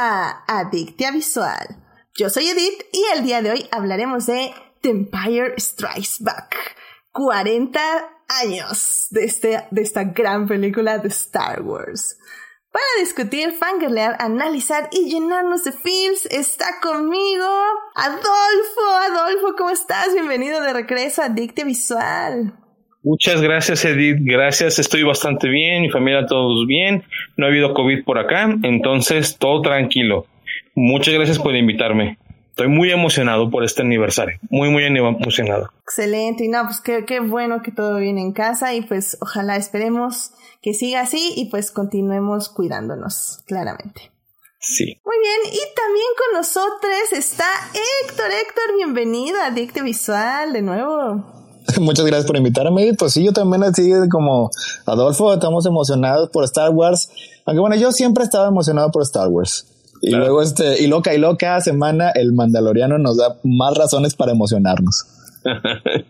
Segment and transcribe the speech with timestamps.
[0.00, 1.66] A Adictia Visual.
[2.14, 6.54] Yo soy Edith y el día de hoy hablaremos de The Empire Strikes Back.
[7.10, 7.80] 40
[8.28, 12.16] años de, este, de esta gran película de Star Wars.
[12.70, 17.48] Para discutir, fangirlear, analizar y llenarnos de feels, está conmigo
[17.96, 18.86] Adolfo.
[19.02, 20.14] Adolfo, ¿cómo estás?
[20.14, 22.56] Bienvenido de regreso a Adictia Visual.
[23.08, 24.18] Muchas gracias, Edith.
[24.20, 27.04] Gracias, estoy bastante bien, mi familia todos bien.
[27.38, 30.26] No ha habido COVID por acá, entonces todo tranquilo.
[30.74, 32.18] Muchas gracias por invitarme.
[32.50, 34.38] Estoy muy emocionado por este aniversario.
[34.50, 35.70] Muy, muy emocionado.
[35.84, 36.44] Excelente.
[36.44, 40.32] Y no, pues qué, qué bueno que todo viene en casa y pues ojalá esperemos
[40.60, 44.12] que siga así y pues continuemos cuidándonos, claramente.
[44.60, 45.00] Sí.
[45.06, 47.48] Muy bien, y también con nosotros está
[48.04, 48.26] Héctor.
[48.32, 51.38] Héctor, bienvenido a Adicte Visual de nuevo.
[51.80, 52.94] Muchas gracias por invitarme.
[52.94, 54.50] Pues sí, yo también así como
[54.86, 57.10] Adolfo, estamos emocionados por Star Wars.
[57.44, 59.66] Aunque bueno, yo siempre estaba emocionado por Star Wars.
[60.00, 64.14] Y luego este, y loca y loca cada semana el Mandaloriano nos da más razones
[64.14, 65.06] para emocionarnos.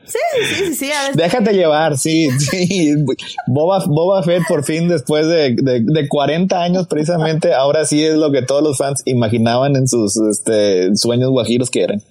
[0.04, 0.90] Sí, sí, sí, sí.
[1.14, 2.94] Déjate llevar, sí, sí.
[3.46, 8.16] Boba, Boba Fett por fin, después de, de, de, 40 años precisamente, ahora sí es
[8.16, 12.02] lo que todos los fans imaginaban en sus este, sueños guajiros que eran.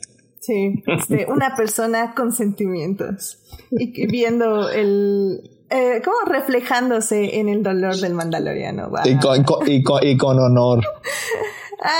[0.48, 7.98] Sí, este, una persona con sentimientos y viendo el, eh, como reflejándose en el dolor
[7.98, 8.90] del mandaloriano.
[9.04, 10.86] Y, con, y, con, y, con, honor.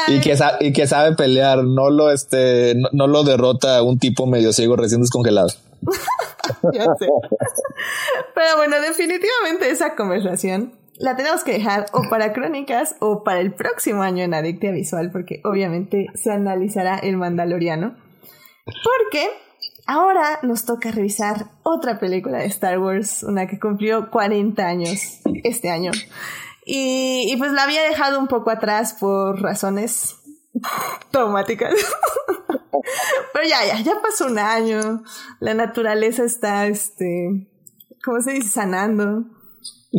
[0.08, 4.54] Y que, y que sabe pelear, no lo, este, no, lo derrota un tipo medio
[4.54, 5.50] ciego recién descongelado.
[6.74, 7.08] ya sé.
[8.34, 13.54] Pero bueno, definitivamente esa conversación la tenemos que dejar o para crónicas o para el
[13.54, 18.07] próximo año en Adictia Visual, porque obviamente se analizará el Mandaloriano.
[18.84, 19.30] Porque
[19.86, 25.70] ahora nos toca revisar otra película de Star Wars, una que cumplió 40 años este
[25.70, 25.92] año.
[26.66, 30.18] Y, pues la había dejado un poco atrás por razones
[31.12, 31.74] traumáticas.
[33.34, 35.04] Pero ya, ya, ya pasó un año.
[35.40, 37.48] La naturaleza está, este,
[38.04, 38.50] ¿cómo se dice?
[38.50, 39.26] Sanando.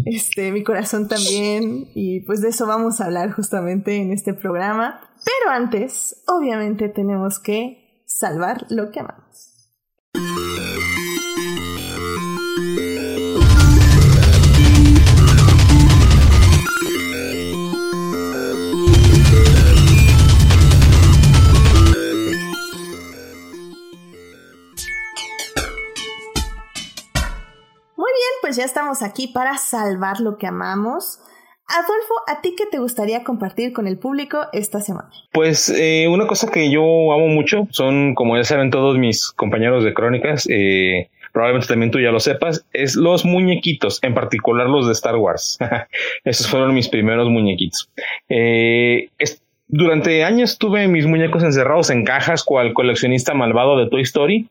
[0.04, 1.88] Este, mi corazón también.
[1.94, 5.00] Y pues de eso vamos a hablar justamente en este programa.
[5.24, 7.87] Pero antes, obviamente tenemos que
[8.18, 9.54] salvar lo que amamos.
[27.96, 31.20] Muy bien, pues ya estamos aquí para salvar lo que amamos.
[31.68, 35.10] Adolfo, ¿a ti qué te gustaría compartir con el público esta semana?
[35.32, 39.84] Pues eh, una cosa que yo amo mucho son, como ya saben todos mis compañeros
[39.84, 44.86] de crónicas, eh, probablemente también tú ya lo sepas, es los muñequitos, en particular los
[44.86, 45.58] de Star Wars.
[46.24, 47.90] Esos fueron mis primeros muñequitos.
[48.30, 49.10] Eh,
[49.66, 54.48] durante años tuve mis muñecos encerrados en cajas cual coleccionista malvado de Toy Story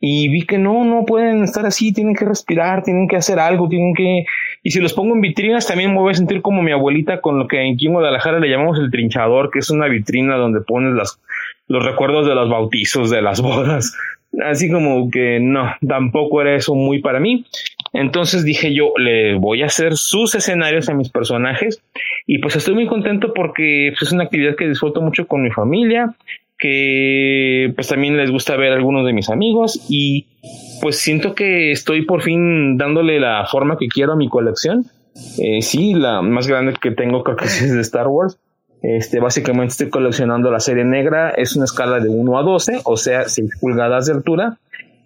[0.00, 3.68] y vi que no, no pueden estar así, tienen que respirar, tienen que hacer algo,
[3.68, 4.24] tienen que...
[4.62, 7.38] Y si los pongo en vitrinas, también me voy a sentir como mi abuelita con
[7.38, 10.94] lo que aquí en Guadalajara le llamamos el trinchador, que es una vitrina donde pones
[11.68, 13.96] los recuerdos de los bautizos, de las bodas.
[14.44, 17.46] Así como que no, tampoco era eso muy para mí.
[17.92, 21.82] Entonces dije yo, le voy a hacer sus escenarios a mis personajes
[22.26, 25.50] y pues estoy muy contento porque pues, es una actividad que disfruto mucho con mi
[25.50, 26.14] familia
[26.58, 30.26] que pues también les gusta ver a algunos de mis amigos y
[30.80, 34.86] pues siento que estoy por fin dándole la forma que quiero a mi colección.
[35.38, 38.38] Eh, sí, la más grande que tengo creo que es de Star Wars.
[38.82, 42.96] Este, básicamente estoy coleccionando la serie negra, es una escala de 1 a 12, o
[42.96, 44.58] sea, 6 pulgadas de altura.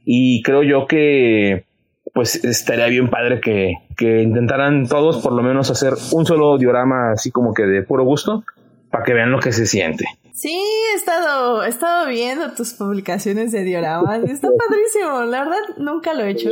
[0.05, 1.65] Y creo yo que
[2.13, 7.13] pues estaría bien padre que, que intentaran todos por lo menos hacer un solo diorama
[7.13, 8.45] así como que de puro gusto
[8.93, 10.05] para que vean lo que se siente.
[10.33, 10.57] Sí,
[10.93, 14.23] he estado, he estado viendo tus publicaciones de dioramas.
[14.25, 15.23] Está padrísimo.
[15.25, 16.51] La verdad, nunca lo he hecho.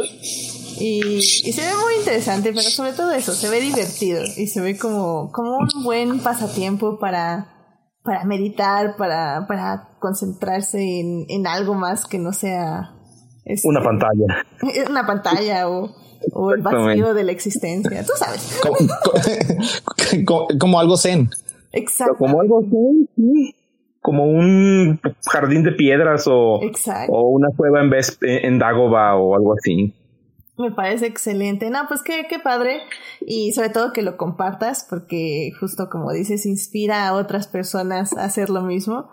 [0.78, 4.60] Y, y, se ve muy interesante, pero sobre todo eso, se ve divertido y se
[4.60, 7.48] ve como, como un buen pasatiempo para,
[8.02, 12.94] para meditar, para, para concentrarse en, en algo más que no sea
[13.44, 14.46] este, una pantalla.
[14.90, 15.90] Una pantalla o,
[16.32, 18.04] o el vacío de la existencia.
[18.04, 18.60] Tú sabes.
[18.62, 18.76] Como,
[20.58, 21.30] como, algo zen.
[21.72, 22.16] Exacto.
[22.16, 23.54] Como algo zen, sí
[24.00, 25.00] como un
[25.30, 26.60] jardín de piedras o,
[27.08, 29.94] o una cueva en vez en Dagoba o algo así.
[30.56, 31.70] Me parece excelente.
[31.70, 32.80] No, pues qué, qué padre.
[33.20, 38.24] Y sobre todo que lo compartas, porque justo como dices, inspira a otras personas a
[38.24, 39.10] hacer lo mismo.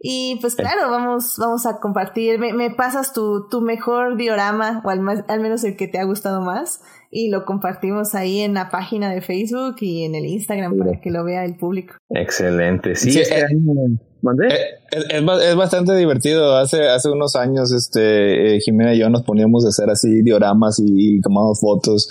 [0.00, 2.38] Y pues claro, vamos, vamos a compartir.
[2.38, 6.04] Me, me pasas tu, tu mejor diorama, o al, al menos el que te ha
[6.04, 10.76] gustado más, y lo compartimos ahí en la página de Facebook y en el Instagram
[10.78, 11.94] para que lo vea el público.
[12.10, 12.94] Excelente.
[12.94, 13.46] Sí, Sí, este eh.
[13.50, 14.56] Eh,
[14.90, 16.56] Es, es ba- es bastante divertido.
[16.56, 20.78] Hace, hace unos años, este, eh, Jimena y yo nos poníamos a hacer así dioramas
[20.80, 22.08] y, y tomamos fotos.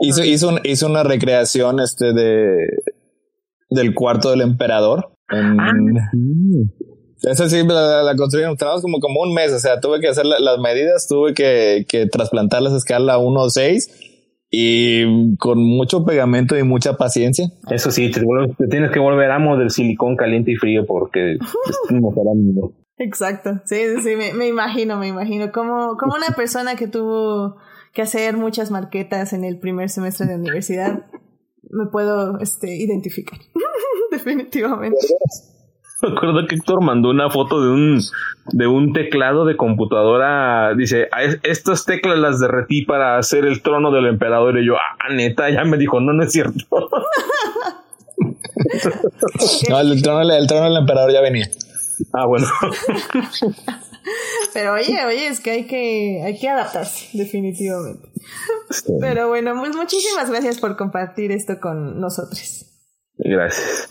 [0.00, 2.54] Hizo, hizo, un- hizo una recreación, este, de,
[3.70, 5.12] del cuarto del emperador.
[5.30, 5.72] En, Ah,
[7.32, 10.24] esa sí la, la construyeron, trabajamos como, como un mes, o sea, tuve que hacer
[10.24, 13.90] la- las medidas, tuve que, que trasplantarlas a escala 1.6
[14.50, 17.50] y con mucho pegamento y mucha paciencia.
[17.70, 21.32] Eso sí, te, vuelves- te tienes que volver amo del silicón caliente y frío porque
[21.88, 22.72] es mejorando.
[22.96, 25.52] Exacto, sí, sí, sí, me, me imagino, me imagino.
[25.52, 27.56] Como, como una persona que tuvo
[27.92, 31.06] que hacer muchas marquetas en el primer semestre de universidad,
[31.70, 33.38] me puedo este, identificar.
[34.10, 34.96] Definitivamente.
[36.02, 38.00] Me acuerdo que Héctor mandó una foto de un
[38.52, 40.74] de un teclado de computadora.
[40.74, 44.58] Dice, "Ah, es- estas teclas las derretí para hacer el trono del emperador.
[44.58, 46.64] Y yo, ah, neta, ya me dijo, no, no es cierto.
[49.70, 51.48] No, el trono, el trono del emperador ya venía.
[52.12, 52.46] ah, bueno.
[54.54, 58.08] Pero oye, oye, es que hay que, hay que adaptarse, definitivamente.
[59.00, 62.66] Pero bueno, pues muchísimas gracias por compartir esto con nosotros.
[63.16, 63.88] Gracias.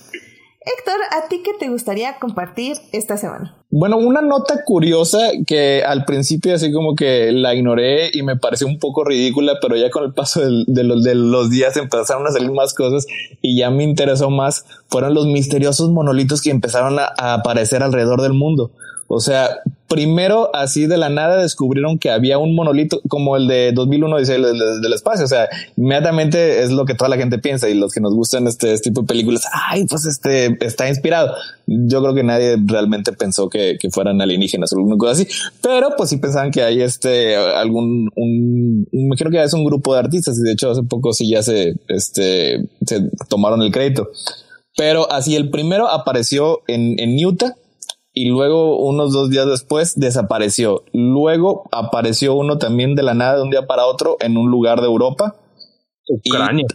[0.68, 3.56] Héctor, ¿a ti qué te gustaría compartir esta semana?
[3.70, 8.68] Bueno, una nota curiosa que al principio así como que la ignoré y me pareció
[8.68, 12.32] un poco ridícula, pero ya con el paso de, los, de los días empezaron a
[12.32, 13.08] salir más cosas
[13.42, 18.34] y ya me interesó más, fueron los misteriosos monolitos que empezaron a aparecer alrededor del
[18.34, 18.72] mundo.
[19.10, 23.72] O sea, primero así de la nada descubrieron que había un monolito como el de
[23.72, 25.24] 2001 dice el, el- del espacio.
[25.24, 28.48] O sea, inmediatamente es lo que toda la gente piensa y los que nos gustan
[28.48, 29.46] este, este tipo de películas.
[29.70, 31.34] Ay, pues este está inspirado.
[31.68, 35.28] Yo creo que nadie realmente pensó que, que fueran alienígenas o alguna cosa así,
[35.62, 39.94] pero pues sí pensaban que hay este algún un, un- creo que es un grupo
[39.94, 44.10] de artistas y de hecho hace poco sí ya se este se tomaron el crédito.
[44.76, 47.56] Pero así el primero apareció en, en Utah
[48.22, 50.84] y luego unos dos días después desapareció.
[50.94, 54.80] Luego apareció uno también de la nada de un día para otro en un lugar
[54.82, 55.36] de Europa
[56.10, 56.66] Ucrania.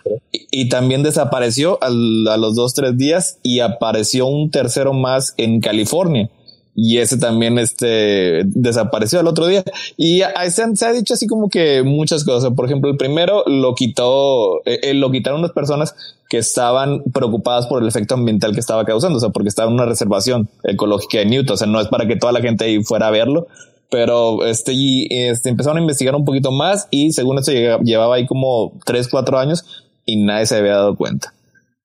[0.50, 5.60] y también desapareció al- a los dos, tres días y apareció un tercero más en
[5.60, 6.30] California.
[6.74, 9.62] Y ese también este, desapareció el otro día.
[9.96, 12.52] Y a- se, han- se ha dicho así como que muchas cosas.
[12.54, 15.94] Por ejemplo, el primero lo quitó, eh, eh, lo quitaron unas personas
[16.30, 19.18] que estaban preocupadas por el efecto ambiental que estaba causando.
[19.18, 21.54] O sea, porque estaba en una reservación ecológica de Newton.
[21.54, 23.48] O sea, no es para que toda la gente ahí fuera a verlo.
[23.90, 28.14] Pero este, y, este empezaron a investigar un poquito más y según esto llega- llevaba
[28.14, 29.64] ahí como tres, cuatro años
[30.06, 31.34] y nadie se había dado cuenta.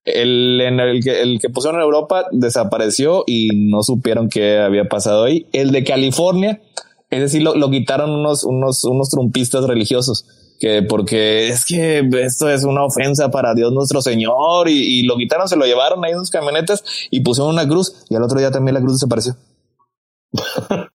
[0.08, 4.86] El, en el, que, el que pusieron en Europa desapareció y no supieron qué había
[4.86, 5.48] pasado ahí.
[5.52, 6.62] El de California,
[7.10, 10.26] es decir, lo, lo quitaron unos, unos, unos trumpistas religiosos.
[10.60, 15.16] Que porque es que esto es una ofensa para Dios nuestro Señor y, y lo
[15.18, 18.40] quitaron, se lo llevaron ahí en sus camionetas y pusieron una cruz y al otro
[18.40, 19.36] día también la cruz desapareció.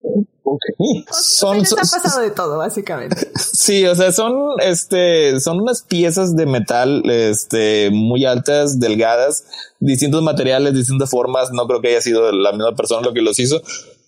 [1.10, 3.16] Son, les ha pasado de todo, básicamente.
[3.58, 9.44] Sí, o sea, son este, son unas piezas de metal, este, muy altas, delgadas,
[9.80, 11.50] distintos materiales, distintas formas.
[11.52, 13.60] No creo que haya sido la misma persona lo que los hizo,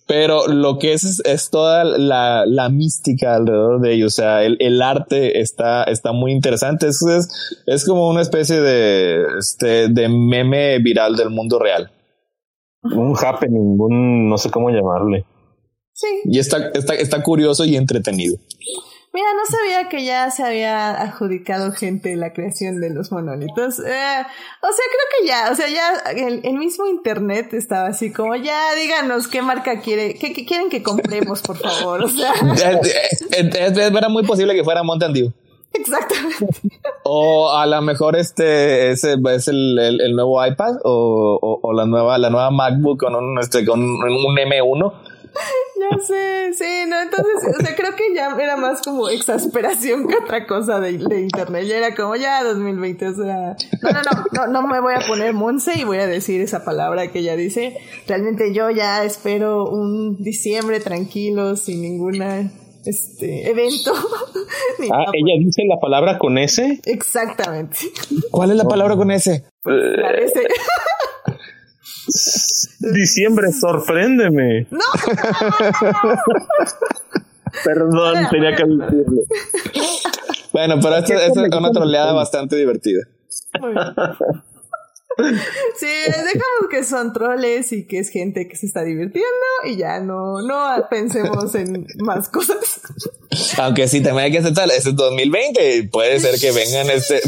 [0.07, 4.13] pero lo que es es, es toda la, la mística alrededor de ellos.
[4.13, 6.87] O sea, el, el arte está, está muy interesante.
[6.87, 11.91] Es, es, es como una especie de, este, de meme viral del mundo real.
[12.83, 15.25] Un happening, un no sé cómo llamarle.
[16.01, 16.07] Sí.
[16.25, 18.37] Y está, está, está curioso y entretenido.
[19.13, 23.79] Mira, no sabía que ya se había adjudicado gente la creación de los monolitos.
[23.79, 28.13] Eh, o sea, creo que ya, o sea, ya el, el mismo internet estaba así
[28.13, 32.05] como, ya díganos qué marca quiere, qué, qué quieren que compremos, por favor.
[32.05, 32.79] O sea, Eh,
[33.33, 35.33] eh, eh, Era muy posible que fuera Mountain Dew.
[35.73, 36.47] exactamente.
[37.03, 41.73] O a lo mejor este ese es el, el, el nuevo iPad o, o, o
[41.73, 43.99] la nueva la nueva MacBook con un este con un
[44.37, 44.93] M1.
[45.33, 50.15] Ya sé, sí, no, entonces, o sea, creo que ya era más como exasperación que
[50.15, 51.65] otra cosa de, de internet.
[51.65, 55.07] Ya era como ya 2020, o sea, no, no, no, no, no me voy a
[55.07, 57.77] poner Monse y voy a decir esa palabra que ella dice.
[58.07, 62.51] Realmente yo ya espero un diciembre tranquilo, sin ninguna
[62.85, 63.93] este evento.
[64.91, 66.81] Ah, ella dice la palabra con S.
[66.85, 67.77] Exactamente.
[68.31, 69.45] ¿Cuál es la palabra con ese?
[69.63, 70.41] Parece.
[72.93, 74.67] Diciembre, sorpréndeme.
[74.71, 74.79] No,
[77.63, 79.21] Perdón, tenía que decirlo.
[80.51, 83.01] Bueno, pero esta es una troleada bastante divertida.
[83.59, 83.93] Muy bien.
[85.77, 89.27] Sí, dejamos que son troles y que es gente que se está divirtiendo
[89.65, 92.81] y ya no, no pensemos en más cosas.
[93.57, 97.21] Aunque sí, también hay que aceptar, es 2020, puede ser que vengan este,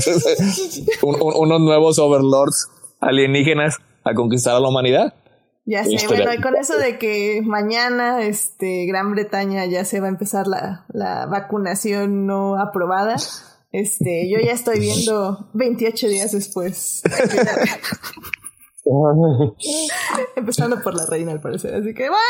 [1.02, 2.70] unos nuevos overlords
[3.00, 5.14] alienígenas a conquistar a la humanidad.
[5.66, 10.08] Ya sé, bueno, y con eso de que mañana este Gran Bretaña ya se va
[10.08, 13.16] a empezar la, la vacunación no aprobada,
[13.72, 17.02] este, yo ya estoy viendo 28 días después.
[20.36, 21.74] Empezando por la reina, al parecer.
[21.74, 22.24] Así que, bueno,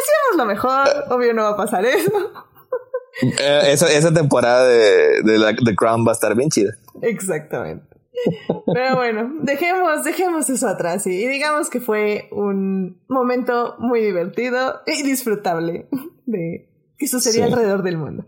[0.00, 0.88] decíamos lo mejor.
[1.10, 2.10] Obvio no va a pasar eso.
[3.22, 6.72] Eh, esa, esa temporada de, de la The Crown va a estar bien chida.
[7.02, 7.93] Exactamente.
[8.72, 15.02] Pero bueno, dejemos, dejemos eso atrás y, digamos que fue un momento muy divertido y
[15.02, 15.88] disfrutable
[16.26, 18.24] de que sucedía alrededor del mundo.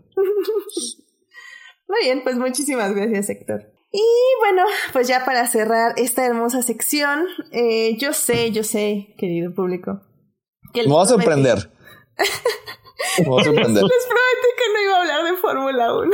[1.87, 3.71] Muy bien, pues muchísimas gracias, Héctor.
[3.91, 4.03] Y
[4.39, 10.01] bueno, pues ya para cerrar esta hermosa sección, eh, yo sé, yo sé, querido público.
[10.73, 11.71] Que Me va a sorprender.
[13.19, 13.83] Me va a sorprender.
[13.83, 16.11] Les prometí que no iba a hablar de Fórmula 1.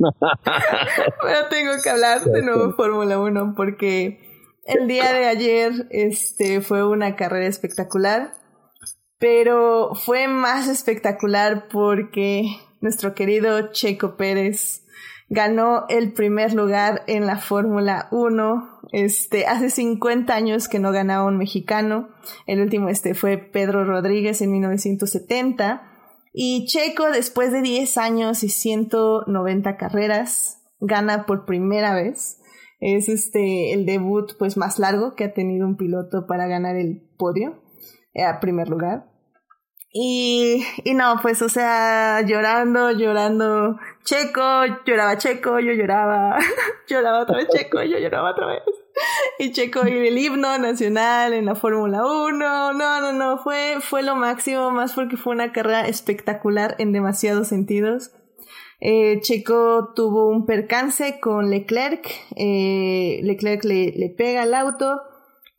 [1.22, 4.20] Pero tengo que hablar de nuevo Fórmula 1 porque
[4.64, 8.34] el día de ayer este, fue una carrera espectacular,
[9.18, 12.44] pero fue más espectacular porque
[12.80, 14.86] nuestro querido Checo Pérez
[15.28, 18.80] ganó el primer lugar en la Fórmula 1.
[18.92, 22.08] Este, hace 50 años que no ganaba un mexicano.
[22.46, 25.89] El último este fue Pedro Rodríguez en 1970.
[26.32, 32.40] Y Checo, después de 10 años y 190 carreras, gana por primera vez.
[32.80, 37.02] Es este el debut pues más largo que ha tenido un piloto para ganar el
[37.18, 37.62] podio
[38.14, 39.10] eh, a primer lugar.
[39.92, 46.38] Y, y no, pues, o sea, llorando, llorando, Checo, lloraba Checo, yo lloraba,
[46.88, 48.62] lloraba otra vez Checo, yo lloraba otra vez.
[49.38, 54.02] Y Checo y el himno nacional en la Fórmula 1, no, no, no, fue, fue
[54.02, 58.12] lo máximo, más porque fue una carrera espectacular en demasiados sentidos.
[58.80, 62.06] Eh, Checo tuvo un percance con Leclerc,
[62.36, 65.00] eh, Leclerc le, le pega al auto,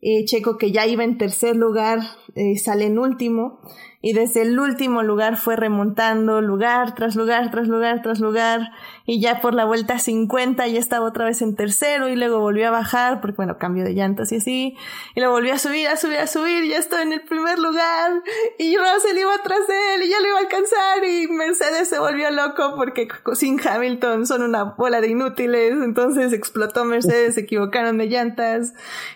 [0.04, 2.00] eh, Checo que ya iba en tercer lugar
[2.34, 3.60] eh, sale en último
[4.04, 8.72] y desde el último lugar fue remontando lugar tras lugar tras lugar tras lugar
[9.06, 12.66] y ya por la vuelta 50 ya estaba otra vez en tercero y luego volvió
[12.66, 14.76] a bajar porque bueno, cambio de llantas y así
[15.14, 17.60] y lo volvió a subir, a subir, a subir y ya estaba en el primer
[17.60, 18.22] lugar
[18.58, 22.00] y Russell iba atrás de él y ya lo iba a alcanzar y Mercedes se
[22.00, 27.98] volvió loco porque sin Hamilton son una bola de inútiles entonces explotó Mercedes, se equivocaron
[27.98, 28.74] de llantas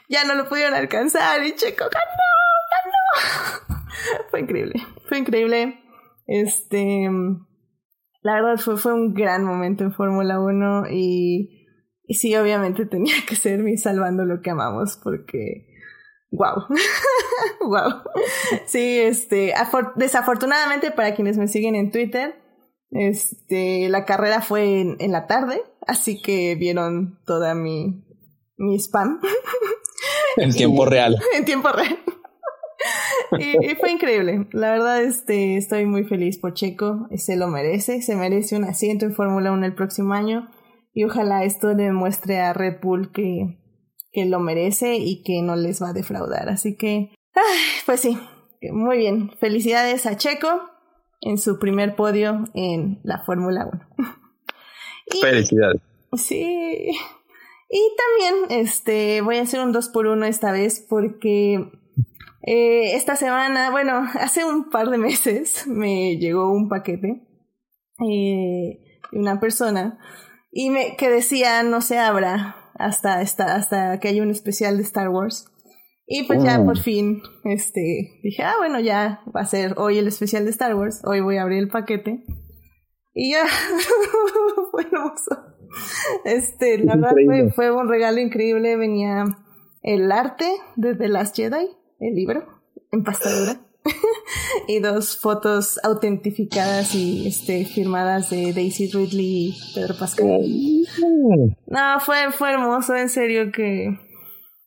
[0.09, 3.76] ya no lo pudieron alcanzar y Checo ganó, ganó
[4.31, 4.75] fue increíble,
[5.09, 5.81] fue increíble.
[6.27, 7.09] Este,
[8.23, 11.67] la verdad fue, fue un gran momento en Fórmula 1 y,
[12.05, 15.69] y sí, obviamente tenía que ser mi salvando lo que amamos porque,
[16.31, 16.65] wow,
[17.61, 18.03] wow.
[18.67, 19.55] Sí, este,
[19.97, 22.35] desafortunadamente para quienes me siguen en Twitter,
[22.91, 28.05] este, la carrera fue en, en la tarde, así que vieron toda mi,
[28.57, 29.21] mi spam.
[30.37, 31.17] En tiempo real.
[31.35, 31.99] En tiempo real.
[33.39, 34.49] y, fue increíble.
[34.53, 37.09] La verdad, este, estoy muy feliz por Checo.
[37.17, 38.03] Se lo merece.
[38.03, 40.49] Se merece un asiento en Fórmula 1 el próximo año.
[40.93, 43.59] Y ojalá esto le demuestre a Red Bull que,
[44.13, 46.49] que lo merece y que no les va a defraudar.
[46.49, 47.11] Así que,
[47.85, 48.19] pues sí,
[48.73, 49.31] muy bien.
[49.39, 50.49] Felicidades a Checo
[51.21, 54.09] en su primer podio en la Fórmula 1.
[55.21, 55.81] Felicidades.
[56.15, 56.91] Sí.
[57.69, 61.71] Y también este voy a hacer un 2 por 1 esta vez porque
[62.47, 67.27] eh, esta semana, bueno, hace un par de meses me llegó un paquete
[68.01, 68.79] eh,
[69.13, 69.99] de una persona
[70.53, 74.85] y me, que decía no se abra hasta, hasta, hasta que haya un especial de
[74.85, 75.53] Star Wars.
[76.09, 76.83] Y pues ya por mm.
[76.83, 81.03] fin, este, dije, ah, bueno, ya va a ser hoy el especial de Star Wars,
[81.05, 82.25] hoy voy a abrir el paquete.
[83.13, 83.45] Y ya,
[84.71, 85.57] fue hermoso.
[86.25, 89.25] Este, la verdad fue, fue, un regalo increíble, venía
[89.83, 92.47] el arte de The Last Jedi, el libro
[92.93, 93.61] en pastadura
[94.69, 100.43] y dos fotos autentificadas y este firmadas de Daisy Ridley y Pedro Pascal.
[101.67, 103.99] No, fue, fue hermoso, en serio que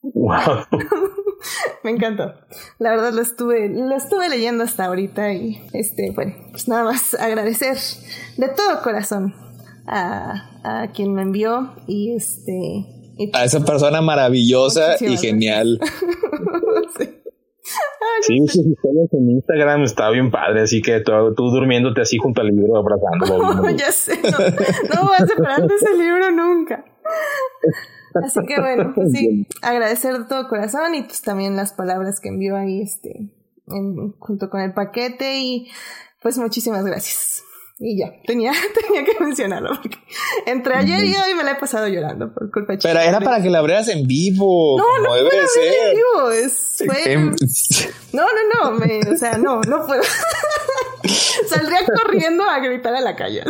[0.01, 0.65] wow.
[1.83, 2.33] Me encantó.
[2.79, 7.13] La verdad lo estuve, lo estuve leyendo hasta ahorita y este, bueno, pues nada más
[7.13, 7.77] agradecer
[8.37, 9.33] de todo corazón
[9.87, 12.99] a, a quien me envió y este
[13.33, 15.79] a esa persona maravillosa y genial.
[18.21, 22.47] Sí, sus historias en Instagram está bien padre, así que tú, durmiéndote así junto al
[22.47, 23.69] libro abrazándolo.
[23.77, 26.85] ya sé, no, no voy a separar de ese libro nunca.
[28.23, 32.29] Así que bueno, pues sí, agradecer de todo corazón y pues también las palabras que
[32.29, 33.29] envió ahí este
[34.17, 35.67] junto con el paquete y
[36.21, 37.43] pues muchísimas gracias.
[37.81, 38.51] Y ya, tenía,
[38.87, 39.97] tenía que mencionarlo porque
[40.45, 43.41] entre ayer y hoy me la he pasado llorando por culpa de Pero era para
[43.41, 44.77] que la abrieras en vivo.
[44.77, 46.31] No, no puedo en vivo.
[46.31, 47.13] Es, fue...
[47.13, 47.33] Em,
[48.13, 50.03] no, no, no, me, o sea, no, no puedo.
[51.47, 53.43] Saldría corriendo a gritar a la calle.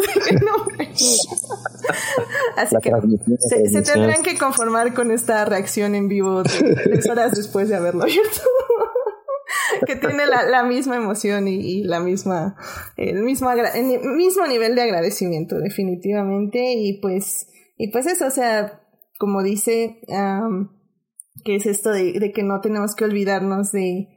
[2.56, 2.92] Así que
[3.40, 8.04] se, se, tendrán que conformar con esta reacción en vivo tres horas después de haberlo
[8.04, 8.42] abierto.
[9.86, 12.56] que tiene la, la misma emoción y, la misma,
[12.98, 13.50] el mismo,
[14.16, 16.74] mismo nivel de agradecimiento, definitivamente.
[16.74, 17.48] Y pues,
[17.78, 18.82] y pues eso, o sea,
[19.18, 20.00] como dice,
[21.44, 24.08] que es esto de, de, que no tenemos que olvidarnos de,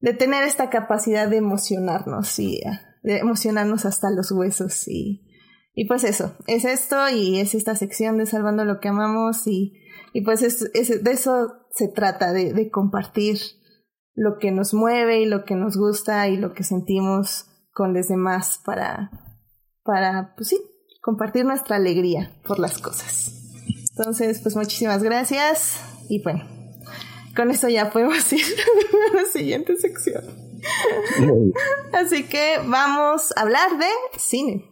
[0.00, 2.60] de tener esta capacidad de emocionarnos y
[3.02, 5.26] de emocionarnos hasta los huesos y,
[5.74, 9.74] y pues eso, es esto y es esta sección de Salvando lo que amamos y,
[10.14, 13.36] y pues es, es, de eso se trata, de, de compartir
[14.16, 18.08] lo que nos mueve y lo que nos gusta y lo que sentimos con los
[18.08, 19.10] demás para,
[19.84, 20.60] para, pues sí,
[21.02, 23.32] compartir nuestra alegría por las cosas.
[23.90, 26.44] Entonces, pues muchísimas gracias y bueno,
[27.36, 28.44] con eso ya podemos ir
[29.12, 30.24] a la siguiente sección.
[31.92, 34.64] Así que vamos a hablar de cine.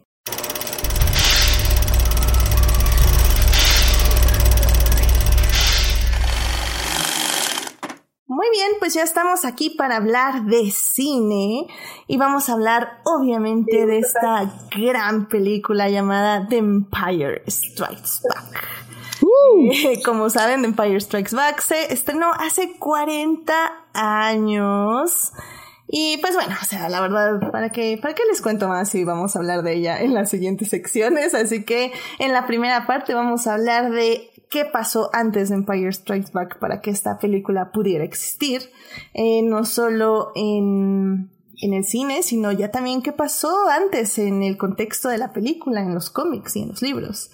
[8.35, 11.67] Muy bien, pues ya estamos aquí para hablar de cine
[12.05, 18.67] y vamos a hablar obviamente de esta gran película llamada The Empire Strikes Back.
[19.21, 19.71] Uh.
[20.03, 23.53] Como saben, The Empire Strikes Back se estrenó hace 40
[23.93, 25.31] años.
[25.87, 29.05] Y pues bueno, o sea, la verdad, ¿para qué, ¿para qué les cuento más si
[29.05, 31.33] vamos a hablar de ella en las siguientes secciones?
[31.33, 35.91] Así que en la primera parte vamos a hablar de qué pasó antes de Empire
[35.91, 38.61] Strikes Back para que esta película pudiera existir,
[39.13, 41.29] eh, no solo en,
[41.61, 45.81] en el cine, sino ya también qué pasó antes en el contexto de la película,
[45.81, 47.31] en los cómics y en los libros.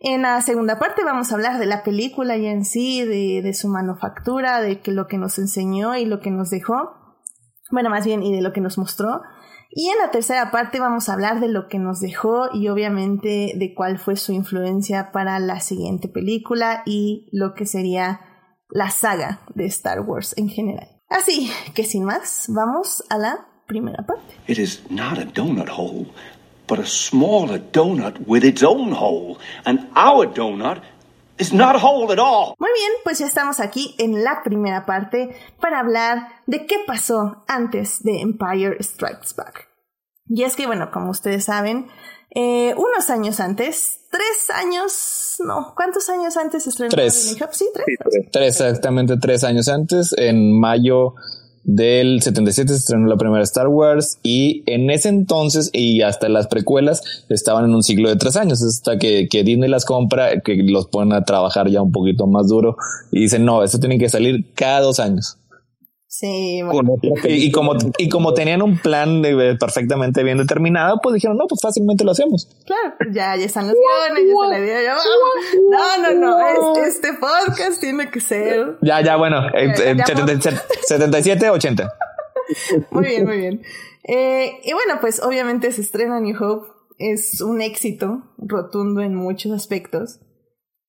[0.00, 3.52] En la segunda parte vamos a hablar de la película y en sí, de, de
[3.52, 6.92] su manufactura, de que lo que nos enseñó y lo que nos dejó.
[7.72, 9.20] Bueno, más bien, y de lo que nos mostró.
[9.76, 13.54] Y en la tercera parte vamos a hablar de lo que nos dejó y obviamente
[13.56, 18.20] de cuál fue su influencia para la siguiente película y lo que sería
[18.70, 20.88] la saga de Star Wars en general.
[21.08, 24.36] Así que sin más, vamos a la primera parte.
[24.46, 26.06] It is not a donut hole,
[26.68, 30.82] but a smaller donut with its own hole, and our donut
[31.38, 32.54] is not hole at all.
[32.58, 37.44] Muy bien, pues ya estamos aquí en la primera parte para hablar de qué pasó
[37.48, 39.68] antes de Empire Strikes Back.
[40.26, 41.88] Y es que, bueno, como ustedes saben,
[42.34, 47.36] eh, unos años antes, tres años, no, ¿cuántos años antes estrenó tres.
[47.52, 47.88] Sí, tres.
[48.32, 51.14] tres, exactamente tres años antes, en mayo
[51.64, 56.46] del 77 se estrenó la primera Star Wars y en ese entonces y hasta las
[56.46, 60.56] precuelas estaban en un ciclo de tres años hasta que, que Disney las compra, que
[60.56, 62.76] los ponen a trabajar ya un poquito más duro
[63.10, 65.38] y dicen no, esto tiene que salir cada dos años.
[66.16, 66.60] Sí,
[67.24, 69.20] y, como, y como tenían un plan
[69.58, 72.48] perfectamente bien determinado, pues dijeron, no, pues fácilmente lo hacemos.
[72.64, 73.74] Claro, ya, ya están los
[74.06, 74.94] guiones, ya se la dio, ya
[75.70, 78.78] No, no, no, este, este, podcast tiene que ser.
[78.80, 79.42] Ya, ya, bueno,
[80.86, 81.92] 77, 80.
[82.90, 83.62] Muy bien, muy bien.
[84.04, 89.50] Eh, y bueno, pues obviamente se estrena New Hope, es un éxito rotundo en muchos
[89.50, 90.20] aspectos.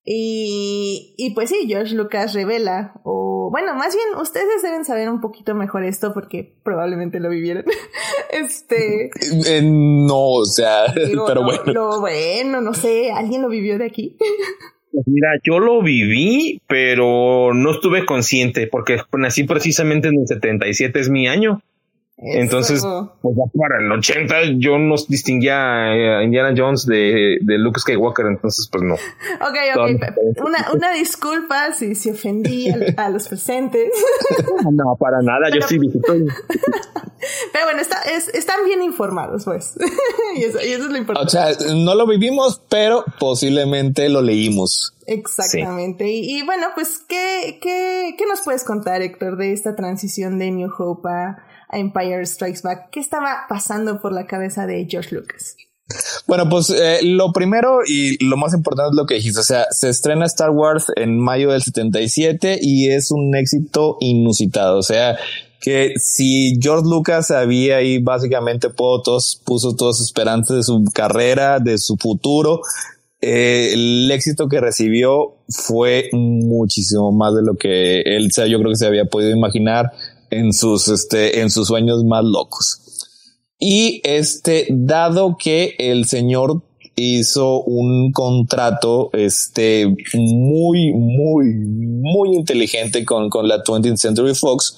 [0.08, 5.20] Y, y pues sí, George Lucas revela, o bueno, más bien ustedes deben saber un
[5.20, 7.64] poquito mejor esto porque probablemente lo vivieron.
[8.30, 9.10] este.
[9.48, 11.62] Eh, no, o sea, pero bueno.
[11.66, 14.16] Lo bueno, no sé, ¿alguien lo vivió de aquí?
[14.92, 21.00] Pues mira, yo lo viví, pero no estuve consciente porque nací precisamente en el 77,
[21.00, 21.60] es mi año.
[22.18, 22.82] Entonces,
[23.20, 28.66] pues para el 80 yo no distinguía a Indiana Jones de, de Luke Skywalker, entonces
[28.72, 28.94] pues no.
[28.94, 30.42] Ok, ok.
[30.42, 33.90] Una, una disculpa si, si ofendí a, los presentes.
[34.72, 36.32] No, para nada, yo estoy visitando.
[37.52, 39.74] Pero bueno, está, es, están bien informados, pues.
[40.36, 41.26] y, eso, y, eso, es lo importante.
[41.26, 44.94] O sea, no lo vivimos, pero posiblemente lo leímos.
[45.06, 46.08] Exactamente.
[46.08, 50.50] Y, y, bueno, pues, ¿qué, qué, ¿qué nos puedes contar, Héctor, de esta transición de
[50.52, 52.90] New Hope a Empire Strikes Back.
[52.90, 55.56] ¿Qué estaba pasando por la cabeza de George Lucas?
[56.26, 59.40] Bueno, pues eh, lo primero y lo más importante es lo que dijiste.
[59.40, 64.78] O sea, se estrena Star Wars en mayo del 77 y es un éxito inusitado.
[64.78, 65.16] O sea,
[65.60, 71.78] que si George Lucas había ahí básicamente puso todas sus esperanzas de su carrera, de
[71.78, 72.60] su futuro,
[73.20, 78.70] eh, el éxito que recibió fue muchísimo más de lo que él, sea, yo creo
[78.70, 79.90] que se había podido imaginar
[80.30, 82.82] en sus, este, en sus sueños más locos.
[83.58, 86.62] Y este, dado que el señor
[86.94, 94.76] hizo un contrato, este, muy, muy, muy inteligente con, con la 20th Century Fox,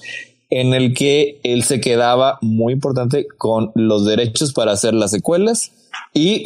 [0.49, 5.71] en el que él se quedaba muy importante con los derechos para hacer las secuelas
[6.13, 6.43] y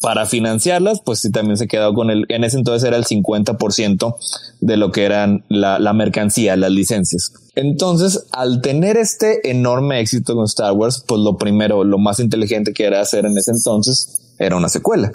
[0.00, 4.16] para financiarlas, pues sí también se quedó con el, en ese entonces era el 50%
[4.60, 7.32] de lo que eran la, la, mercancía, las licencias.
[7.56, 12.72] Entonces, al tener este enorme éxito con Star Wars, pues lo primero, lo más inteligente
[12.72, 15.10] que era hacer en ese entonces era una secuela.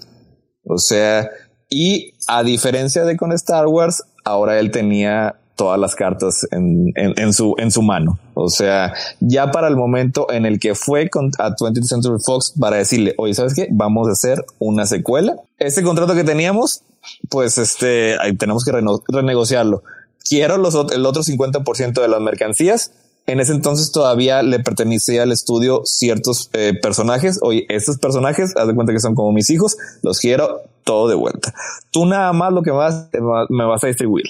[0.65, 1.29] O sea,
[1.69, 7.33] y a diferencia de con Star Wars, ahora él tenía todas las cartas en, en,
[7.33, 8.17] su, en su mano.
[8.33, 12.53] O sea, ya para el momento en el que fue con, a 20th Century Fox
[12.59, 13.67] para decirle, oye, ¿sabes qué?
[13.71, 15.35] Vamos a hacer una secuela.
[15.59, 16.81] Este contrato que teníamos,
[17.29, 18.71] pues este, ahí tenemos que
[19.07, 19.83] renegociarlo.
[20.27, 22.91] Quiero los, el otro 50% de las mercancías.
[23.25, 27.39] En ese entonces todavía le pertenecía al estudio ciertos eh, personajes.
[27.41, 31.15] Oye, estos personajes, haz de cuenta que son como mis hijos, los quiero todo de
[31.15, 31.53] vuelta.
[31.91, 33.07] Tú nada más lo que vas,
[33.49, 34.25] me vas a distribuir.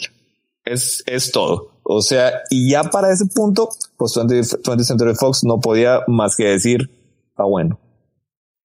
[0.65, 1.71] Es, es todo.
[1.83, 6.45] O sea, y ya para ese punto, pues 20th, Century Fox no podía más que
[6.45, 6.89] decir,
[7.35, 7.79] ah, bueno,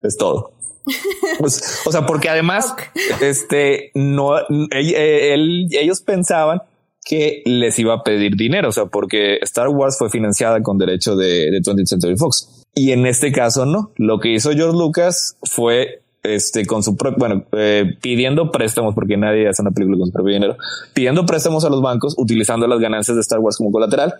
[0.02, 0.52] es todo.
[1.38, 2.74] pues, o sea, porque además,
[3.20, 4.34] este, no,
[4.70, 6.62] ellos pensaban
[7.04, 11.16] que les iba a pedir dinero, o sea, porque Star Wars fue financiada con derecho
[11.16, 12.64] de, de 20th Century Fox.
[12.74, 13.92] Y en este caso no.
[13.96, 19.16] Lo que hizo George Lucas fue este, con su propio, bueno, eh, pidiendo préstamos, porque
[19.16, 20.56] nadie hace una película con su propio dinero,
[20.94, 24.14] pidiendo préstamos a los bancos, utilizando las ganancias de Star Wars como colateral,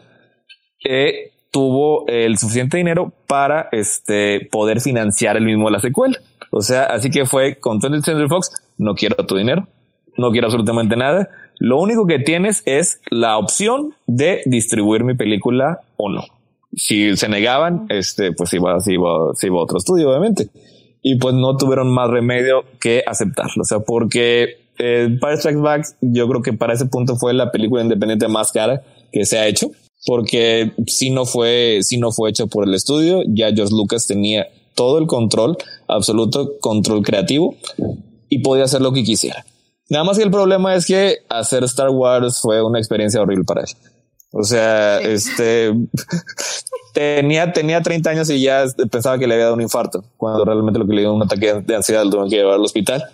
[0.84, 6.18] eh, tuvo el suficiente dinero para este, poder financiar el mismo la secuela.
[6.50, 9.66] O sea, así que fue con 20th Century Fox, no quiero tu dinero,
[10.16, 11.28] no quiero absolutamente nada.
[11.58, 16.22] Lo único que tienes es la opción de distribuir mi película o no.
[16.74, 20.48] Si se negaban, este, pues iba, iba, iba a otro estudio, obviamente
[21.02, 23.62] y pues no tuvieron más remedio que aceptarlo.
[23.62, 27.50] O sea, porque eh, Empire Strikes Back yo creo que para ese punto fue la
[27.50, 28.82] película independiente más cara
[29.12, 29.70] que se ha hecho,
[30.06, 34.46] porque si no fue, si no fue hecho por el estudio, ya George Lucas tenía
[34.74, 35.56] todo el control,
[35.88, 37.56] absoluto control creativo
[38.28, 39.44] y podía hacer lo que quisiera.
[39.90, 43.62] Nada más que el problema es que hacer Star Wars fue una experiencia horrible para
[43.62, 43.68] él.
[44.30, 45.72] O sea, este
[46.98, 50.80] tenía, tenía 30 años y ya pensaba que le había dado un infarto, cuando realmente
[50.80, 53.04] lo que le dio un ataque de ansiedad lo tuvo que llevar al hospital.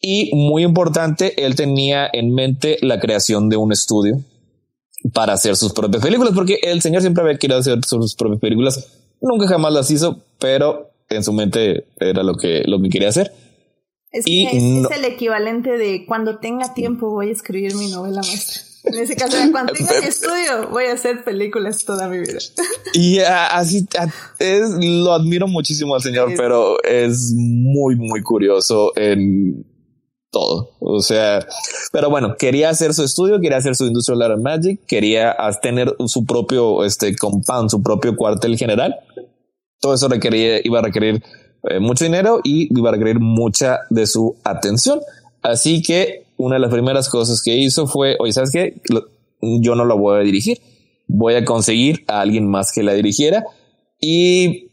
[0.00, 4.20] Y muy importante, él tenía en mente la creación de un estudio
[5.14, 8.86] para hacer sus propias películas, porque el señor siempre había querido hacer sus propias películas,
[9.22, 13.32] nunca jamás las hizo, pero en su mente era lo que, lo que quería hacer.
[14.10, 18.67] Es, y es el equivalente de cuando tenga tiempo voy a escribir mi novela maestra.
[18.92, 22.38] En ese caso, cuando tenga mi estudio, voy a hacer películas toda mi vida.
[22.94, 23.86] Y así
[24.38, 29.64] es, lo admiro muchísimo al señor, pero es muy, muy curioso en
[30.30, 30.76] todo.
[30.80, 31.46] O sea,
[31.92, 36.24] pero bueno, quería hacer su estudio, quería hacer su Industrial Light Magic, quería tener su
[36.24, 38.94] propio este compound, su propio cuartel general.
[39.80, 41.22] Todo eso requería, iba a requerir
[41.70, 45.00] eh, mucho dinero y iba a requerir mucha de su atención.
[45.42, 48.80] Así que una de las primeras cosas que hizo fue, oye, ¿sabes qué?
[49.60, 50.58] Yo no lo voy a dirigir,
[51.06, 53.44] voy a conseguir a alguien más que la dirigiera.
[54.00, 54.70] Y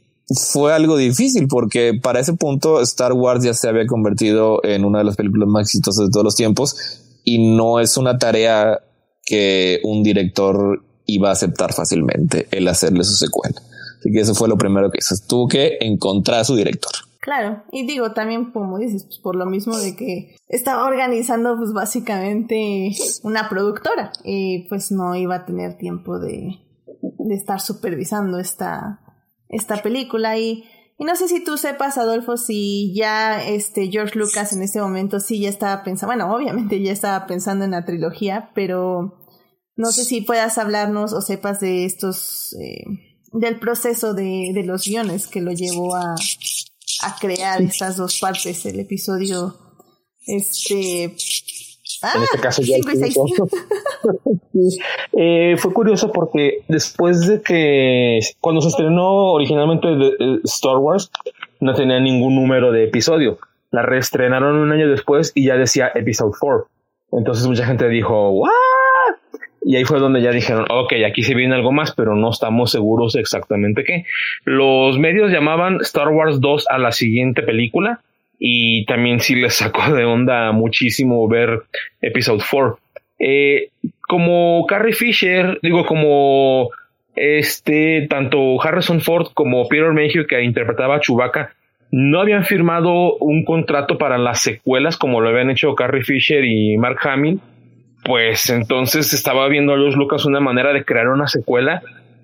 [0.51, 4.99] fue algo difícil porque para ese punto Star Wars ya se había convertido en una
[4.99, 6.75] de las películas más exitosas de todos los tiempos
[7.23, 8.79] y no es una tarea
[9.23, 13.61] que un director iba a aceptar fácilmente el hacerle su secuela.
[13.99, 15.15] Así que eso fue lo primero que hizo.
[15.27, 16.91] Tuvo que encontrar a su director.
[17.25, 21.73] Claro, y digo también como dices, pues por lo mismo de que estaba organizando pues
[21.73, 22.91] básicamente
[23.23, 24.11] una productora
[24.69, 26.59] pues no iba a tener tiempo de,
[27.31, 29.01] estar supervisando esta,
[29.49, 30.37] esta película.
[30.37, 30.65] Y,
[30.99, 35.19] y no sé si tú sepas Adolfo si ya este George Lucas en este momento
[35.19, 39.17] sí ya estaba pensando, bueno obviamente ya estaba pensando en la trilogía, pero
[39.75, 42.83] no sé si puedas hablarnos o sepas de estos, eh,
[43.33, 46.13] del proceso de, de los guiones que lo llevó a
[47.03, 49.55] a crear estas dos partes, el episodio
[50.27, 51.15] este
[52.01, 52.77] ah, en este caso ya
[55.13, 59.87] eh, fue curioso porque después de que cuando se estrenó originalmente
[60.45, 61.11] Star Wars
[61.59, 63.37] no tenía ningún número de episodio.
[63.71, 66.67] La reestrenaron un año después y ya decía episode 4
[67.11, 68.49] entonces mucha gente dijo ¿what?
[69.67, 72.71] Y ahí fue donde ya dijeron, ok, aquí se viene algo más, pero no estamos
[72.71, 74.05] seguros exactamente qué.
[74.43, 77.99] Los medios llamaban Star Wars 2 a la siguiente película
[78.37, 81.63] y también sí les sacó de onda muchísimo ver
[81.99, 82.79] Episode 4.
[83.17, 83.69] Eh,
[84.01, 86.69] como Carrie Fisher, digo, como
[87.15, 91.55] este, tanto Harrison Ford como Peter Mayhew que interpretaba a Chewbacca,
[91.91, 96.77] no habían firmado un contrato para las secuelas como lo habían hecho Carrie Fisher y
[96.77, 97.39] Mark Hamill,
[98.05, 101.81] pues entonces estaba viendo a George Lucas una manera de crear una secuela,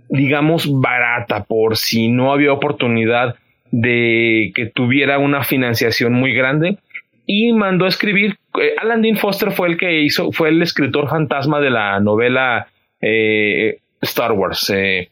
[0.09, 3.35] digamos, barata, por si no había oportunidad
[3.71, 6.77] de que tuviera una financiación muy grande
[7.25, 8.37] y mandó a escribir.
[8.61, 12.67] Eh, Alan Dean Foster fue el que hizo, fue el escritor fantasma de la novela
[13.01, 14.71] eh, Star Wars.
[14.75, 15.09] Eh,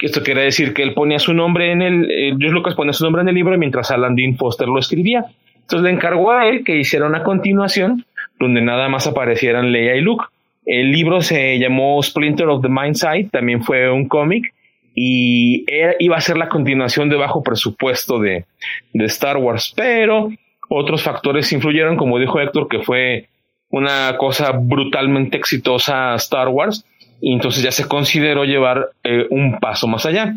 [0.00, 3.04] esto quiere decir que él ponía su nombre en el, eh, George Lucas ponía su
[3.04, 5.24] nombre en el libro mientras Alan Dean Foster lo escribía.
[5.56, 8.04] Entonces le encargó a él que hiciera una continuación
[8.38, 10.26] donde nada más aparecieran Leia y Luke.
[10.64, 14.52] El libro se llamó Splinter of the Mindside, también fue un cómic
[14.94, 15.64] y
[16.00, 18.44] iba a ser la continuación de bajo presupuesto de,
[18.92, 20.28] Star Wars, pero
[20.68, 23.28] otros factores influyeron, como dijo Héctor, que fue
[23.70, 26.84] una cosa brutalmente exitosa Star Wars
[27.20, 30.34] y entonces ya se consideró llevar eh, un paso más allá.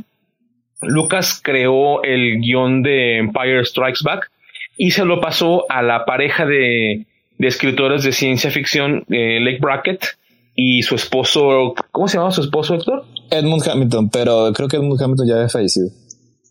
[0.81, 4.31] Lucas creó el guion de Empire Strikes Back
[4.77, 7.05] y se lo pasó a la pareja de,
[7.41, 10.06] de escritores de ciencia ficción, eh, Lake Brackett,
[10.54, 13.04] y su esposo, ¿cómo se llama su esposo, Héctor?
[13.32, 15.89] Edmund Hamilton, pero creo que Edmund Hamilton ya había fallecido.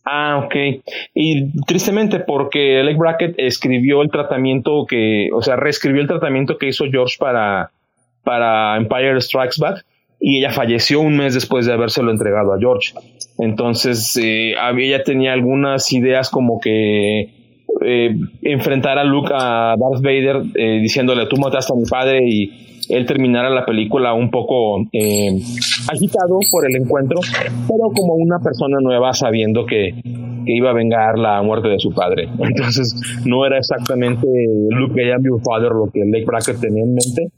[0.04, 0.82] Ah, ok.
[1.14, 6.66] Y tristemente porque Lake Brackett escribió el tratamiento que, o sea, reescribió el tratamiento que
[6.66, 7.70] hizo George para,
[8.24, 9.84] para Empire Strikes Back
[10.18, 12.94] y ella falleció un mes después de habérselo entregado a George.
[13.38, 17.39] Entonces, eh, ella tenía algunas ideas como que
[17.84, 22.50] eh, enfrentar a Luke a Darth Vader eh, diciéndole tú mataste a mi padre y
[22.90, 25.40] él terminara la película un poco eh,
[25.90, 27.20] agitado por el encuentro,
[27.68, 31.92] pero como una persona nueva sabiendo que, que, iba a vengar la muerte de su
[31.92, 32.28] padre.
[32.38, 34.26] Entonces no era exactamente
[34.70, 37.28] Luke I am your father lo que Lake Brackett tenía en mente,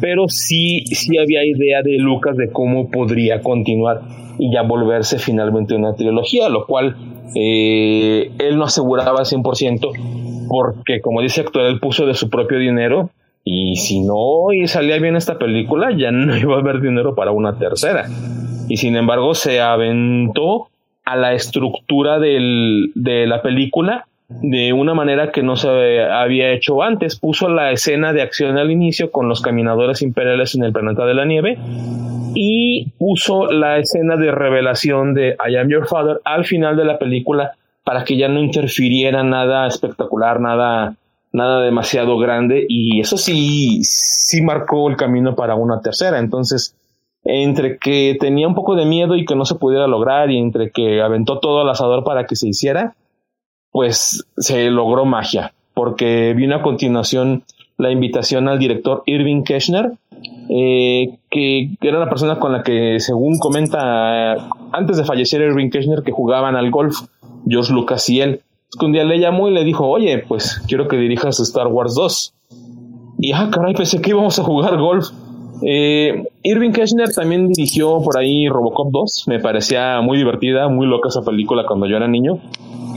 [0.00, 4.00] pero sí, sí había idea de Lucas de cómo podría continuar
[4.38, 6.96] y ya volverse finalmente una trilogía, lo cual
[7.34, 12.58] eh, él no aseguraba al 100% porque como dice Héctor, él puso de su propio
[12.58, 13.10] dinero
[13.44, 17.58] y si no salía bien esta película, ya no iba a haber dinero para una
[17.58, 18.06] tercera.
[18.68, 20.68] Y sin embargo, se aventó
[21.04, 24.06] a la estructura del, de la película
[24.40, 27.18] de una manera que no se había hecho antes.
[27.18, 31.14] Puso la escena de acción al inicio con los caminadores imperiales en el planeta de
[31.14, 31.58] la nieve
[32.34, 36.98] y puso la escena de revelación de I am your father al final de la
[36.98, 37.52] película
[37.84, 40.96] para que ya no interfiriera nada espectacular, nada
[41.32, 46.18] nada demasiado grande y eso sí, sí marcó el camino para una tercera.
[46.18, 46.76] Entonces,
[47.24, 50.70] entre que tenía un poco de miedo y que no se pudiera lograr y entre
[50.70, 52.94] que aventó todo al asador para que se hiciera,
[53.72, 57.42] pues se logró magia, porque vino a continuación
[57.78, 59.92] la invitación al director Irving Keschner,
[60.48, 64.34] eh, que era la persona con la que, según comenta,
[64.70, 66.96] antes de fallecer Irving Keschner, que jugaban al golf,
[67.48, 68.42] George Lucas y él
[68.80, 72.34] un día le llamó y le dijo, oye, pues quiero que dirijas Star Wars 2.
[73.18, 75.08] Y ah, caray, pensé que íbamos a jugar golf.
[75.64, 79.24] Eh, Irving Keschner también dirigió por ahí Robocop 2.
[79.28, 82.40] Me parecía muy divertida, muy loca esa película cuando yo era niño.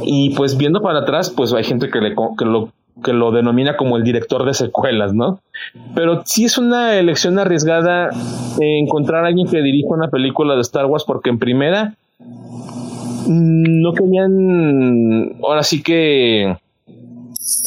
[0.03, 2.69] Y pues viendo para atrás, pues hay gente que, le, que, lo,
[3.03, 5.39] que lo denomina como el director de secuelas, ¿no?
[5.93, 8.09] Pero sí es una elección arriesgada
[8.59, 11.95] encontrar a alguien que dirija una película de Star Wars porque en primera
[13.27, 16.55] no querían, ahora sí que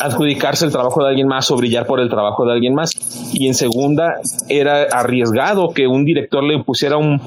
[0.01, 2.93] adjudicarse el trabajo de alguien más o brillar por el trabajo de alguien más.
[3.33, 7.21] Y en segunda, era arriesgado que un director le pusiera un,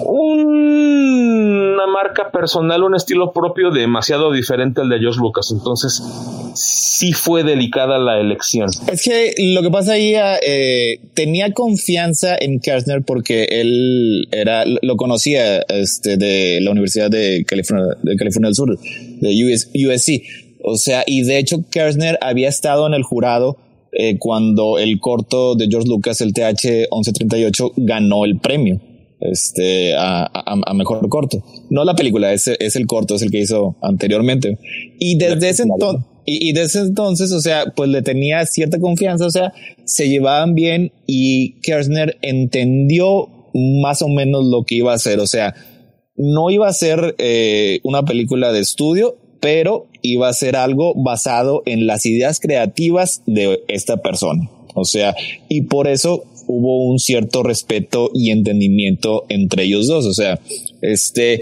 [0.00, 5.50] una marca personal, un estilo propio demasiado diferente al de George Lucas.
[5.52, 6.02] Entonces,
[6.54, 8.68] sí fue delicada la elección.
[8.90, 14.96] Es que lo que pasa ahí, eh, tenía confianza en Kersner porque él era, lo
[14.96, 20.22] conocía este, de la Universidad de California, de California del Sur, de USC.
[20.62, 23.58] O sea, y de hecho Kersner había estado en el jurado
[23.92, 28.80] eh, cuando el corto de George Lucas, el TH 1138, ganó el premio
[29.24, 31.42] este, a, a, mejor corto.
[31.70, 34.58] No la película, es, es el corto, es el que hizo anteriormente.
[34.98, 39.26] Y desde ese entonces, y, y, desde entonces, o sea, pues le tenía cierta confianza,
[39.26, 39.52] o sea,
[39.84, 45.26] se llevaban bien y Kersner entendió más o menos lo que iba a hacer, o
[45.26, 45.54] sea,
[46.16, 51.62] no iba a ser eh, una película de estudio, pero iba a ser algo basado
[51.66, 54.48] en las ideas creativas de esta persona.
[54.74, 55.14] O sea,
[55.48, 60.06] y por eso hubo un cierto respeto y entendimiento entre ellos dos.
[60.06, 60.40] O sea,
[60.80, 61.40] este,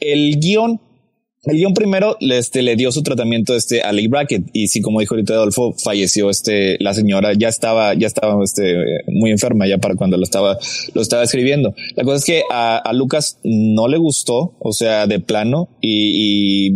[0.00, 0.80] el guion
[1.44, 5.00] el guion primero este, le dio su tratamiento este, a Lee Brackett y sí, como
[5.00, 8.74] dijo ahorita Adolfo, falleció este, la señora, ya estaba, ya estaba este,
[9.06, 10.58] muy enferma ya para cuando lo estaba,
[10.92, 11.74] lo estaba escribiendo.
[11.96, 16.72] La cosa es que a, Lucas no le gustó, o sea, de plano y,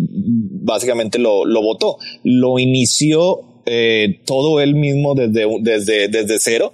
[0.65, 1.99] básicamente lo, lo votó.
[2.23, 6.73] Lo inició eh, todo él mismo desde, desde, desde cero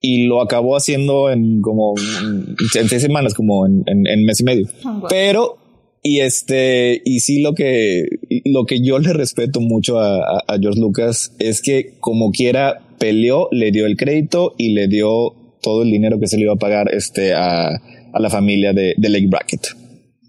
[0.00, 4.66] y lo acabó haciendo en como en seis semanas, como en, en, mes y medio.
[4.84, 5.58] Oh, Pero
[6.02, 8.06] y este, y sí lo que,
[8.46, 13.48] lo que yo le respeto mucho a, a, George Lucas es que como quiera peleó,
[13.50, 16.56] le dio el crédito y le dio todo el dinero que se le iba a
[16.56, 19.79] pagar este a, a la familia de, de Lake Brackett.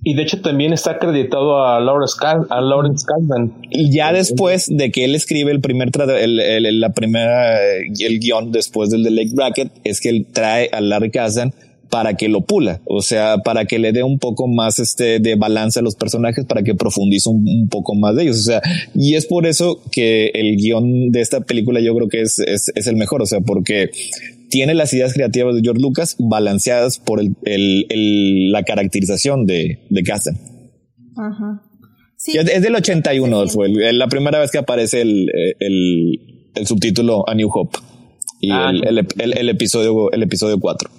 [0.04, 2.16] Y de hecho también está acreditado a Lawrence,
[2.50, 3.54] a Lawrence Kasdan.
[3.70, 8.52] Y ya después de que él escribe el primer el, el, la primera el guion
[8.52, 11.54] después del de Lake Brackett es que él trae a Larry Kasdan
[11.92, 15.36] para que lo pula, o sea, para que le dé un poco más este de
[15.36, 18.62] balance a los personajes, para que profundice un, poco más de ellos, o sea,
[18.96, 22.72] y es por eso que el guion de esta película yo creo que es, es,
[22.74, 23.90] es el mejor, o sea, porque
[24.52, 30.04] tiene las ideas creativas de George Lucas balanceadas por el, el, la caracterización de, de
[30.04, 30.38] Kasten.
[31.18, 31.64] Ajá.
[32.18, 35.28] Sí, es, del 81, fue la primera vez que aparece el,
[35.60, 36.20] el,
[36.54, 37.80] el subtítulo A New Hope
[38.40, 40.90] y ah, el, el, el, episodio el episodio 4.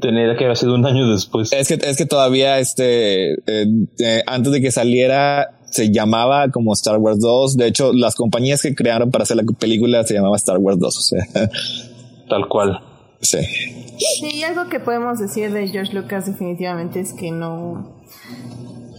[0.00, 1.52] Tenía que haber sido un año después.
[1.52, 3.66] Es que, es que todavía este, eh,
[3.98, 7.56] eh, antes de que saliera, se llamaba como Star Wars 2.
[7.56, 10.96] De hecho, las compañías que crearon para hacer la película se llamaba Star Wars 2.
[10.96, 11.26] O sea,
[12.28, 12.80] tal cual.
[13.20, 13.38] Sí.
[13.98, 17.96] Sí, y algo que podemos decir de George Lucas definitivamente es que no...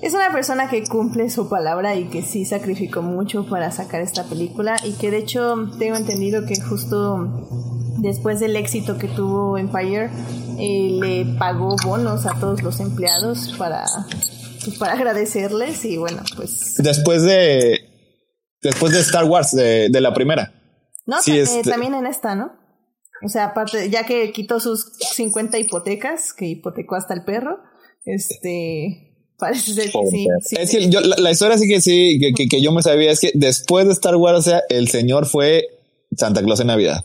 [0.02, 4.24] Es una persona que cumple su palabra y que sí sacrificó mucho para sacar esta
[4.24, 10.10] película y que de hecho tengo entendido que justo después del éxito que tuvo Empire,
[10.58, 13.86] eh, le pagó bonos a todos los empleados para,
[14.64, 16.76] pues, para agradecerles y bueno, pues...
[16.78, 17.80] Después de...
[18.62, 20.54] Después de Star Wars, de, la primera.
[21.06, 22.59] No, sí, este también en esta, ¿no?
[23.24, 27.60] O sea, aparte, ya que quitó sus 50 hipotecas, que hipotecó hasta el perro,
[28.06, 30.28] este, parece ser que sí,
[30.58, 33.32] Es que yo, la, historia sí que sí, que, que, yo me sabía, es que
[33.34, 35.68] después de Star Wars, o sea, el señor fue
[36.16, 37.04] Santa Claus en Navidad.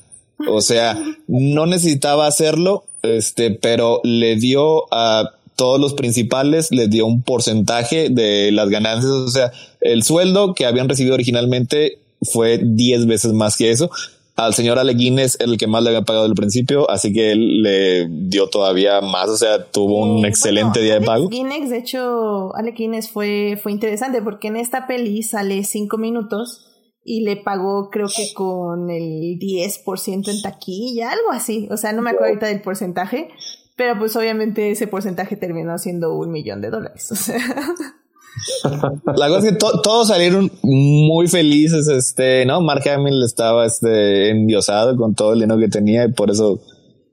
[0.48, 7.06] O sea, no necesitaba hacerlo, este, pero le dio a todos los principales, le dio
[7.06, 9.12] un porcentaje de las ganancias.
[9.12, 13.90] O sea, el sueldo que habían recibido originalmente fue 10 veces más que eso.
[14.36, 17.62] Al señor Ale Guinness, el que más le había pagado al principio, así que él
[17.62, 21.28] le dio todavía más, o sea, tuvo un excelente día de pago.
[21.28, 26.66] Guinness, de hecho, Ale Guinness fue, fue interesante porque en esta peli sale cinco minutos
[27.04, 31.68] y le pagó creo que con el 10% en taquilla, algo así.
[31.70, 33.28] O sea, no me acuerdo ahorita del porcentaje,
[33.76, 37.12] pero pues obviamente ese porcentaje terminó siendo un millón de dólares.
[37.12, 37.38] O sea.
[39.16, 42.60] La cosa es que todos salieron muy felices, este, ¿no?
[42.60, 46.60] Mark Hamill estaba este, endiosado con todo el dinero que tenía y por eso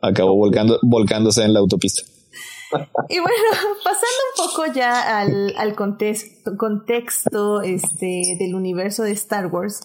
[0.02, 2.04] acabó volcando, volcándose en la autopista.
[3.10, 3.36] Y bueno,
[3.84, 9.82] pasando un poco ya al, al contexto, contexto este, del universo de Star Wars,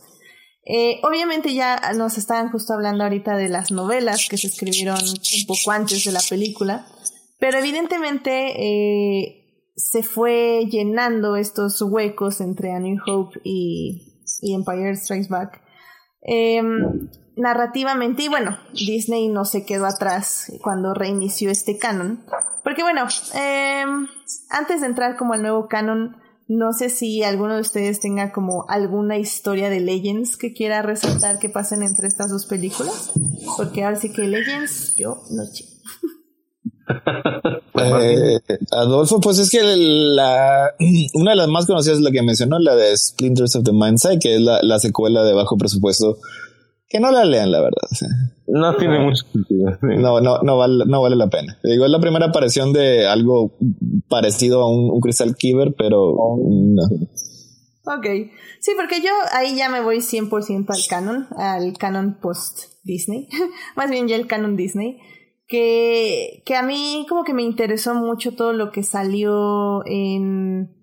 [0.64, 5.46] eh, obviamente ya nos estaban justo hablando ahorita de las novelas que se escribieron un
[5.46, 6.86] poco antes de la película,
[7.38, 9.45] pero evidentemente eh,
[9.76, 15.62] se fue llenando estos huecos entre A New Hope y, y Empire Strikes Back.
[16.22, 22.24] Em, narrativamente, y bueno, Disney no se quedó atrás cuando reinició este canon,
[22.64, 24.08] porque bueno, em,
[24.50, 26.16] antes de entrar como al nuevo canon,
[26.48, 31.38] no sé si alguno de ustedes tenga como alguna historia de Legends que quiera resaltar
[31.38, 33.12] que pasen entre estas dos películas.
[33.56, 35.42] Porque ahora sí que Legends, yo no
[37.78, 38.40] eh,
[38.72, 40.74] Adolfo, pues es que la,
[41.14, 44.20] una de las más conocidas es la que mencionó, la de Splinters of the Mindset,
[44.20, 46.18] que es la, la secuela de bajo presupuesto
[46.88, 47.88] que no la lean, la verdad.
[48.46, 49.76] No tiene mucho sentido.
[49.82, 51.58] No, no, no vale, no vale la pena.
[51.64, 53.56] Digo, es la primera aparición de algo
[54.08, 56.14] parecido a un, Crystal Kiver, pero
[56.48, 56.82] no.
[57.86, 58.06] Ok.
[58.60, 63.28] Sí, porque yo ahí ya me voy 100% al canon, al canon post Disney.
[63.76, 64.98] Más bien ya el canon Disney.
[65.48, 70.74] Que, que a mí como que me interesó mucho todo lo que salió en,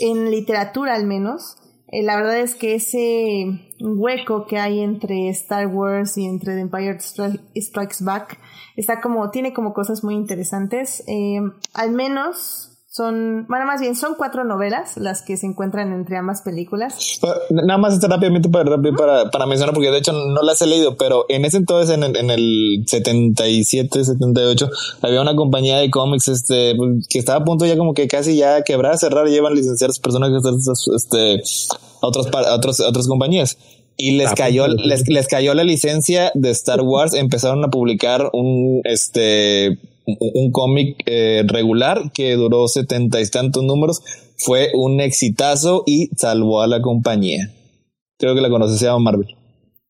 [0.00, 1.58] en literatura al menos
[1.88, 6.60] eh, la verdad es que ese hueco que hay entre Star Wars y entre The
[6.60, 8.38] Empire Strikes Back
[8.76, 11.04] está como, tiene como cosas muy interesantes.
[11.06, 11.40] Eh,
[11.74, 16.40] al menos Son, bueno, más bien son cuatro novelas las que se encuentran entre ambas
[16.40, 17.20] películas.
[17.50, 21.26] Nada más rápidamente para, para, para, mencionar, porque de hecho no las he leído, pero
[21.28, 24.70] en ese entonces, en el, en el 77, 78,
[25.02, 26.74] había una compañía de cómics este,
[27.10, 30.00] que estaba a punto ya como que casi ya quebrar, cerrar, llevan licenciar a sus
[30.00, 30.42] personajes
[30.94, 31.42] este,
[32.00, 33.58] a, otros, a, otros, a otras compañías
[33.98, 38.80] y les cayó, les, les cayó la licencia de Star Wars, empezaron a publicar un,
[38.84, 44.02] este, un cómic eh, regular que duró setenta y tantos números,
[44.38, 47.50] fue un exitazo y salvó a la compañía.
[48.18, 49.36] Creo que la conoces, se llama Marvel.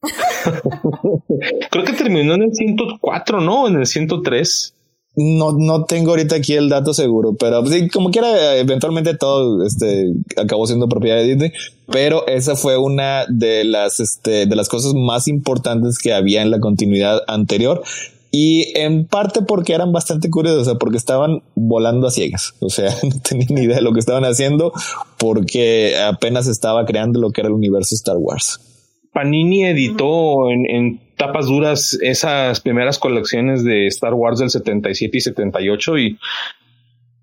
[1.70, 3.68] Creo que terminó en el 104, ¿no?
[3.68, 4.72] En el 103.
[5.18, 10.12] No, no tengo ahorita aquí el dato seguro, pero sí, como quiera, eventualmente todo este
[10.36, 11.52] acabó siendo propiedad de Disney,
[11.90, 16.50] pero esa fue una de las, este, de las cosas más importantes que había en
[16.50, 17.82] la continuidad anterior.
[18.38, 22.52] Y en parte porque eran bastante curiosos, porque estaban volando a ciegas.
[22.60, 24.74] O sea, no tenían ni idea de lo que estaban haciendo
[25.18, 28.60] porque apenas estaba creando lo que era el universo Star Wars.
[29.14, 35.98] Panini editó en, tapas duras esas primeras colecciones de Star Wars del 77 y 78
[35.98, 36.18] y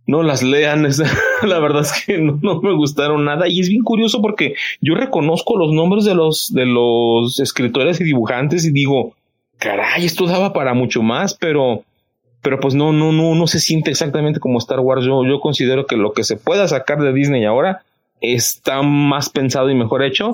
[0.08, 0.88] no las lean.
[1.44, 4.96] la verdad es que no, no, me gustaron nada y es bien curioso porque yo
[4.96, 9.14] reconozco los nombres de los, de los escritores y dibujantes y digo,
[9.64, 11.84] caray, esto daba para mucho más, pero,
[12.42, 15.06] pero pues no, no, no, no se siente exactamente como Star Wars.
[15.06, 17.84] Yo, yo considero que lo que se pueda sacar de Disney ahora
[18.20, 20.34] está más pensado y mejor hecho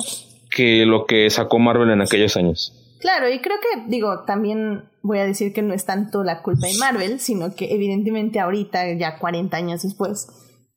[0.49, 2.73] que lo que sacó Marvel en aquellos años.
[2.99, 6.67] Claro, y creo que, digo, también voy a decir que no es tanto la culpa
[6.67, 10.27] de Marvel, sino que evidentemente ahorita, ya 40 años después,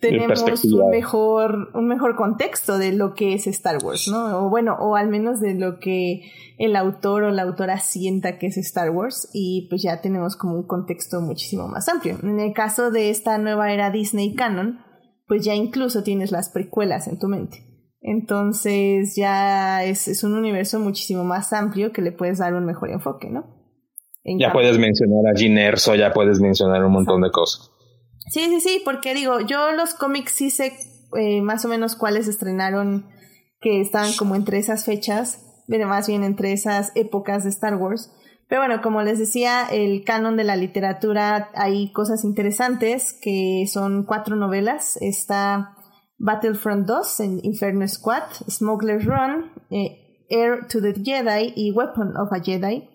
[0.02, 4.44] tenemos un mejor, un mejor contexto de lo que es Star Wars, ¿no?
[4.46, 6.22] O bueno, o al menos de lo que
[6.58, 10.56] el autor o la autora sienta que es Star Wars y pues ya tenemos como
[10.56, 12.18] un contexto muchísimo más amplio.
[12.20, 14.80] En el caso de esta nueva era Disney Canon,
[15.28, 17.58] pues ya incluso tienes las precuelas en tu mente.
[18.00, 22.90] Entonces ya es, es un universo muchísimo más amplio que le puedes dar un mejor
[22.90, 23.62] enfoque, ¿no?
[24.38, 27.71] ya puedes mencionar a Gin Erso, ya puedes mencionar un montón de cosas.
[28.32, 30.72] Sí, sí, sí, porque digo, yo los cómics sí sé
[31.18, 33.06] eh, más o menos cuáles estrenaron
[33.60, 38.10] que estaban como entre esas fechas, pero más bien entre esas épocas de Star Wars.
[38.48, 44.04] Pero bueno, como les decía, el canon de la literatura hay cosas interesantes que son
[44.04, 44.96] cuatro novelas.
[45.02, 45.76] Está
[46.16, 52.32] Battlefront 2 en Inferno Squad, Smuggler's Run, eh, Air to the Jedi y Weapon of
[52.32, 52.88] a Jedi.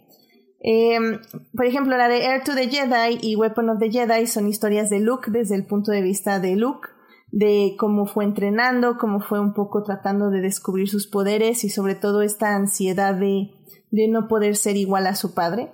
[0.60, 1.20] Em,
[1.56, 4.90] por ejemplo, la de Air to the Jedi y Weapon of the Jedi son historias
[4.90, 6.90] de Luke desde el punto de vista de Luke,
[7.32, 11.96] de cómo fue entrenando, cómo fue un poco tratando de descubrir sus poderes y sobre
[11.96, 13.52] todo esta ansiedad de,
[13.92, 15.72] de no poder ser igual a su padre.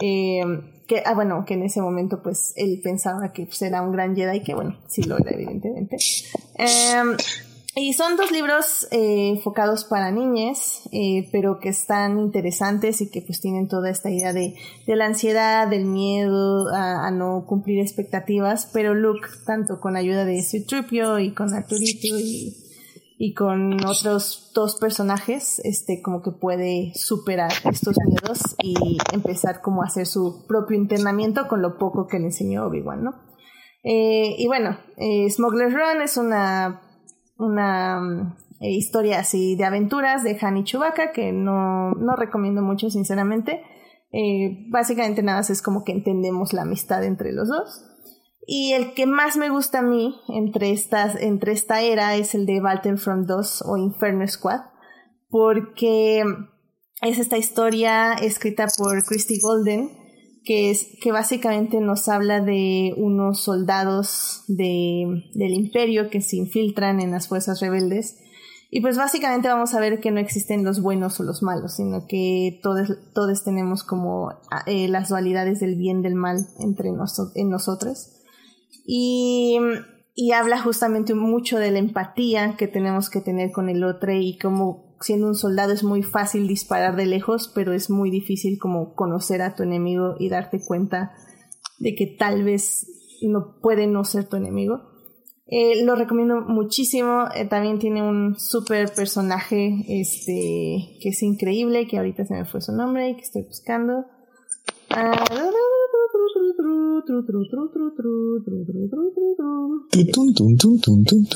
[0.00, 3.92] Em, que, ah, bueno, que en ese momento pues él pensaba que pues, era un
[3.92, 5.96] gran Jedi, que bueno, sí lo era evidentemente.
[6.54, 7.16] Em,
[7.78, 13.20] y son dos libros eh, enfocados para niñas, eh, pero que están interesantes y que
[13.20, 14.54] pues tienen toda esta idea de,
[14.86, 20.42] de la ansiedad, del miedo a, no cumplir expectativas, pero Luke, tanto con ayuda de
[20.42, 22.56] Citripio y con Arturito y,
[23.18, 29.82] y con otros dos personajes, este como que puede superar estos miedos y empezar como
[29.82, 33.26] a hacer su propio internamiento con lo poco que le enseñó Obi-Wan, ¿no?
[33.84, 34.78] Eh, y bueno,
[35.28, 36.85] Smuggler's Run es una
[37.38, 42.62] una mm, eh, historia así de aventuras de Han y Chewbacca que no, no recomiendo
[42.62, 43.62] mucho sinceramente.
[44.12, 47.84] Eh, básicamente nada más es como que entendemos la amistad entre los dos.
[48.46, 52.46] Y el que más me gusta a mí entre, estas, entre esta era es el
[52.46, 54.60] de Battlefront 2 o Inferno Squad,
[55.28, 56.22] porque
[57.02, 59.90] es esta historia escrita por Christy Golden,
[60.46, 67.00] que, es, que básicamente nos habla de unos soldados de, del imperio que se infiltran
[67.00, 68.16] en las fuerzas rebeldes.
[68.70, 72.06] Y pues básicamente vamos a ver que no existen los buenos o los malos, sino
[72.06, 74.30] que todos, todos tenemos como
[74.66, 78.12] eh, las dualidades del bien del mal entre nosotros en nosotros.
[78.86, 79.58] Y,
[80.14, 84.38] y habla justamente mucho de la empatía que tenemos que tener con el otro y
[84.38, 88.94] cómo siendo un soldado es muy fácil disparar de lejos, pero es muy difícil como
[88.94, 91.12] conocer a tu enemigo y darte cuenta
[91.78, 92.86] de que tal vez
[93.22, 94.82] no puede no ser tu enemigo.
[95.48, 97.26] Eh, lo recomiendo muchísimo.
[97.34, 102.60] Eh, también tiene un super personaje este, que es increíble, que ahorita se me fue
[102.60, 104.04] su nombre y que estoy buscando.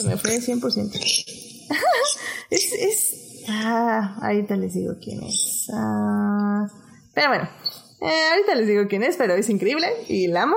[0.04, 0.90] me fue 100%.
[2.50, 5.68] es, es Ah, ahorita les digo quién es.
[5.74, 6.66] Ah,
[7.14, 7.48] pero bueno,
[8.00, 10.56] eh, ahorita les digo quién es, pero es increíble y la amo.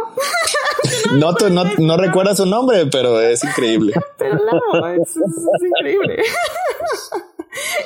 [1.20, 3.94] no, no, no recuerda su nombre, pero es increíble.
[4.18, 6.24] Pero no, es, es increíble.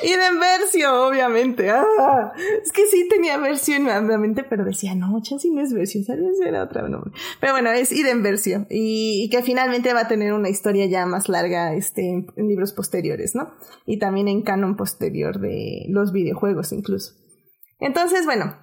[0.02, 1.70] Y de Versio, obviamente.
[1.70, 5.72] Ah, es que sí tenía versión en la mente, pero decía, no, chance no es
[5.72, 6.40] versión, ¿sabes?
[6.44, 7.12] Era otra nombre.
[7.40, 8.66] Pero bueno, es Iden Versio.
[8.70, 12.72] Y, y, que finalmente va a tener una historia ya más larga este, en, libros
[12.72, 13.50] posteriores, ¿no?
[13.86, 17.14] Y también en canon posterior de los videojuegos incluso.
[17.80, 18.56] Entonces, bueno,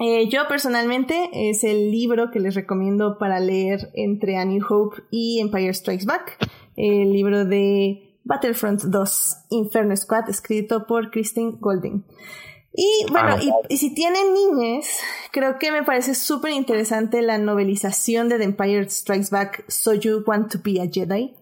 [0.00, 5.02] eh, yo personalmente es el libro que les recomiendo para leer entre A New Hope
[5.10, 6.38] y Empire Strikes Back.
[6.76, 12.04] El libro de Battlefront 2 Inferno Squad, escrito por Christine Golding.
[12.76, 13.36] Y bueno,
[13.68, 14.98] y, si tienen niñas,
[15.30, 20.24] creo que me parece súper interesante la novelización de The Empire Strikes Back, So You
[20.26, 21.36] Want to Be a Jedi.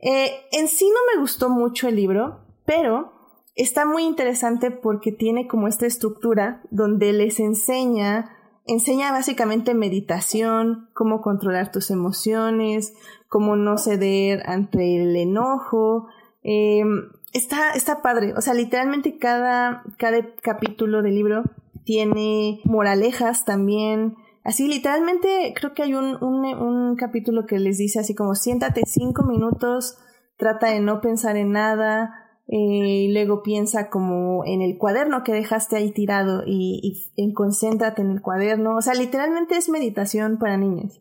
[0.00, 3.12] Eh, en sí no me gustó mucho el libro, pero
[3.54, 11.20] está muy interesante porque tiene como esta estructura donde les enseña, enseña básicamente meditación, cómo
[11.20, 12.94] controlar tus emociones,
[13.34, 16.06] cómo no ceder ante el enojo.
[16.44, 18.32] Em, está, está padre.
[18.36, 21.42] O sea, literalmente cada, cada capítulo del libro
[21.82, 24.14] tiene moralejas también.
[24.44, 29.24] Así, literalmente, creo que hay un, un, capítulo que les dice así como, siéntate cinco
[29.24, 29.98] minutos,
[30.36, 32.14] trata de no pensar en nada,
[32.46, 36.78] eh, y luego piensa como en el cuaderno que dejaste ahí tirado y,
[37.16, 38.76] y, y, concéntrate en el cuaderno.
[38.76, 41.00] O sea, literalmente es meditación para niños.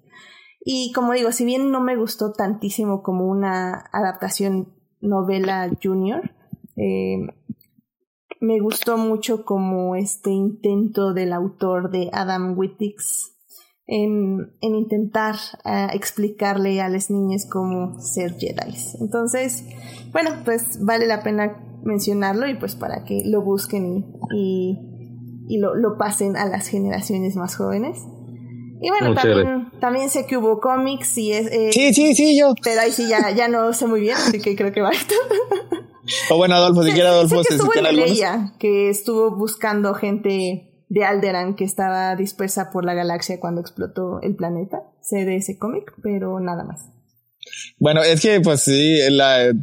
[0.65, 6.31] Y como digo, si bien no me gustó tantísimo como una adaptación novela junior,
[6.77, 7.17] eh,
[8.39, 13.33] me gustó mucho como este intento del autor de Adam Wittix
[13.85, 15.35] en, en intentar
[15.65, 18.75] uh, explicarle a las niñas cómo ser Jedi.
[18.99, 19.65] Entonces,
[20.11, 24.89] bueno, pues vale la pena mencionarlo y pues para que lo busquen y,
[25.59, 27.99] lo pasen a las generaciones más jóvenes.
[28.83, 31.47] Y bueno, también, también, sé que hubo cómics y es...
[31.47, 32.53] Eh, sí, sí, sí, yo.
[32.61, 35.15] Pero ahí sí ya, ya no sé muy bien, así que creo que va esto.
[36.29, 40.85] o bueno, Adolfo, si quieres Adolfo, sé que estuvo en Leia, que estuvo buscando gente
[40.89, 44.83] de Alderan que estaba dispersa por la galaxia cuando explotó el planeta.
[45.01, 46.81] Sé de ese cómic, pero nada más.
[47.79, 49.53] Bueno, es que pues sí, la, eh,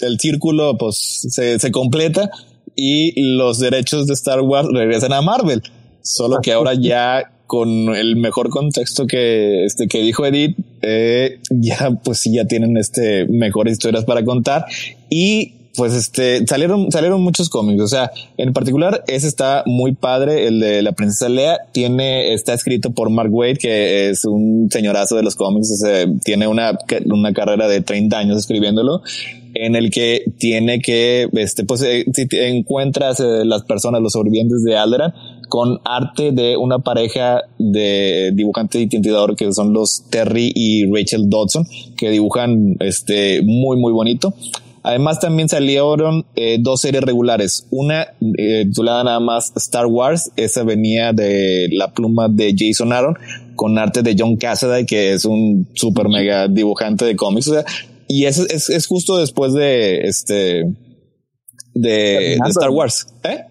[0.00, 2.30] el círculo pues se, se completa
[2.76, 5.60] y los derechos de Star Wars regresan a Marvel.
[6.02, 11.90] Solo que ahora ya con el mejor contexto que, este, que dijo Edith, eh, ya
[12.02, 14.66] pues sí, ya tienen este mejores historias para contar.
[15.10, 20.46] Y pues este salieron salieron muchos cómics, o sea, en particular ese está muy padre,
[20.46, 25.16] el de la princesa Lea tiene está escrito por Mark Waid que es un señorazo
[25.16, 29.02] de los cómics, o sea, tiene una una carrera de 30 años escribiéndolo
[29.54, 34.62] en el que tiene que este pues eh, si encuentras eh, las personas los sobrevivientes
[34.62, 35.12] de Alderan
[35.48, 41.28] con arte de una pareja de dibujante y tintador que son los Terry y Rachel
[41.28, 41.66] Dodson,
[41.96, 44.34] que dibujan este muy muy bonito.
[44.82, 48.02] Además también salieron eh, dos series regulares, una
[48.36, 53.16] eh, titulada nada más Star Wars, esa venía de la pluma de Jason Aaron
[53.56, 57.64] con arte de John Cassaday, que es un super mega dibujante de cómics, o sea,
[58.08, 60.64] y eso es, es justo después de este
[61.74, 63.06] de, de Star Wars.
[63.22, 63.44] ¿Eh?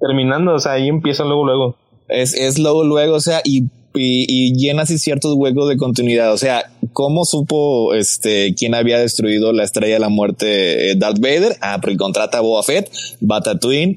[0.00, 1.76] Terminando, o sea, ahí empieza luego, luego.
[2.08, 6.32] Es, es luego, luego, o sea, y, y, y llena así ciertos huecos de continuidad.
[6.32, 11.18] O sea, ¿cómo supo este quién había destruido la estrella de la muerte eh, Darth
[11.18, 11.56] Vader?
[11.60, 12.90] Ah, porque contrata a Boba Fett,
[13.22, 13.42] va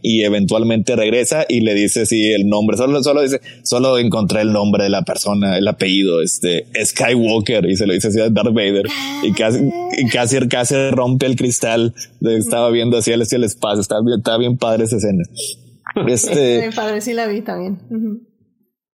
[0.01, 4.51] y eventualmente regresa y le dice si el nombre, solo, solo dice, solo encontré el
[4.51, 8.53] nombre de la persona, el apellido, este, Skywalker, y se lo dice así a Darth
[8.53, 8.87] Vader,
[9.23, 9.59] y casi,
[10.11, 14.57] casi, casi rompe el cristal, estaba viendo hacia el, el espacio, estaba bien, estaba bien
[14.57, 15.23] padre esa escena.
[16.07, 17.79] Este, Mi padre sí la vi también.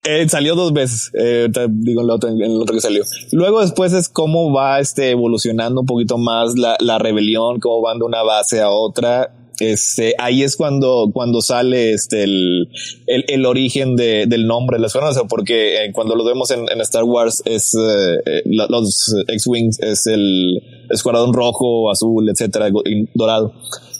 [0.03, 3.03] eh, salió dos veces, eh, digo en el, otro, en el otro que salió.
[3.31, 7.99] Luego después es cómo va este, evolucionando un poquito más la, la rebelión, cómo van
[7.99, 9.33] de una base a otra.
[9.59, 12.69] Este, ahí es cuando, cuando sale este, el,
[13.07, 16.23] el, el origen de, del nombre de la escuadrón, o sea, porque eh, cuando lo
[16.23, 22.69] vemos en, en, Star Wars es eh, los X-Wings, es el escuadrón rojo, azul, etcétera,
[23.15, 23.53] dorado.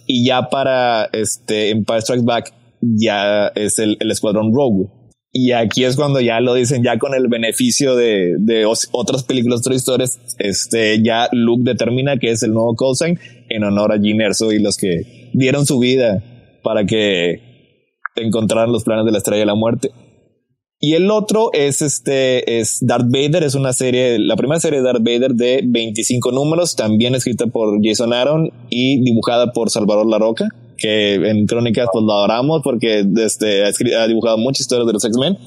[0.06, 4.89] Y ya para este Empire Strikes Back ya es el, escuadrón Rogue.
[5.32, 9.59] Y aquí es cuando ya lo dicen, ya con el beneficio de, de otras películas,
[9.59, 13.19] otras historias, este, ya Luke determina que es el nuevo callsign
[13.49, 16.23] en honor a Gene Erso y los que dieron su vida
[16.63, 17.41] para que
[18.15, 19.91] encontraran los planes de la Estrella de la Muerte.
[20.80, 24.86] Y el otro es este, es Darth Vader, es una serie, la primera serie de
[24.86, 30.19] Darth Vader de 25 números, también escrita por Jason Aaron y dibujada por Salvador La
[30.19, 35.05] Roca que en Crónicas pues lo adoramos porque este, ha, dibujado muchas historias de los
[35.05, 35.38] X-Men.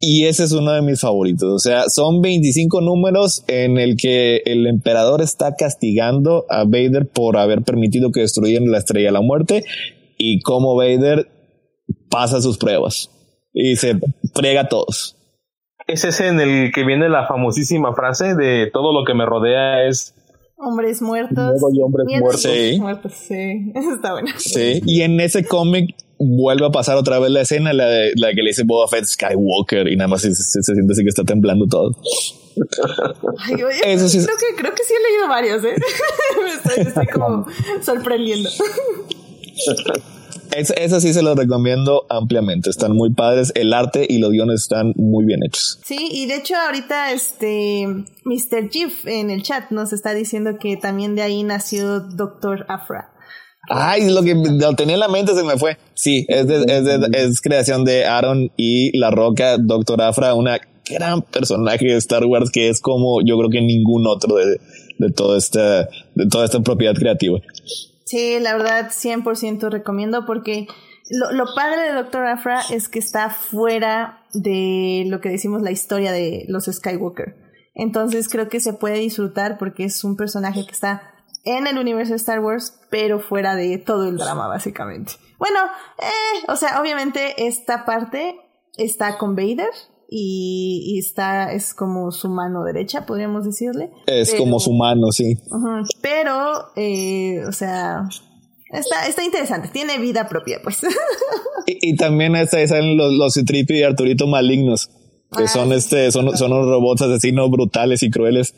[0.00, 1.48] Y ese es uno de mis favoritos.
[1.48, 7.36] O sea, son 25 números en el que el emperador está castigando a Vader por
[7.36, 9.64] haber permitido que destruyeran la estrella de la muerte
[10.18, 11.28] y cómo Vader
[12.10, 13.10] pasa sus pruebas
[13.52, 13.98] y se
[14.34, 15.16] friega a todos.
[15.86, 19.86] Es ese en el que viene la famosísima frase de todo lo que me rodea
[19.86, 20.14] es
[20.62, 21.60] hombres muertos.
[21.72, 22.42] y hombres muertos.
[22.42, 22.78] Sí.
[22.80, 23.12] muertos.
[23.22, 24.28] Sí, está bueno.
[24.38, 28.32] Sí, y en ese cómic vuelve a pasar otra vez la escena, la, de, la
[28.32, 31.66] que le dice Boba Fett Skywalker y nada más se, siente así que está temblando
[31.66, 31.96] todo.
[33.38, 35.74] Ay, oye, Eso sí creo, que, creo que sí he leído varios, ¿eh?
[36.76, 37.46] me, estoy, como
[37.80, 38.50] sorprendiendo.
[40.56, 42.70] Eso, sí se lo recomiendo ampliamente.
[42.70, 43.52] Están muy padres.
[43.54, 45.80] El arte y los guiones están muy bien hechos.
[45.84, 47.86] Sí, y de hecho ahorita este
[48.24, 48.68] Mr.
[48.68, 53.12] Chief en el chat nos está diciendo que también de ahí nació Doctor Afra.
[53.68, 55.78] Ay, lo que lo tenía en la mente se me fue.
[55.94, 61.96] Sí, es, es, creación de Aaron y La Roca, Doctor Afra, una gran personaje de
[61.96, 64.58] Star Wars que es como yo creo que ningún otro de,
[64.98, 67.38] de, toda, esta, de toda esta propiedad creativa.
[68.12, 70.66] Sí, la verdad, 100% recomiendo porque
[71.08, 76.12] lo, padre de Doctor Afra es que está fuera de lo que decimos la historia
[76.12, 77.34] de los Skywalker.
[77.74, 82.10] Entonces creo que se puede disfrutar porque es un personaje que está en el universo
[82.10, 85.14] de Star Wars, pero fuera de todo el drama, básicamente.
[85.38, 85.60] Bueno,
[85.98, 88.36] eh, o sea, obviamente esta parte
[88.76, 89.70] está con Vader,
[90.14, 93.90] y, está, es como su mano derecha, podríamos decirle.
[94.06, 95.38] Es como su mano, sí.
[96.02, 98.08] pero, eh, o sea,
[98.70, 100.80] está, está interesante, tiene vida propia, pues.
[101.66, 104.90] y, también están los, los Citripio y Arturito malignos,
[105.34, 108.54] que ah, son, este, son, son unos robots asesinos brutales y crueles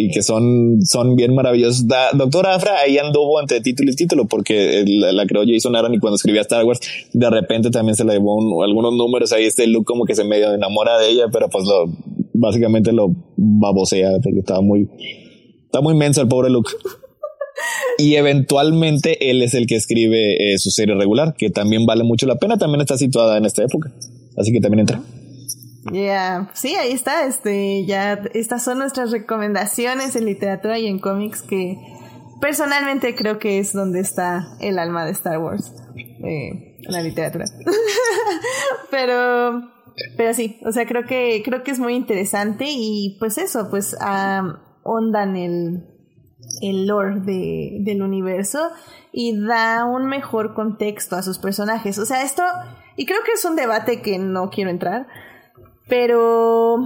[0.00, 1.86] y que son, son bien maravillosos.
[1.86, 5.94] Da, Doctor Afra ahí anduvo entre título y título porque la, la creó Jason Aaron
[5.94, 6.80] y cuando escribía Star Wars
[7.12, 10.52] de repente también se le llevó algunos números ahí este look como que se medio
[10.52, 11.92] enamora de ella pero pues lo
[12.34, 14.88] básicamente lo babosea porque estaba muy
[15.64, 16.70] está muy menso el pobre Luke
[17.98, 22.26] y eventualmente él es el que escribe eh, su serie regular que también vale mucho
[22.26, 23.92] la pena también está situada en esta época.
[24.36, 25.02] Así que también entra
[25.90, 27.26] Yeah, sí, ahí está.
[27.26, 31.78] Este, ya estas son nuestras recomendaciones en literatura y en cómics que
[32.40, 37.46] personalmente creo que es donde está el alma de Star Wars, eh, la literatura.
[38.90, 39.70] pero,
[40.16, 43.96] pero sí, o sea, creo que creo que es muy interesante y pues eso, pues
[44.82, 45.86] ondan el
[46.60, 48.70] el lore de, del universo
[49.12, 51.98] y da un mejor contexto a sus personajes.
[51.98, 52.42] O sea, esto,
[52.96, 55.06] y creo que es un debate que no quiero entrar,
[55.90, 56.84] pero,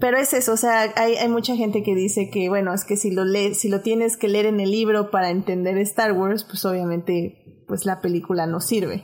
[0.00, 2.96] pero es eso, o sea, hay, hay mucha gente que dice que, bueno, es que
[2.96, 6.44] si lo lees, si lo tienes que leer en el libro para entender Star Wars,
[6.44, 9.02] pues obviamente, pues la película no sirve.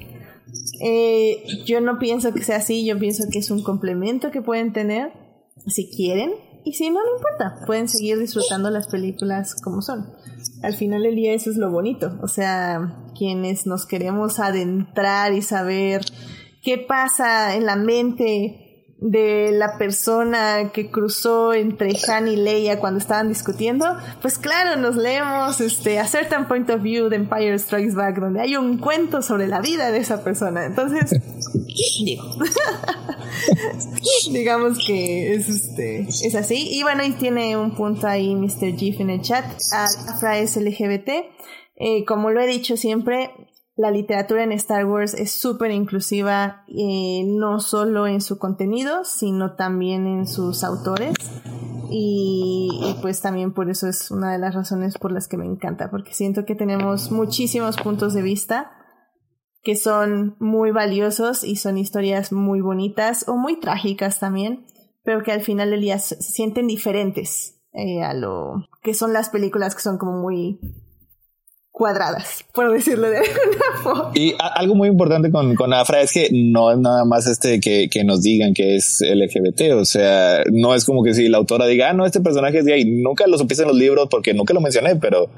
[0.80, 4.72] Eh, yo no pienso que sea así, yo pienso que es un complemento que pueden
[4.72, 5.12] tener,
[5.66, 6.32] si quieren,
[6.64, 10.14] y si no, no importa, pueden seguir disfrutando las películas como son.
[10.62, 15.42] Al final del día eso es lo bonito, o sea, quienes nos queremos adentrar y
[15.42, 16.06] saber
[16.62, 18.65] qué pasa en la mente
[18.98, 23.84] de la persona que cruzó entre Han y Leia cuando estaban discutiendo,
[24.22, 28.40] pues claro, nos leemos este, A Certain Point of View de Empire Strikes Back, donde
[28.40, 30.64] hay un cuento sobre la vida de esa persona.
[30.64, 31.10] Entonces,
[32.04, 32.24] digo,
[34.32, 36.68] digamos que es, este, es así.
[36.70, 38.78] Y bueno, y tiene un punto ahí Mr.
[38.78, 39.44] Jeff en el chat.
[39.72, 41.08] Afra es LGBT.
[41.78, 43.30] Eh, como lo he dicho siempre,
[43.76, 49.54] la literatura en Star Wars es súper inclusiva, eh, no solo en su contenido, sino
[49.54, 51.14] también en sus autores.
[51.90, 55.90] Y, pues también por eso es una de las razones por las que me encanta,
[55.90, 58.72] porque siento que tenemos muchísimos puntos de vista
[59.62, 64.64] que son muy valiosos y son historias muy bonitas o muy trágicas también,
[65.04, 69.28] pero que al final del día se sienten diferentes eh, a lo que son las
[69.28, 70.60] películas que son como muy
[71.76, 74.10] cuadradas, por decirlo de alguna forma.
[74.14, 77.90] Y algo muy importante con, con Afra es que no es nada más este que,
[77.90, 81.66] que, nos digan que es LGBT, o sea, no es como que si la autora
[81.66, 84.54] diga, ah, no, este personaje es gay, nunca lo supiste en los libros porque nunca
[84.54, 85.28] lo mencioné, pero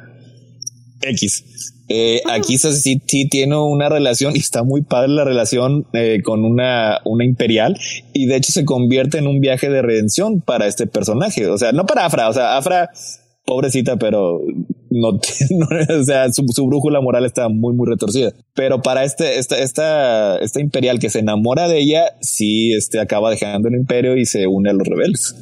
[1.00, 1.74] X.
[1.88, 6.44] Eh, aquí sí, sí, tiene una relación y está muy padre la relación eh, con
[6.44, 7.76] una, una imperial
[8.12, 11.72] y de hecho se convierte en un viaje de redención para este personaje, o sea,
[11.72, 12.90] no para Afra, o sea, Afra
[13.44, 14.40] pobrecita, pero
[14.90, 15.08] no,
[16.00, 18.32] o sea, su, brújula moral está muy, muy retorcida.
[18.54, 23.30] Pero para este, esta, esta, esta imperial que se enamora de ella, sí, este, acaba
[23.30, 25.34] dejando el imperio y se une a los rebeldes.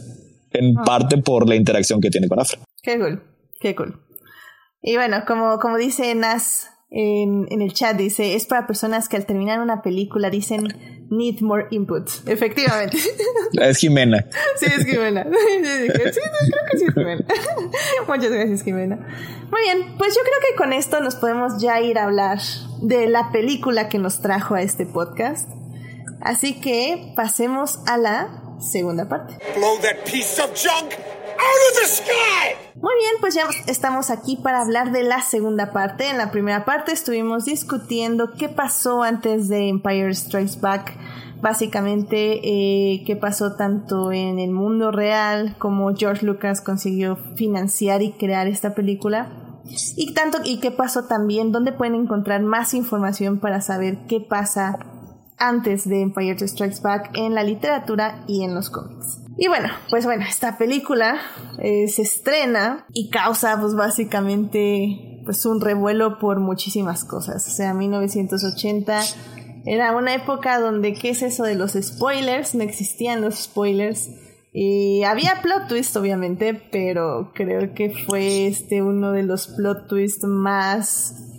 [0.52, 0.82] En ah.
[0.84, 2.60] parte por la interacción que tiene con Afra.
[2.82, 3.22] Qué cool,
[3.60, 4.00] qué cool.
[4.82, 9.16] Y bueno, como, como dice Nas en, en el chat, dice, es para personas que
[9.16, 10.68] al terminar una película dicen,
[11.10, 12.08] need more input.
[12.26, 12.98] Efectivamente.
[13.60, 14.26] Es Jimena.
[14.56, 15.24] Sí, es Jimena.
[15.26, 16.20] Sí, creo que sí
[16.72, 17.24] es Jimena.
[18.08, 18.96] Muchas gracias, Jimena.
[19.50, 22.38] Muy bien, pues yo creo que con esto nos podemos ya ir a hablar
[22.82, 25.48] de la película que nos trajo a este podcast.
[26.20, 29.38] Así que pasemos a la segunda parte.
[29.56, 30.92] Blow that piece of junk
[32.74, 36.08] Muy bien, pues ya estamos aquí para hablar de la segunda parte.
[36.08, 40.96] En la primera parte estuvimos discutiendo qué pasó antes de Empire Strikes Back.
[41.40, 48.12] Básicamente, eh, qué pasó tanto en el mundo real como George Lucas consiguió financiar y
[48.12, 49.60] crear esta película.
[49.96, 54.78] Y tanto, y qué pasó también, dónde pueden encontrar más información para saber qué pasa
[55.38, 59.25] antes de Empire Strikes Back en la literatura y en los cómics.
[59.38, 61.20] Y bueno, pues bueno, esta película
[61.58, 67.46] eh, se estrena y causa pues básicamente pues un revuelo por muchísimas cosas.
[67.46, 69.02] O sea, 1980
[69.66, 72.54] era una época donde, ¿qué es eso de los spoilers?
[72.54, 74.08] No existían los spoilers.
[74.52, 80.24] Y había plot twist, obviamente, pero creo que fue este uno de los plot twists
[80.24, 81.35] más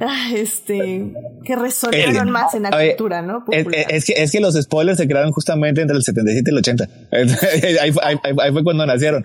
[0.34, 1.12] este,
[1.44, 3.44] que resonaron más en la cultura, ¿no?
[3.50, 6.88] Es, que, es que los spoilers se crearon justamente entre el 77 y el 80.
[7.82, 9.24] ahí, fue cuando nacieron.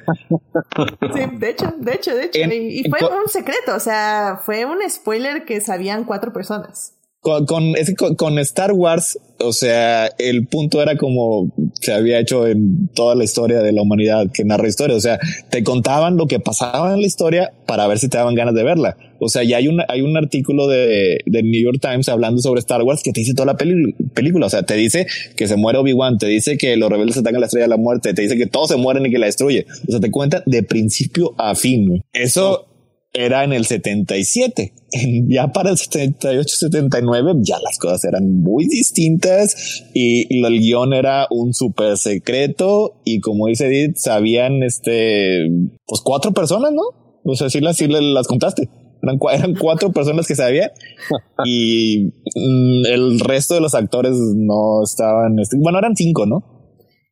[1.13, 2.39] Sí, de hecho, de hecho, de hecho.
[2.39, 6.94] y, fue un secreto, o sea, fue un spoiler que sabían cuatro personas
[7.25, 7.73] con, con,
[8.15, 11.51] con, Star Wars, o sea, el punto era como
[11.81, 14.95] se había hecho en toda la historia de la humanidad que narra historia.
[14.95, 15.17] O sea,
[15.49, 18.63] te contaban lo que pasaba en la historia para ver si te daban ganas de
[18.63, 18.95] verla.
[19.19, 22.59] O sea, ya hay un, hay un artículo de, de New York Times hablando sobre
[22.59, 24.45] Star Wars que te dice toda la película.
[24.45, 27.47] O sea, te dice que se muere Obi-Wan, te dice que los rebeldes atacan la
[27.47, 29.65] estrella de la muerte, te dice que todos se mueren y que la destruye.
[29.87, 32.03] O sea, te cuenta de principio a fin.
[32.13, 32.67] Eso
[33.15, 34.73] era en el 77.
[35.27, 41.27] Ya para el 78, 79, ya las cosas eran muy distintas y, el guion era
[41.29, 45.47] un súper secreto y como dice Edith, sabían este,
[45.85, 46.83] pues cuatro personas, ¿no?
[47.23, 48.69] O sea, sí las, sí las contaste.
[49.01, 50.69] Eran, eran cuatro personas que sabían
[51.45, 52.05] y
[52.35, 56.41] mm, el resto de los actores no estaban, este, bueno, eran cinco, ¿no?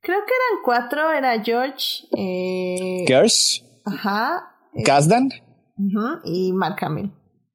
[0.01, 3.05] Creo que eran cuatro, era George, eh...
[3.85, 4.49] Ajá.
[4.83, 5.29] Kasdan
[6.25, 7.11] y Mark Hamill.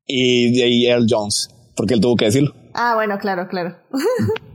[0.07, 2.55] Y, y Earl Jones, porque él tuvo que decirlo.
[2.75, 3.77] Ah, bueno, claro, claro.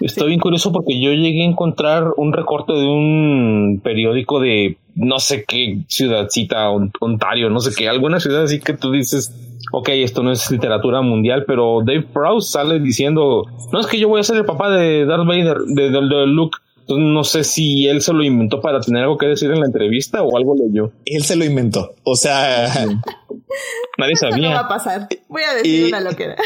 [0.00, 5.18] Estoy bien curioso porque yo llegué a encontrar un recorte de un periódico de no
[5.18, 9.34] sé qué ciudadcita, Ontario, no sé qué, alguna ciudad así que tú dices,
[9.72, 14.08] ok, esto no es literatura mundial, pero Dave Prowse sale diciendo, no es que yo
[14.08, 17.42] voy a ser el papá de Darth Vader, de, de, de Luke, entonces no sé
[17.42, 20.54] si él se lo inventó para tener algo que decir en la entrevista o algo
[20.54, 20.92] leyó.
[21.04, 21.96] Él se lo inventó.
[22.04, 22.68] O sea,
[23.98, 24.50] nadie sabía.
[24.50, 25.08] No va a pasar.
[25.28, 26.36] Voy a decir una loquera.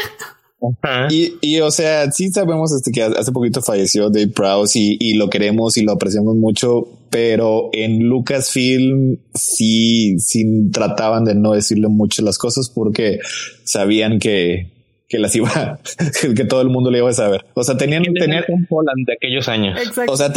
[1.11, 5.13] Y, y, o sea, sí sabemos este que hace poquito falleció Dave Prowse y, y,
[5.13, 11.87] lo queremos y lo apreciamos mucho, pero en Lucasfilm sí, sí trataban de no decirle
[11.87, 13.19] mucho las cosas porque
[13.63, 14.71] sabían que,
[15.11, 15.79] que las iba,
[16.35, 17.45] que todo el mundo le iba a saber.
[17.53, 19.77] O sea, tenían, tenían un Poland de aquellos años.
[20.07, 20.31] O sea,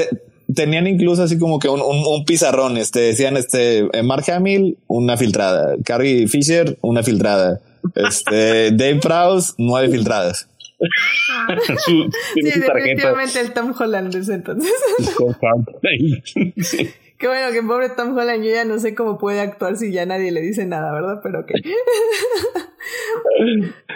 [0.53, 5.17] tenían incluso así como que un, un, pizarrón, este, decían, este, eh, Mark Hamill, una
[5.17, 7.61] filtrada, Carrie Fisher, una filtrada,
[7.95, 10.49] este, Dave Prowse, nueve filtradas.
[11.87, 12.05] sí,
[12.35, 14.73] definitivamente el Tom Holland es entonces.
[17.19, 20.05] Qué bueno que pobre Tom Holland, yo ya no sé cómo puede actuar si ya
[20.05, 21.21] nadie le dice nada, ¿verdad?
[21.23, 21.53] Pero ok.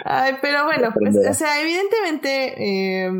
[0.05, 3.11] Ay, pero bueno, pues, o sea, evidentemente eh,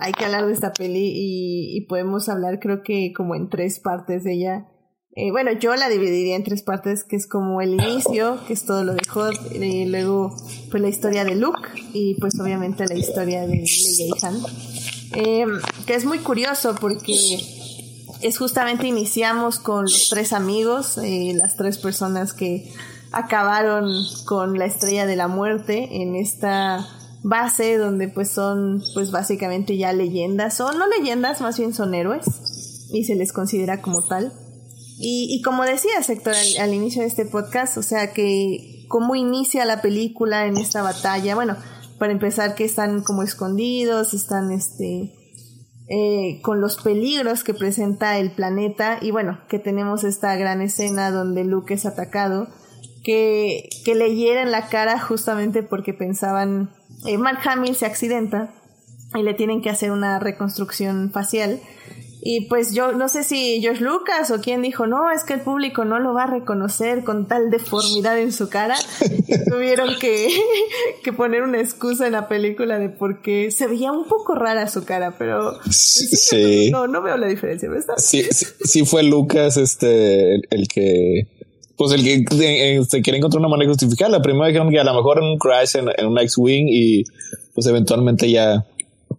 [0.00, 4.24] hay que hablar de esta peli y, podemos hablar creo que como en tres partes
[4.24, 4.68] de ella.
[5.14, 8.66] Eh, bueno, yo la dividiría en tres partes, que es como el inicio, que es
[8.66, 10.34] todo lo de Hot, y luego
[10.70, 14.36] pues la historia de Luke y pues obviamente la historia de Leia y Han.
[15.14, 15.46] Eh,
[15.86, 17.14] que es muy curioso porque
[18.20, 22.72] es justamente iniciamos con los tres amigos, eh, las tres personas que
[23.12, 23.90] acabaron
[24.24, 26.86] con la estrella de la muerte en esta
[27.22, 32.26] base donde pues son pues básicamente ya leyendas, son no leyendas, más bien son héroes
[32.92, 34.32] y se les considera como tal.
[34.98, 39.66] Y, como decía Sector al, al, inicio de este podcast, o sea que cómo inicia
[39.66, 41.54] la película en esta batalla, bueno,
[41.98, 45.12] para empezar que están como escondidos, están este
[45.88, 51.10] eh, con los peligros que presenta el planeta y bueno, que tenemos esta gran escena
[51.10, 52.48] donde Luke es atacado,
[53.04, 56.70] que, le hieren la cara justamente porque pensaban,
[57.06, 58.52] eh, Mark Hamill se accidenta
[59.14, 61.60] y le tienen que hacer una reconstrucción facial
[62.28, 65.42] Y pues yo no sé si George Lucas o quién dijo, no, es que el
[65.42, 68.74] público no lo va a reconocer con tal deformidad en su cara.
[69.48, 70.26] tuvieron que,
[71.04, 74.66] que poner una excusa en la película de por qué se veía un poco rara
[74.66, 77.70] su cara, pero sí, no, no veo la diferencia.
[77.96, 81.28] Sí, sí, sí, fue Lucas este el, que
[81.76, 84.10] pues el que se este, quiere encontrar una manera de justificar.
[84.10, 87.04] La primera dijeron que a lo mejor en un crash en, en un X-Wing y
[87.54, 88.66] pues eventualmente ya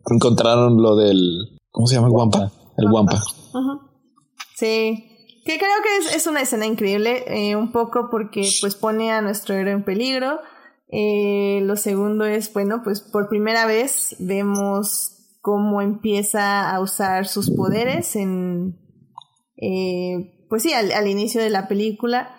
[0.10, 2.10] encontraron lo del ¿cómo se llama?
[2.10, 3.22] Guampa el Wampa.
[4.56, 5.14] Sí.
[5.46, 9.56] Que creo que es, una escena increíble, eh, un poco porque pues pone a nuestro
[9.56, 10.40] héroe en peligro.
[10.90, 17.50] Eh, lo segundo es, bueno, pues por primera vez vemos cómo empieza a usar sus
[17.52, 18.78] poderes en,
[19.56, 22.36] eh, pues sí, al, inicio de la película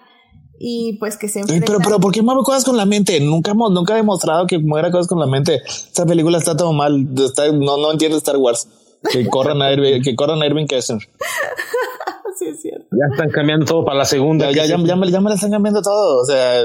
[0.58, 1.66] y pues que se enfrenta...
[1.66, 3.20] Pero, pero, ¿por qué mueve cosas con la mente?
[3.20, 5.62] Nunca hemos, nunca he demostrado que muera cosas con la mente.
[5.64, 7.14] Esta película está todo mal.
[7.14, 8.68] no, no entiendo Star Wars.
[9.10, 11.00] Que corran a Irving, que corran a Irving Kessler.
[12.38, 12.86] sí, es cierto.
[12.92, 14.50] Ya están cambiando todo para la segunda.
[14.50, 16.22] Ya, ya, ya, me, ya me la están cambiando todo.
[16.22, 16.62] O sea,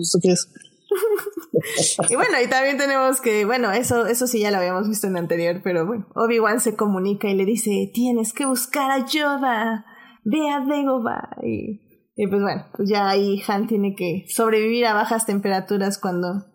[0.00, 0.48] ¿esto qué es?
[2.10, 5.16] y bueno, y también tenemos que, bueno, eso, eso sí ya lo habíamos visto en
[5.16, 9.84] el anterior, pero bueno, Obi-Wan se comunica y le dice, tienes que buscar a Yoda,
[10.24, 11.36] ve a Dagobah.
[11.42, 11.80] Y,
[12.16, 16.46] y pues bueno, pues ya ahí Han tiene que sobrevivir a bajas temperaturas cuando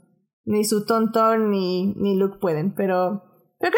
[0.46, 3.24] ni su tontón ni, ni Luke pueden, pero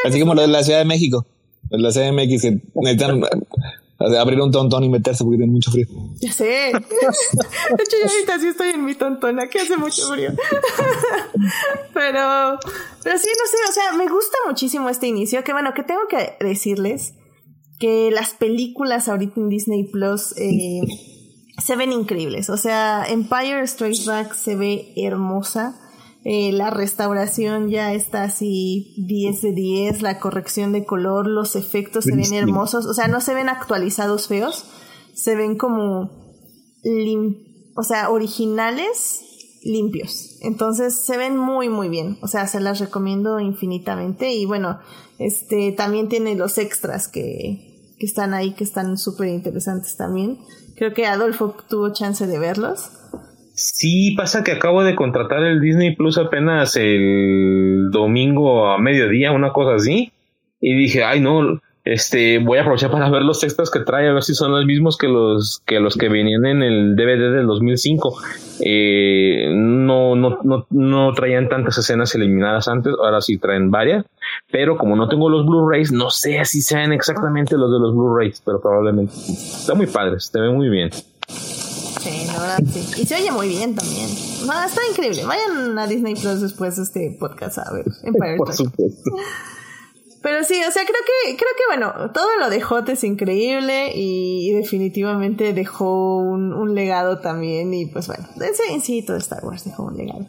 [0.05, 1.25] Así como lo de la Ciudad de México.
[1.69, 3.23] La CMX que necesitan
[4.19, 5.87] abrir un tontón y meterse porque tiene mucho frío.
[6.21, 6.45] Ya sé.
[6.71, 10.29] De hecho, yo ahorita sí estoy en mi tontona, que hace mucho frío.
[11.93, 12.59] pero,
[13.03, 15.43] pero sí, no sé, o sea, me gusta muchísimo este inicio.
[15.43, 17.15] Que bueno, que tengo que decirles
[17.79, 20.81] que las películas ahorita en Disney Plus eh,
[21.63, 22.49] se ven increíbles.
[22.49, 25.79] O sea, Empire Strikes Back se ve hermosa.
[26.29, 32.03] Eh, la restauración ya está así 10 de 10, la corrección de color, los efectos
[32.03, 34.65] se ven hermosos, o sea, no se ven actualizados feos,
[35.13, 36.11] se ven como,
[37.77, 39.21] o sea, originales
[39.63, 40.37] limpios.
[40.41, 44.79] Entonces se ven muy muy bien, o sea, se las recomiendo infinitamente y bueno,
[45.19, 50.39] este también tiene los extras que, que están ahí que están súper interesantes también.
[50.75, 52.91] Creo que Adolfo tuvo chance de verlos.
[53.59, 59.51] Sí, pasa que acabo de contratar el Disney Plus apenas el domingo a mediodía, una
[59.51, 60.11] cosa así.
[60.61, 64.13] Y dije, ay no, este, voy a aprovechar para ver los textos que trae, a
[64.13, 67.47] ver si son los mismos que los que los que venían en el DVD del
[67.47, 68.19] 2005.
[68.63, 74.05] Eh, no, no, no, no traían tantas escenas eliminadas antes, ahora sí traen varias,
[74.51, 78.39] pero como no tengo los Blu-rays, no sé si sean exactamente los de los Blu-rays,
[78.45, 79.13] pero probablemente.
[79.15, 80.91] Está muy padre, se ve muy bien.
[82.07, 83.01] Sí, la verdad sí.
[83.01, 84.07] Y se oye muy bien también.
[84.45, 85.25] No, está increíble.
[85.25, 89.11] Vayan a Disney Plus después de este podcast a ver Empire Por supuesto.
[90.21, 93.91] Pero sí, o sea, creo que, creo que bueno, todo lo de Hot es increíble
[93.93, 97.73] y, definitivamente dejó un, un, legado también.
[97.73, 98.27] Y pues bueno,
[98.69, 100.25] en sí, todo Star Wars dejó un legado.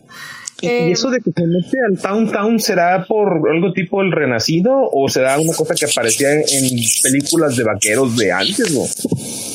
[0.60, 4.12] ¿Y eh, eso de que se mete al Town Town será por algo tipo el
[4.12, 8.72] renacido o será una cosa que aparecía en, en películas de vaqueros de antes?
[8.72, 8.82] ¿no?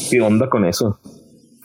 [0.09, 0.99] ¿Qué onda con eso?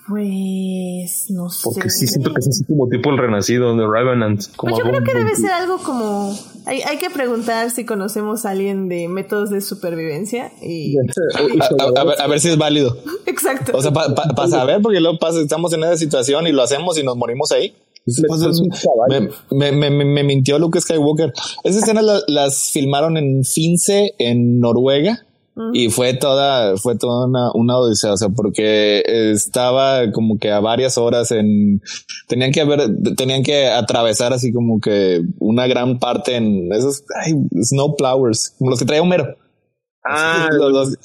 [0.09, 1.61] Pues no sé.
[1.65, 4.43] Porque sí siento que es así como tipo el renacido de Revenant.
[4.57, 6.35] Como pues yo creo que debe ser algo como.
[6.65, 10.97] Hay, hay que preguntar si conocemos a alguien de métodos de supervivencia y.
[12.19, 12.97] a, ver, si es válido.
[13.27, 13.77] Exacto.
[13.77, 17.03] O sea, para saber, porque luego pasa, estamos en esa situación y lo hacemos y
[17.03, 17.75] nos morimos ahí.
[19.51, 21.35] Me, me, me, me, mintió Luke Skywalker.
[21.65, 25.27] Esas escenas las filmaron en Finse, en Noruega
[25.73, 30.61] y fue toda, fue toda una, una odisea, o sea, porque estaba como que a
[30.61, 31.81] varias horas en,
[32.29, 32.81] tenían que haber,
[33.17, 38.79] tenían que atravesar así como que una gran parte en esos, ay, snowflowers, como los
[38.79, 39.37] que traía Homero.
[40.05, 40.97] Ah, los,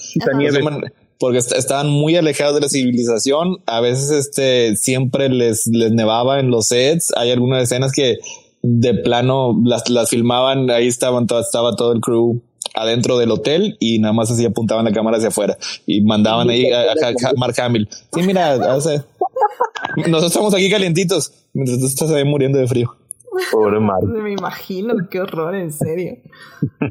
[1.20, 3.58] porque estaban muy alejados de la civilización.
[3.66, 7.14] A veces, este, siempre les, les nevaba en los sets.
[7.16, 8.18] Hay algunas escenas que
[8.62, 12.42] de plano las, las filmaban, ahí estaban, estaba todo el crew
[12.74, 16.72] adentro del hotel y nada más así apuntaban la cámara hacia afuera y mandaban ahí
[16.72, 16.94] a,
[17.38, 17.88] Mark Hamill.
[18.14, 22.96] Sí, mira, nosotros estamos aquí calientitos mientras tú estás ahí muriendo de frío.
[23.52, 24.04] Pobre Mark.
[24.06, 26.18] Me imagino, qué horror, en serio.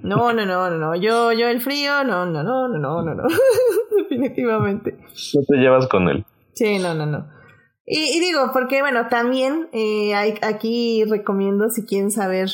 [0.03, 0.97] No, no, no, no, no.
[0.97, 3.23] Yo, yo el frío, no, no, no, no, no, no, no.
[3.97, 4.99] Definitivamente.
[5.35, 6.25] No te llevas con él.
[6.55, 7.27] Sí, no, no, no.
[7.87, 12.51] Y, digo, porque bueno, también eh, hay, aquí recomiendo si quieren saber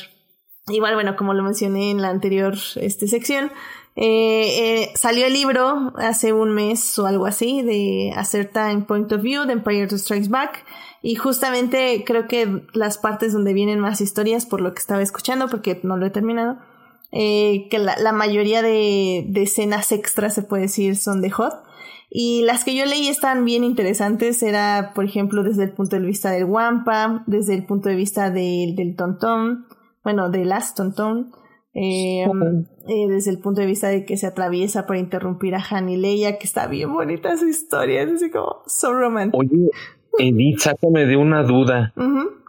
[0.68, 3.50] Igual, bueno, como lo mencioné en la anterior este, sección,
[3.96, 9.10] eh, eh, salió el libro hace un mes o algo así de A Certain Point
[9.12, 10.64] of View de Empire Strikes Back
[11.02, 15.48] y justamente creo que las partes donde vienen más historias por lo que estaba escuchando
[15.48, 16.58] porque no lo he terminado
[17.10, 21.54] eh, que la, mayoría de, de, escenas extras, se puede decir, son de Hot.
[22.10, 26.06] Y las que yo leí están bien interesantes, era, por ejemplo, desde el punto de
[26.06, 29.66] vista del Wampa, desde el punto de vista del Tontón,
[30.08, 31.32] bueno, del Last Tontón,
[31.74, 35.90] eh, eh, desde el punto de vista de que se atraviesa para interrumpir a Han
[35.90, 39.36] y Leia, que está bien bonita su historia, es así como so romántico.
[39.36, 39.68] Oye,
[40.18, 41.92] Edith, sácame de una duda.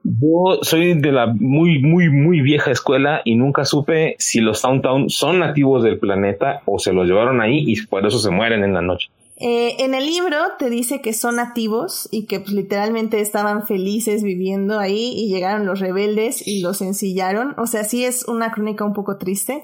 [0.05, 5.09] Yo soy de la muy, muy, muy vieja escuela y nunca supe si los Town
[5.09, 8.73] son nativos del planeta o se los llevaron ahí y por eso se mueren en
[8.73, 9.09] la noche.
[9.41, 14.21] Eh, en el libro te dice que son nativos y que pues, literalmente estaban felices
[14.21, 17.55] viviendo ahí y llegaron los rebeldes y los ensillaron.
[17.57, 19.63] O sea, sí es una crónica un poco triste.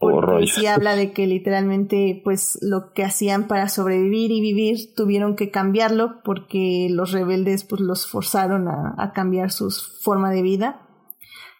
[0.00, 5.34] Porque sí habla de que literalmente pues lo que hacían para sobrevivir y vivir tuvieron
[5.36, 9.70] que cambiarlo porque los rebeldes pues los forzaron a, cambiar su
[10.02, 10.80] forma de vida.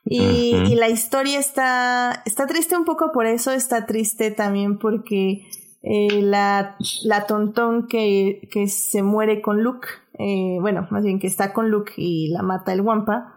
[0.05, 5.47] Y, y, la historia está, está triste un poco por eso, está triste también porque
[5.87, 9.87] eh, la, la tontón que, que se muere con Luke,
[10.19, 13.35] eh, bueno, más bien que está con Luke y la mata el Wampa,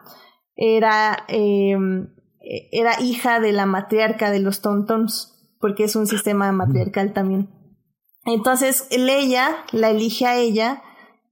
[0.56, 2.08] era, em,
[2.72, 7.50] era hija de la matriarca de los tontons, porque es un sistema matriarcal también.
[8.24, 10.82] Entonces, Leia la elige a ella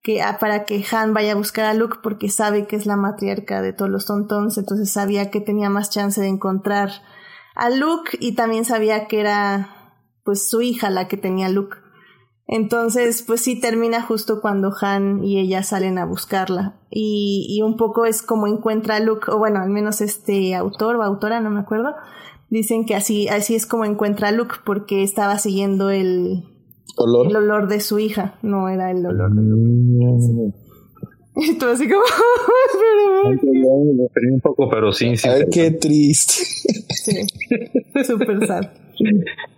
[0.03, 2.97] que, ah, para que Han vaya a buscar a Luke porque sabe que es la
[2.97, 6.89] matriarca de todos los tontons, entonces sabía que tenía más chance de encontrar
[7.55, 9.74] a Luke y también sabía que era
[10.25, 11.77] pues su hija la que tenía Luke.
[12.47, 16.79] Entonces, pues sí termina justo cuando Han y ella salen a buscarla.
[16.89, 20.97] Y, y un poco es como encuentra a Luke, o bueno, al menos este autor
[20.97, 21.95] o autora, no me acuerdo,
[22.49, 26.43] dicen que así, así es como encuentra a Luke, porque estaba siguiendo el
[26.97, 30.53] olor, el olor de su hija, no era el olor de Luke.
[31.37, 32.01] Y todo así como.
[34.33, 35.27] un poco, pero sí, sí.
[35.27, 36.33] Ay, qué triste.
[36.33, 37.27] Sí,
[38.05, 38.63] súper sad.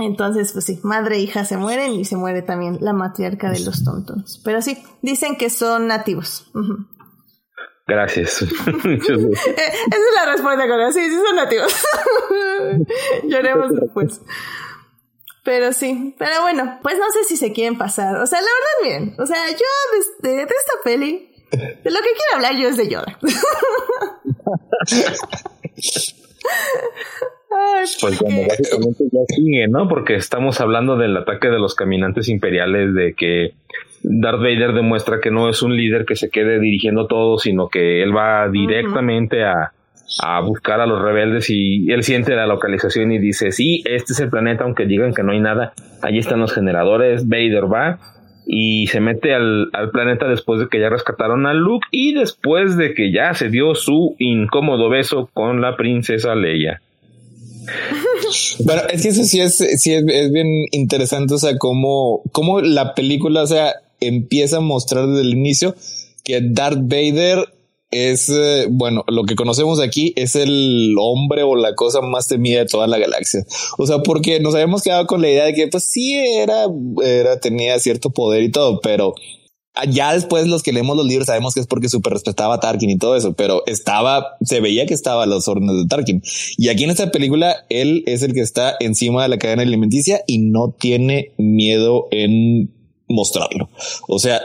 [0.00, 3.60] Entonces, pues sí, madre e hija se mueren y se muere también la matriarca de
[3.60, 4.40] los tontons.
[4.44, 6.50] Pero sí, dicen que son nativos.
[7.86, 8.42] Gracias.
[8.42, 11.74] Eh, esa es la respuesta, con Sí, sí son nativos.
[13.24, 14.20] Lloremos después.
[15.42, 18.16] Pero sí, pero bueno, pues no sé si se quieren pasar.
[18.16, 19.16] O sea, la verdad, bien.
[19.18, 19.64] O sea, yo
[20.22, 23.18] de, de esta peli, de lo que quiero hablar yo es de Yoda.
[28.00, 29.88] pues bueno, básicamente ya sigue, ¿no?
[29.88, 33.54] Porque estamos hablando del ataque de los caminantes imperiales, de que
[34.02, 38.02] Darth Vader demuestra que no es un líder que se quede dirigiendo todo, sino que
[38.02, 39.72] él va directamente a,
[40.22, 44.20] a buscar a los rebeldes y él siente la localización y dice, sí, este es
[44.20, 45.72] el planeta, aunque digan que no hay nada,
[46.02, 47.98] allí están los generadores, Vader va
[48.46, 52.76] y se mete al, al, planeta después de que ya rescataron a Luke y después
[52.76, 56.80] de que ya se dio su incómodo beso con la princesa Leia.
[58.64, 62.94] Bueno, es que eso sí es, sí es, bien interesante, o sea, cómo, cómo la
[62.94, 65.74] película, o sea, empieza a mostrar desde el inicio
[66.24, 67.48] que Darth Vader
[67.90, 72.60] es, eh, bueno, lo que conocemos aquí es el hombre o la cosa más temida
[72.60, 73.44] de toda la galaxia.
[73.78, 76.66] O sea, porque nos habíamos quedado con la idea de que, pues sí, era,
[77.04, 79.14] era, tenía cierto poder y todo, pero
[79.88, 82.90] ya después los que leemos los libros sabemos que es porque super respetaba a Tarkin
[82.90, 86.22] y todo eso, pero estaba, se veía que estaba a los órdenes de Tarkin.
[86.56, 90.22] Y aquí en esta película, él es el que está encima de la cadena alimenticia
[90.26, 92.72] y no tiene miedo en
[93.08, 93.68] mostrarlo.
[94.08, 94.40] O sea,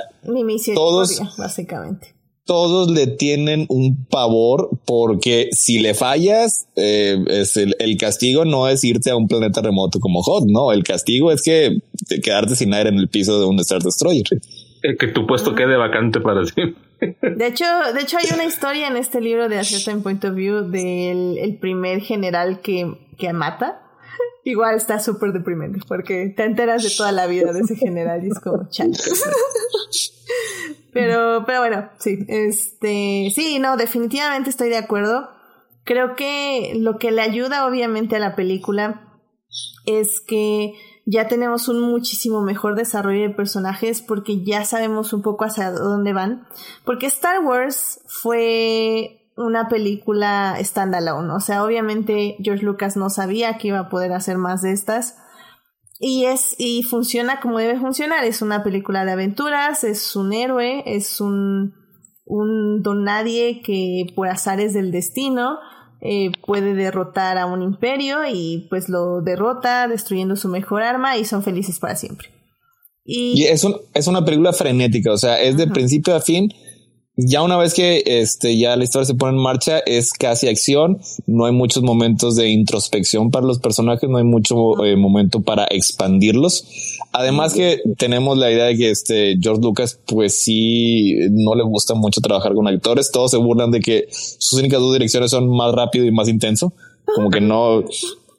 [0.74, 2.14] todos, básicamente.
[2.46, 8.68] Todos le tienen un pavor porque si le fallas, eh, es el, el, castigo no
[8.68, 11.80] es irte a un planeta remoto como Hot, no, el castigo es que
[12.22, 14.28] quedarte sin aire en el piso de un Star Destroyer
[15.00, 16.82] que tu puesto quede vacante para siempre.
[17.22, 20.36] De hecho, de hecho hay una historia en este libro de A Certain Point of
[20.36, 23.82] View del el primer general que, que mata.
[24.44, 28.30] Igual está súper deprimente porque te enteras de toda la vida de ese general y
[28.30, 28.70] es como
[30.94, 35.30] Pero, pero bueno, sí, este, sí, no, definitivamente estoy de acuerdo.
[35.84, 39.20] Creo que lo que le ayuda obviamente a la película
[39.86, 40.74] es que
[41.06, 46.14] ya tenemos un muchísimo mejor desarrollo de personajes porque ya sabemos un poco hacia dónde
[46.14, 46.48] van.
[46.84, 51.32] Porque Star Wars fue una película standalone.
[51.34, 55.18] O sea, obviamente George Lucas no sabía que iba a poder hacer más de estas.
[56.00, 58.26] Y es, y funciona como debe funcionar.
[58.26, 61.76] Es una película de aventuras, es un héroe, es un,
[62.26, 65.60] un don nadie que por azares del destino
[66.08, 71.26] eh, puede derrotar a un imperio y pues lo derrota destruyendo su mejor arma y
[71.26, 72.30] son felices para siempre.
[73.04, 76.52] Y, es, es una película frenética, o sea, es de principio a fin
[77.18, 81.00] ya una vez que este ya la historia se pone en marcha es casi acción,
[81.28, 85.66] no hay muchos momentos de introspección para los personajes, no hay mucho eh, momento para
[85.66, 86.66] expandirlos.
[87.14, 91.94] Además que tenemos la idea de que este George Lucas pues sí no le gusta
[91.94, 95.74] mucho trabajar con actores, todos se burlan de que sus únicas dos direcciones son más
[95.74, 96.74] rápido y más intenso,
[97.16, 97.86] como que no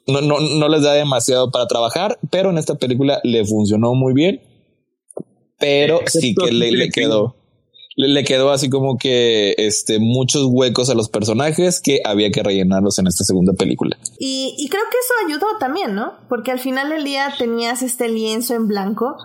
[0.05, 4.13] no, no, no les da demasiado para trabajar, pero en esta película le funcionó muy
[4.13, 4.39] bien,
[5.57, 7.36] pero sí que le, le quedó
[7.97, 12.99] le, quedó así como que este muchos huecos a los personajes que había que rellenarlos
[12.99, 13.97] en esta segunda película.
[14.19, 16.13] Y, creo que eso ayudó también, ¿no?
[16.29, 19.17] Porque al final del día tenías este lienzo en blanco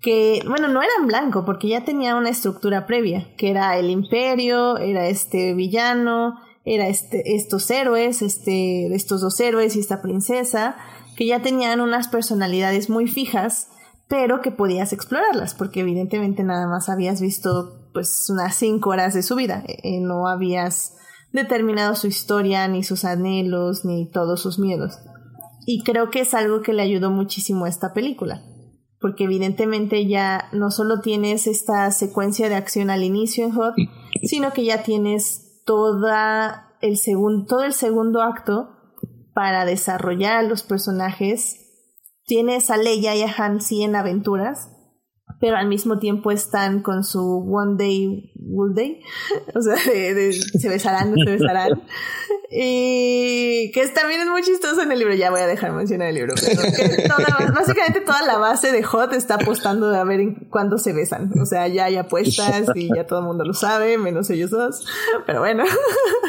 [0.00, 3.90] que, bueno, no era en blanco porque ya tenía una estructura previa, que era el
[3.90, 10.76] imperio, era este villano, era este, estos héroes, este, estos dos héroes y esta princesa,
[11.16, 13.66] que ya tenían unas personalidades muy fijas,
[14.08, 19.22] pero que podías explorarlas, porque evidentemente nada más habías visto pues unas cinco horas de
[19.22, 19.64] su vida.
[19.66, 20.96] Eh, eh, no habías
[21.32, 24.98] determinado su historia, ni sus anhelos, ni todos sus miedos.
[25.66, 28.42] Y creo que es algo que le ayudó muchísimo a esta película.
[29.00, 33.74] Porque evidentemente ya no solo tienes esta secuencia de acción al inicio en Hot,
[34.22, 36.98] sino que ya tienes toda el
[37.46, 38.70] todo el segundo acto
[39.34, 41.56] para desarrollar a los personajes.
[42.26, 44.70] Tienes a Leia y a Han sí en aventuras,
[45.40, 47.20] pero al mismo tiempo están con su
[47.50, 49.00] One Day Wool Day,
[49.54, 51.82] o sea, se besarán, no se besarán.
[52.50, 56.16] Y que también es muy chistoso en el libro, ya voy a dejar mencionar el
[56.16, 56.34] libro,
[57.54, 60.20] básicamente toda la base de Hot está apostando de a ver
[60.50, 63.96] cuándo se besan, o sea, ya hay apuestas y ya todo el mundo lo sabe,
[63.98, 64.86] menos ellos dos,
[65.26, 65.64] pero bueno.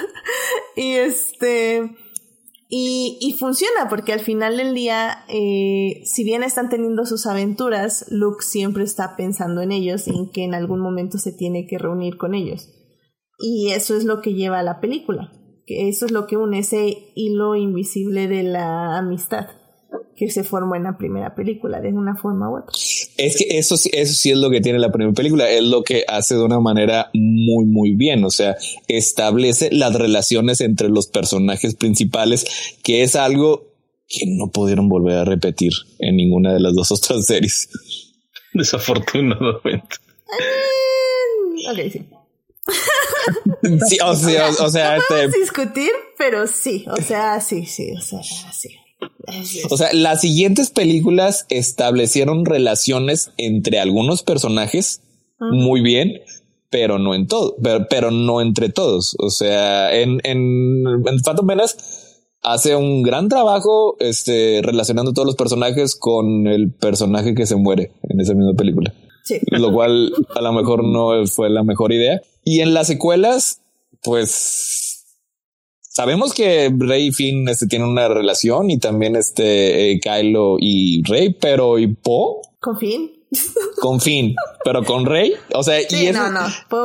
[0.76, 1.92] y este...
[2.74, 8.06] Y, y, funciona porque al final del día, eh, si bien están teniendo sus aventuras,
[8.10, 11.78] Luke siempre está pensando en ellos y en que en algún momento se tiene que
[11.78, 12.70] reunir con ellos.
[13.38, 15.34] Y eso es lo que lleva a la película,
[15.66, 19.48] que eso es lo que une ese hilo invisible de la amistad
[20.22, 22.72] que se formó en la primera película de una forma u otra.
[23.18, 26.06] Es que eso, eso sí es lo que tiene la primera película, es lo que
[26.08, 28.24] hace de una manera muy, muy bien.
[28.24, 28.56] O sea,
[28.88, 32.46] establece las relaciones entre los personajes principales,
[32.84, 33.74] que es algo
[34.08, 37.70] que no pudieron volver a repetir en ninguna de las dos otras series.
[38.54, 39.96] Desafortunadamente.
[41.68, 42.06] ok, sí.
[43.90, 45.40] sí, o sea, o sea, este...
[45.40, 48.70] discutir, pero sí, o sea, sí, sí, o sea, sí.
[49.70, 55.02] O sea, las siguientes películas establecieron relaciones entre algunos personajes
[55.40, 56.22] muy bien,
[56.70, 57.56] pero no en todo,
[57.90, 59.16] pero, no entre todos.
[59.20, 61.76] O sea, en, en, en Phantom Menace
[62.44, 67.92] hace un gran trabajo este, relacionando todos los personajes con el personaje que se muere
[68.04, 68.94] en esa misma película.
[69.48, 72.22] Lo cual a lo mejor no fue la mejor idea.
[72.44, 73.62] Y en las secuelas,
[74.04, 74.91] pues
[75.94, 81.04] Sabemos que Rey y Finn este, tienen una relación y también este eh, Kylo y
[81.04, 82.42] Rey, pero ¿y Po?
[82.62, 83.12] Con Finn.
[83.82, 84.34] Con Finn,
[84.64, 85.34] pero con Rey.
[85.54, 86.24] O sea, y, eso,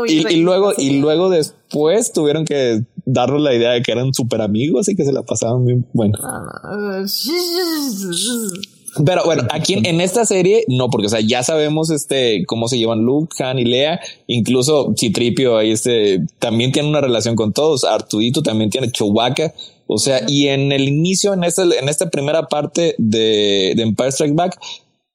[0.08, 4.88] y, luego, y luego después tuvieron que darnos la idea de que eran súper amigos
[4.88, 5.86] y que se la pasaban bien.
[5.92, 6.18] Bueno.
[9.04, 12.78] Pero bueno, aquí en, esta serie no, porque o sea, ya sabemos este cómo se
[12.78, 17.84] llevan Luke, Han y Lea, incluso Citripio ahí este también tiene una relación con todos,
[17.84, 19.52] Artudito también tiene Chewbacca,
[19.86, 24.08] o sea, y en el inicio en esta en esta primera parte de, de Empire
[24.10, 24.58] Strike Back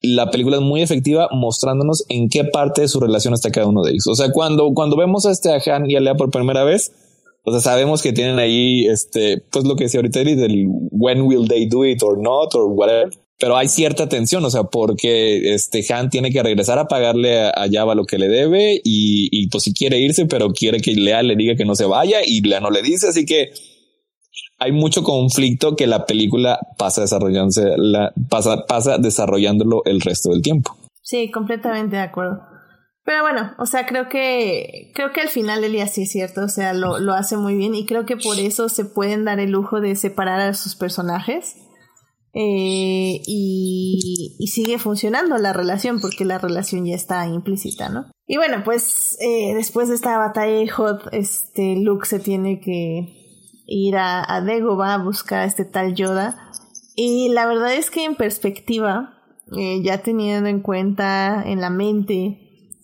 [0.01, 3.83] la película es muy efectiva mostrándonos en qué parte de su relación está cada uno
[3.83, 4.07] de ellos.
[4.07, 6.91] O sea, cuando, cuando vemos a este a Han y a Lea por primera vez,
[7.43, 11.47] o sea, sabemos que tienen ahí, este, pues lo que decía ahorita, del when will
[11.47, 13.11] they do it or not or whatever
[13.41, 17.65] pero hay cierta tensión, o sea, porque este Han tiene que regresar a pagarle a,
[17.71, 21.23] Java lo que le debe y, y, pues si quiere irse, pero quiere que Lea
[21.23, 23.49] le diga que no se vaya y Lea no le dice, así que
[24.59, 30.43] hay mucho conflicto que la película pasa desarrollándose, la, pasa, pasa desarrollándolo el resto del
[30.43, 30.77] tiempo.
[31.01, 32.41] Sí, completamente de acuerdo.
[33.03, 36.47] Pero bueno, o sea, creo que, creo que al final Elia sí es cierto, o
[36.47, 39.49] sea, lo, lo hace muy bien y creo que por eso se pueden dar el
[39.49, 41.55] lujo de separar a sus personajes
[42.33, 48.11] eh, y, sigue funcionando la relación porque la relación ya está implícita, ¿no?
[48.27, 53.63] Y bueno, pues eh, después de esta batalla de Hot, este Luke se tiene que
[53.65, 56.51] ir a, a a buscar a este tal Yoda.
[56.95, 59.21] Y la verdad es que en perspectiva,
[59.57, 62.41] eh, ya teniendo en cuenta en la mente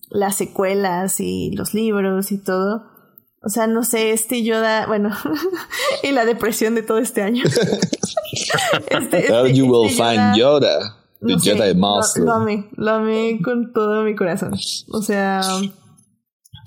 [0.09, 2.96] las secuelas y los libros y todo,
[3.43, 5.15] o sea, no sé, este Yoda, bueno,
[6.03, 7.43] y la depresión de todo este año.
[8.89, 10.97] este, este, you will este find Yoda.
[11.25, 12.23] The Jedi Master.
[12.23, 14.53] Lo, amé, lo amé con todo mi corazón.
[14.91, 15.41] O sea,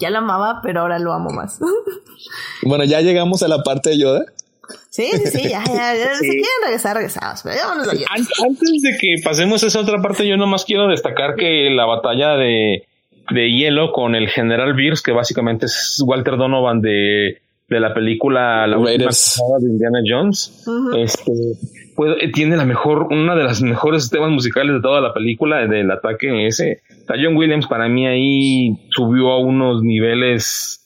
[0.01, 1.61] Ya lo amaba, pero ahora lo amo más.
[2.63, 4.25] bueno, ya llegamos a la parte de Yoda.
[4.91, 6.15] Sí, sí, sí, ya, ya, ya.
[6.15, 7.43] Si quieren regresar, regresamos.
[7.43, 7.73] Pero a.
[7.75, 12.37] Antes de que pasemos a esa otra parte, yo nomás quiero destacar que la batalla
[12.37, 12.89] de,
[13.31, 17.39] de hielo con el general Beers, que básicamente es Walter Donovan de,
[17.69, 19.40] de la película La última Raiders.
[19.61, 20.66] de Indiana Jones,
[20.98, 21.32] este,
[21.94, 25.66] pues, eh, tiene la mejor, una de las mejores temas musicales de toda la película,
[25.66, 26.82] del ataque ese.
[27.02, 30.80] O sea, John Williams para mí ahí subió a unos niveles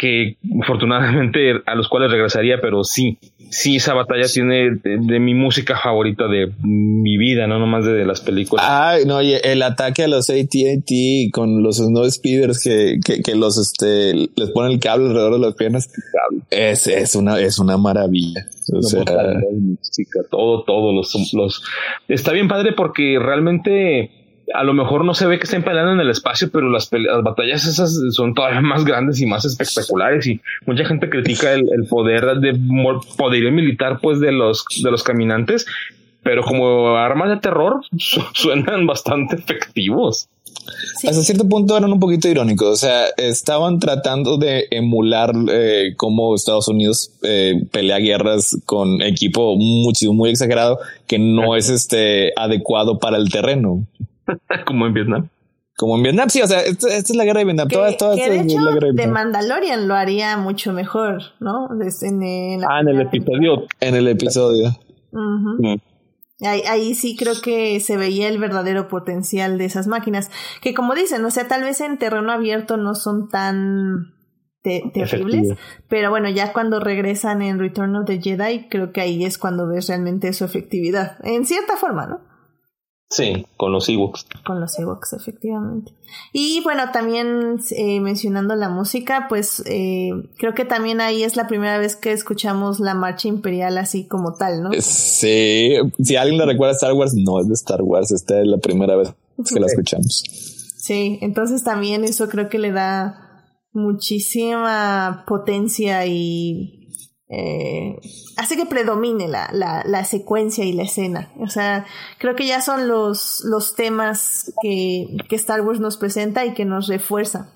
[0.00, 3.18] que afortunadamente a los cuales regresaría, pero sí,
[3.50, 7.92] sí, esa batalla tiene de, de mi música favorita de mi vida, no nomás de,
[7.92, 8.64] de las películas.
[8.66, 13.34] Ay, no, oye, el ataque a los AT&T con los snow speeders que, que, que
[13.34, 15.92] los, este, les ponen el cable alrededor de las piernas.
[16.48, 18.46] Es, es una, es una maravilla.
[18.72, 19.04] O sea,
[19.52, 21.62] música, todo, todo, los, los,
[22.08, 24.19] está bien padre porque realmente
[24.54, 27.22] a lo mejor no se ve que estén peleando en el espacio, pero las, las
[27.22, 31.86] batallas esas son todavía más grandes y más espectaculares y mucha gente critica el, el
[31.88, 32.58] poder de
[33.16, 35.66] poderío militar pues de los de los caminantes,
[36.22, 40.28] pero como armas de terror su- suenan bastante efectivos.
[40.98, 41.06] Sí.
[41.08, 42.68] hasta cierto punto eran un poquito irónicos.
[42.68, 49.56] O sea, estaban tratando de emular eh, cómo Estados Unidos eh, pelea guerras con equipo
[49.56, 53.86] muchísimo, muy exagerado que no es este adecuado para el terreno.
[54.66, 55.28] como en Vietnam.
[55.76, 57.68] Como en Vietnam, sí, o sea, esta, esta es la guerra de Vietnam.
[57.68, 59.14] Que, toda, toda que esta de es hecho, la guerra de de Vietnam.
[59.14, 61.68] Mandalorian lo haría mucho mejor, ¿no?
[61.72, 63.66] En, la Ah, en el episodio.
[63.80, 64.70] En el episodio.
[65.12, 65.76] Mm.
[66.46, 70.30] Ahí, ahí sí creo que se veía el verdadero potencial de esas máquinas.
[70.60, 74.14] Que como dicen, o sea, tal vez en terreno abierto no son tan
[74.62, 75.56] te- terribles, Efectivo.
[75.88, 79.66] pero bueno, ya cuando regresan en Return of the Jedi, creo que ahí es cuando
[79.66, 81.16] ves realmente su efectividad.
[81.24, 82.20] En cierta forma, ¿no?
[83.10, 84.24] Sí, con los Ewoks.
[84.46, 85.92] Con los Ewoks, efectivamente.
[86.32, 91.48] Y bueno, también eh, mencionando la música, pues eh, creo que también ahí es la
[91.48, 94.70] primera vez que escuchamos la marcha imperial así como tal, ¿no?
[94.78, 98.12] Sí, si alguien le recuerda a Star Wars, no es de Star Wars.
[98.12, 99.12] Esta es la primera vez
[99.52, 100.22] que la escuchamos.
[100.76, 103.26] Sí, entonces también eso creo que le da
[103.72, 106.79] muchísima potencia y
[107.32, 107.96] eh,
[108.36, 111.32] hace que predomine la, la, la secuencia y la escena.
[111.38, 111.86] O sea,
[112.18, 116.64] creo que ya son los, los temas que, que Star Wars nos presenta y que
[116.64, 117.52] nos refuerza.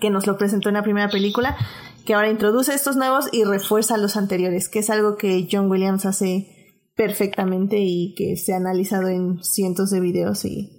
[0.00, 1.56] Que nos lo presentó en la primera película,
[2.04, 6.04] que ahora introduce estos nuevos y refuerza los anteriores, que es algo que John Williams
[6.04, 10.77] hace perfectamente y que se ha analizado en cientos de videos y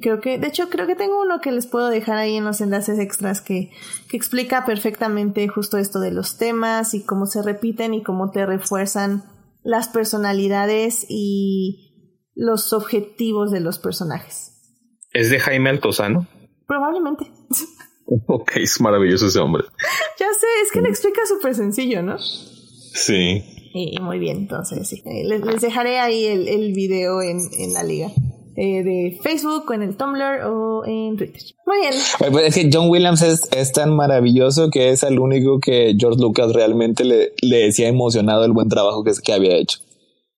[0.00, 2.60] creo que, de hecho, creo que tengo uno que les puedo dejar ahí en los
[2.60, 3.70] enlaces extras que,
[4.08, 8.44] que explica perfectamente justo esto de los temas y cómo se repiten y cómo te
[8.44, 9.24] refuerzan
[9.62, 14.52] las personalidades y los objetivos de los personajes.
[15.12, 16.26] Es de Jaime Altozano.
[16.66, 17.30] Probablemente.
[18.26, 19.64] Ok, es maravilloso ese hombre.
[20.20, 22.18] ya sé, es que lo explica súper sencillo, ¿no?
[22.18, 23.42] Sí.
[23.72, 25.02] Y muy bien, entonces sí.
[25.06, 28.08] Eh, Les, les dejaré ahí el, el video en, en la liga.
[28.56, 31.40] Eh, de Facebook, o en el Tumblr o en Twitter.
[31.66, 31.94] Muy bien.
[32.18, 36.20] Pues Es que John Williams es, es tan maravilloso que es el único que George
[36.20, 39.78] Lucas realmente le, le decía emocionado el buen trabajo que, que había hecho.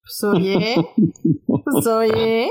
[0.02, 0.76] Pues oye.
[1.46, 2.48] Pues oye.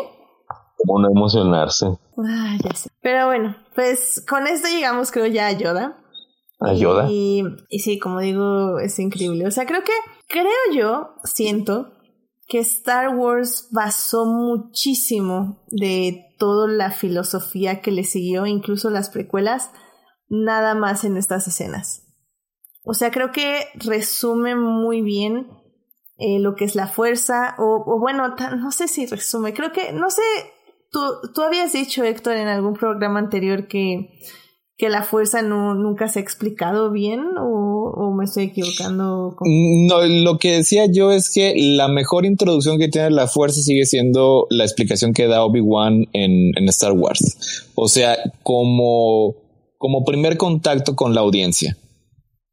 [0.78, 1.88] Como no emocionarse.
[2.18, 2.90] Ah, ya sé.
[3.02, 5.98] Pero bueno, pues con esto llegamos, creo, ya a Yoda.
[6.60, 7.08] Ayuda.
[7.10, 9.46] Y, y sí, como digo, es increíble.
[9.48, 9.92] O sea, creo que,
[10.28, 11.95] creo yo, siento
[12.48, 19.72] que Star Wars basó muchísimo de toda la filosofía que le siguió, incluso las precuelas,
[20.30, 22.04] nada más en estas escenas.
[22.84, 25.48] O sea, creo que resume muy bien
[26.18, 30.10] eh, lo que es la fuerza, o, bueno, no sé si resume, creo que, no
[30.12, 30.22] sé,
[30.92, 31.00] tú,
[31.34, 34.12] tú habías dicho, Héctor, en algún programa anterior que,
[34.78, 37.65] que la fuerza nunca se ha explicado bien, o
[38.26, 39.36] me estoy equivocando.
[39.38, 39.48] con-
[39.88, 43.86] No, lo que decía yo es que la mejor introducción que tiene la fuerza sigue
[43.86, 47.70] siendo la explicación que da Obi-Wan en, en Star Wars.
[47.76, 49.36] O sea, como,
[49.78, 51.78] como primer contacto con la audiencia.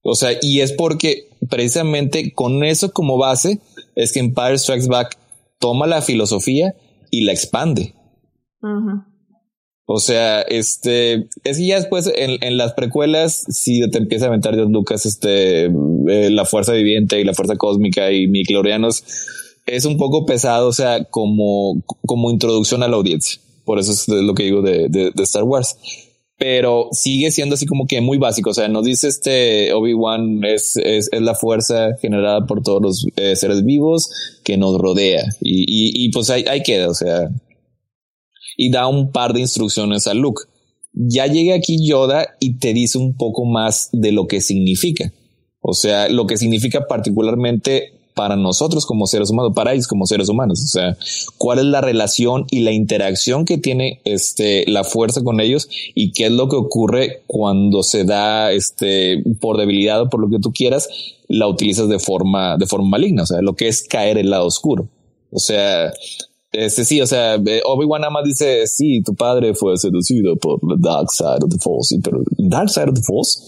[0.03, 3.61] O sea, y es porque precisamente con eso como base
[3.95, 5.17] es que Empire Strikes Back
[5.61, 6.75] toma la filosofía
[7.11, 7.95] y la expande.
[9.87, 14.29] O sea, este, es que ya después en, en las precuelas, si te empieza a
[14.29, 19.05] aventar George Lucas, este, eh, la fuerza viviente y la fuerza cósmica y miclorianos,
[19.67, 23.41] es un poco pesado, o sea, como, como introducción a la audiencia.
[23.65, 25.77] Por eso es lo que digo de, de, Star Wars.
[26.37, 28.51] Pero sigue siendo así como que muy básico.
[28.51, 33.37] O sea, nos dice este Obi-Wan es, es, la fuerza generada por todos los eh,
[33.37, 34.11] seres vivos
[34.43, 35.23] que nos rodea.
[35.41, 37.31] Y, y, pues ahí queda, o sea,
[38.57, 40.43] y da un par de instrucciones a Luke.
[40.93, 45.13] Ya llega aquí Yoda y te dice un poco más de lo que significa.
[45.61, 50.29] O sea, lo que significa particularmente para nosotros como seres humanos, para ellos como seres
[50.29, 50.63] humanos.
[50.63, 50.97] O sea,
[51.39, 56.13] cuál es la relación y la interacción que tiene este, la fuerza con ellos y
[56.13, 60.41] qué es lo que ocurre cuando se da este, por debilidad o por lo que
[60.41, 60.89] tú quieras,
[61.29, 63.23] la utilizas de forma, de forma maligna.
[63.23, 64.89] O sea, lo que es caer el lado oscuro.
[65.31, 65.93] O sea,
[66.53, 70.77] este sí, o sea, eh, Obi-Wan nada dice, sí, tu padre fue seducido por the
[70.79, 73.41] dark side of the force, pero dark side of the force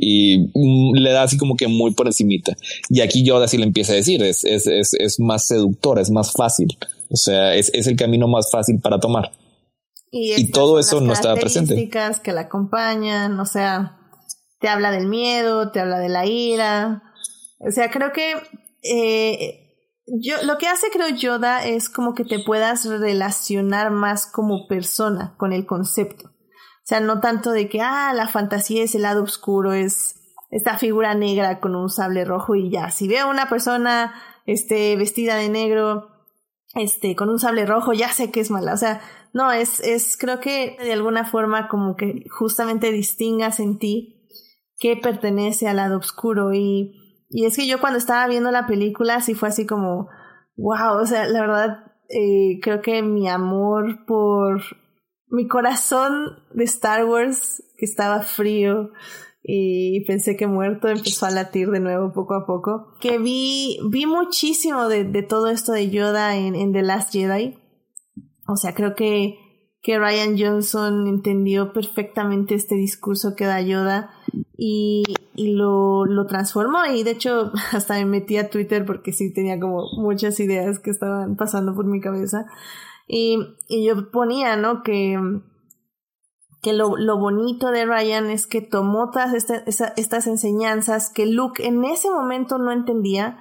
[0.00, 2.56] y mm, le da así como que muy por encimita.
[2.88, 6.10] Y aquí Yoda sí le empieza a decir, es, es, es, es más seductora, es
[6.10, 6.68] más fácil.
[7.10, 9.32] O sea, es, es el camino más fácil para tomar.
[10.10, 11.90] Y, todo eso no estaba presente.
[12.22, 13.98] que la acompañan, o sea,
[14.60, 17.02] te habla del miedo, te habla de la ira.
[17.58, 18.34] O sea, creo que
[18.82, 19.67] eh,
[20.20, 25.34] yo, lo que hace, creo, Yoda es como que te puedas relacionar más como persona
[25.36, 26.28] con el concepto.
[26.28, 30.16] O sea, no tanto de que, ah, la fantasía es el lado oscuro, es
[30.50, 32.90] esta figura negra con un sable rojo y ya.
[32.90, 34.14] Si veo a una persona
[34.46, 36.08] este, vestida de negro,
[36.74, 38.72] este, con un sable rojo, ya sé que es mala.
[38.72, 39.02] O sea,
[39.32, 44.26] no, es, es, creo que de alguna forma como que justamente distingas en ti
[44.78, 46.54] qué pertenece al lado oscuro.
[46.54, 50.08] Y, y es que yo cuando estaba viendo la película, sí fue así como,
[50.56, 54.62] wow, o sea, la verdad, eh, creo que mi amor por
[55.30, 58.90] mi corazón de Star Wars, que estaba frío
[59.42, 62.94] y pensé que muerto, empezó a latir de nuevo poco a poco.
[63.00, 67.58] Que vi, vi muchísimo de, todo esto de Yoda en, en, The Last Jedi.
[68.46, 69.38] O sea, creo que,
[69.82, 74.10] que Ryan Johnson entendió perfectamente este discurso que da Yoda
[74.56, 76.84] y, y lo, lo transformó.
[76.86, 80.90] Y de hecho, hasta me metí a Twitter porque sí tenía como muchas ideas que
[80.90, 82.46] estaban pasando por mi cabeza.
[83.06, 83.38] Y,
[83.68, 84.82] y yo ponía, ¿no?
[84.82, 85.18] Que,
[86.60, 91.84] que lo, lo, bonito de Ryan es que tomó todas estas enseñanzas que Luke en
[91.84, 93.38] ese momento no entendía,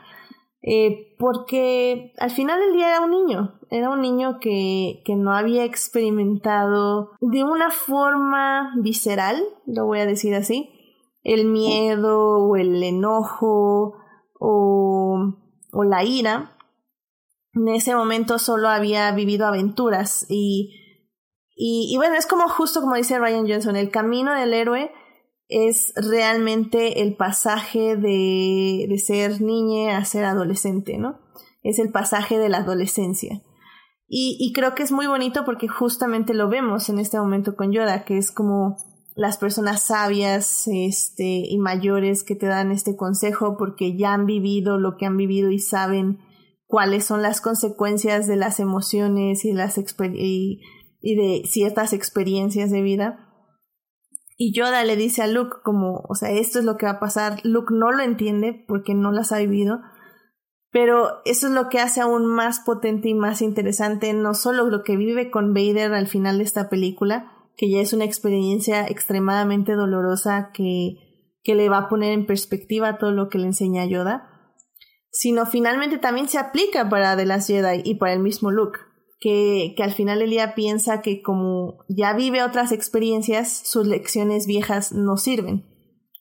[0.61, 5.33] eh, porque al final del día era un niño, era un niño que, que no
[5.33, 10.76] había experimentado de una forma visceral, lo voy a decir así,
[11.27, 13.97] el miedo o el enojo
[14.39, 15.33] o,
[15.73, 16.57] o la ira,
[17.53, 20.73] en ese momento solo había vivido aventuras y,
[21.53, 24.89] y, bueno, es como justo como dice Ryan Johnson, el camino del héroe
[25.49, 31.19] es realmente el pasaje de, de ser niña a ser adolescente, ¿no?
[31.61, 33.41] Es el pasaje de la adolescencia.
[34.07, 37.73] Y, y creo que es muy bonito porque justamente lo vemos en este momento con
[37.73, 38.77] Yoda, que es como
[39.17, 44.77] las personas sabias este, y mayores que te dan este consejo porque ya han vivido
[44.77, 46.19] lo que han vivido y saben
[46.67, 50.61] cuáles son las consecuencias de las emociones y, las y,
[51.01, 53.23] y de ciertas experiencias de vida.
[54.37, 56.99] Y Yoda le dice a Luke como, o sea, esto es lo que va a
[56.99, 57.39] pasar.
[57.43, 59.79] Luke no lo entiende porque no las ha vivido,
[60.69, 64.83] pero eso es lo que hace aún más potente y más interesante, no solo lo
[64.83, 69.73] que vive con Vader al final de esta película, que ya es una experiencia extremadamente
[69.73, 70.95] dolorosa que,
[71.43, 74.29] que le va a poner en perspectiva todo lo que le enseña Yoda,
[75.11, 78.79] sino finalmente también se aplica para The Last Jedi y para el mismo Luke,
[79.19, 84.45] que, que al final el día piensa que como ya vive otras experiencias, sus lecciones
[84.45, 85.65] viejas no sirven,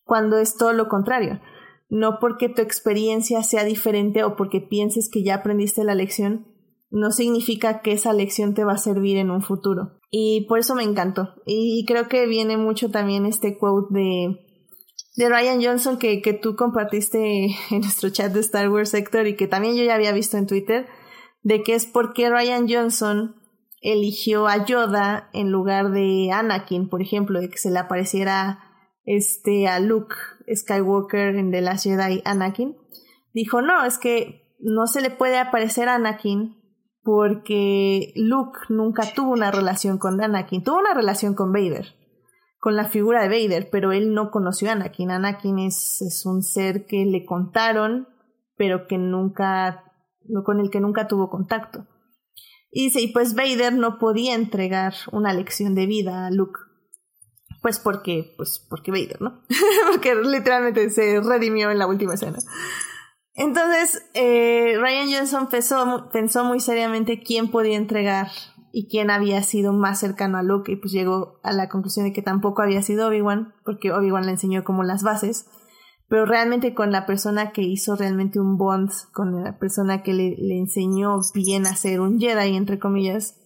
[0.04, 1.40] cuando es todo lo contrario.
[1.88, 6.55] No porque tu experiencia sea diferente o porque pienses que ya aprendiste la lección,
[6.96, 10.00] no significa que esa lección te va a servir en un futuro.
[10.10, 11.34] Y por eso me encantó.
[11.44, 14.46] Y creo que viene mucho también este quote de
[15.16, 19.36] de Ryan Johnson que, que tú compartiste en nuestro chat de Star Wars Sector y
[19.36, 20.86] que también yo ya había visto en Twitter,
[21.42, 23.36] de que es porque Ryan Johnson
[23.82, 28.60] eligió a Yoda en lugar de Anakin, por ejemplo, de que se le apareciera
[29.04, 30.16] este a Luke
[30.52, 32.76] Skywalker en The Last Jedi Anakin.
[33.34, 36.65] Dijo, no, es que no se le puede aparecer a Anakin
[37.06, 41.94] porque Luke nunca tuvo una relación con Anakin, tuvo una relación con Vader
[42.66, 45.12] con la figura de Vader, pero él no conoció a Anakin.
[45.12, 48.08] Anakin es, es un ser que le contaron,
[48.56, 49.84] pero que nunca,
[50.44, 51.86] con el que nunca tuvo contacto.
[52.72, 56.58] Y y pues Vader no podía entregar una lección de vida a Luke.
[57.62, 59.42] Pues porque, pues porque Vader, ¿no?
[59.92, 62.38] porque literalmente se redimió en la última escena.
[63.36, 65.48] Entonces, eh, Ryan Johnson
[66.10, 68.28] pensó, muy seriamente quién podía entregar
[68.72, 72.12] y quién había sido más cercano a Luke y pues llegó a la conclusión de
[72.12, 75.46] que tampoco había sido Obi-Wan porque Obi-Wan le enseñó como las bases
[76.08, 80.36] pero realmente con la persona que hizo realmente un bond con la persona que le,
[80.36, 83.38] le enseñó bien a ser un Jedi entre comillas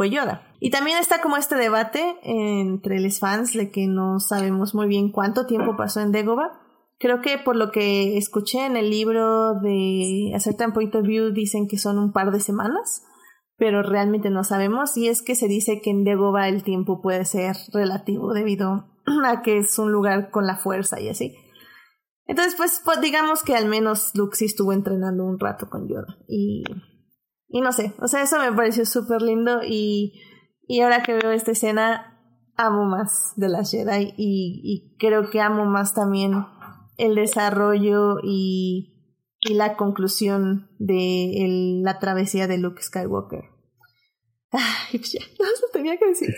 [0.00, 0.42] fue Yoda.
[0.60, 5.12] Y también está como este debate entre los fans de que no sabemos muy bien
[5.12, 6.69] cuánto tiempo pasó en Dagobah.
[7.00, 11.66] Creo que por lo que escuché en el libro de Certain Point of View dicen
[11.66, 13.02] que son un par de semanas,
[13.56, 14.98] pero realmente no sabemos.
[14.98, 18.90] Y es que se dice que en Dagobah el tiempo puede ser relativo debido
[19.24, 21.34] a que es un lugar con la fuerza y así.
[22.26, 26.18] Entonces, pues, pues digamos que al menos Luke estuvo entrenando un rato con Yoda.
[26.28, 26.64] Y,
[27.48, 30.20] no sé, o sea, eso me pareció súper lindo y,
[30.82, 32.20] ahora que veo esta escena,
[32.56, 36.34] amo más de la Jedi y creo que amo más también
[37.00, 38.94] el desarrollo y,
[39.40, 43.44] y la conclusión de el, la travesía de Luke Skywalker.
[44.52, 46.34] Ay, pues ya, no, eso tenía que decir.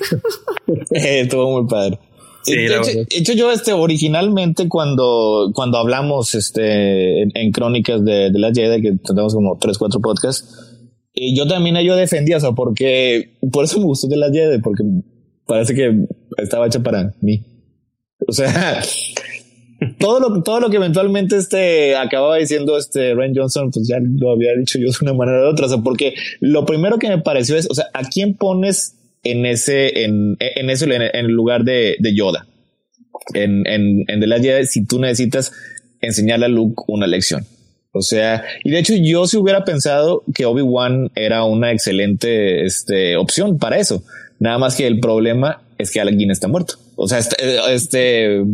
[0.93, 1.99] Eh, estuvo muy padre.
[2.45, 2.93] Sí, de, hecho, verdad.
[3.09, 8.53] de hecho, yo este originalmente cuando, cuando hablamos este en, en crónicas de, de la
[8.53, 10.81] Jedi, que tenemos como tres, cuatro podcasts,
[11.15, 14.61] y yo también yo defendía, o sea, porque por eso me gustó de la Jedi,
[14.61, 14.83] porque
[15.47, 16.07] parece que
[16.39, 17.45] estaba hecha para mí.
[18.27, 18.83] O sea,
[19.99, 24.33] todo lo, todo lo que eventualmente este acababa diciendo este Ren Johnson, pues ya lo
[24.33, 25.67] había dicho yo de una manera u otra.
[25.67, 29.47] O sea, porque lo primero que me pareció es, o sea, ¿a quién pones en
[29.47, 32.47] ese, en, en eso, en, el lugar de, de Yoda?
[33.35, 35.53] En, en, en The Last Jedi, si tú necesitas
[36.01, 37.47] enseñarle a Luke una lección.
[37.93, 43.17] O sea, y de hecho yo si hubiera pensado que Obi-Wan era una excelente este,
[43.17, 44.03] opción para eso.
[44.39, 46.75] Nada más que el problema es que Alec Guinness está muerto.
[46.97, 47.37] O sea, este,
[47.73, 48.45] este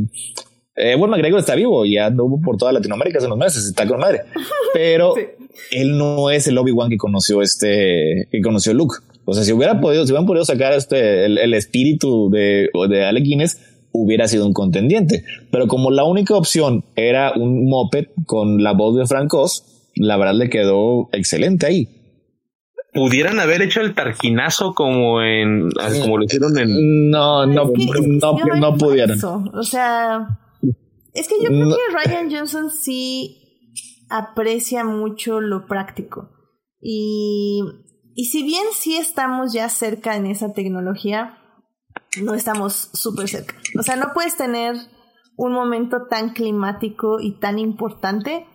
[0.78, 3.86] eh, bueno, McGregor está vivo y ya anduvo por toda Latinoamérica hace unos meses, está
[3.86, 4.22] con madre.
[4.74, 5.22] Pero Sí.
[5.72, 8.96] él no es el Obi-Wan que conoció este, que conoció Luke.
[9.24, 13.04] O sea, si hubiera podido, si hubieran podido sacar este, el, el espíritu de, de
[13.04, 13.60] Alec Guinness,
[13.92, 15.24] hubiera sido un contendiente.
[15.50, 20.16] Pero como la única opción era un moped con la voz de Frank Oz, la
[20.16, 21.88] verdad le quedó excelente ahí.
[22.94, 25.68] Pudieran haber hecho el tarquinazo como en,
[26.00, 29.44] como lo hicieron en, No, no, no, no eso.
[29.52, 30.26] O sea,
[31.18, 31.76] es que yo creo No.
[31.76, 33.36] que Ryan Johnson sí
[34.08, 36.30] aprecia mucho lo práctico.
[36.80, 37.60] Y,
[38.14, 41.38] y si bien sí estamos ya cerca en esa tecnología,
[42.22, 43.54] no estamos súper cerca.
[43.78, 44.76] O sea, no puedes tener
[45.36, 48.46] un momento tan climático y tan importante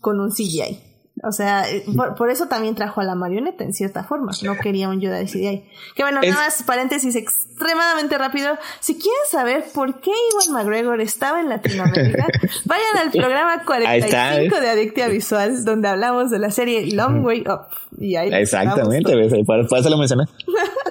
[0.00, 0.78] con un CGI.
[1.22, 4.32] O sea, eh, por, por eso también trajo a la marioneta, en cierta forma.
[4.42, 5.64] No quería un Yoda de CGI.
[5.94, 8.56] Que bueno, Es- nada más paréntesis extremadamente rápido.
[8.80, 12.26] Si quieren saber por qué Iwan McGregor estaba en Latinoamérica,
[12.64, 14.60] vayan al programa Ahí está, 45 ¿eh?
[14.60, 17.66] de Adictia Visual, donde hablamos de la serie Long Way Up.
[17.98, 19.32] Y ahí Exactamente, ¿ves?
[19.46, 20.24] Por, por eso lo mencioné.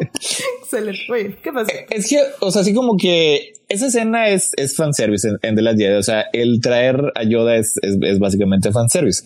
[0.61, 1.01] Excelente.
[1.11, 1.71] Oye, ¿qué pasó?
[1.89, 5.61] Es que, o sea, así como que esa escena es, es fanservice en, en The
[5.61, 5.95] Last Jedi.
[5.95, 9.23] O sea, el traer a Yoda es, es, es básicamente fanservice.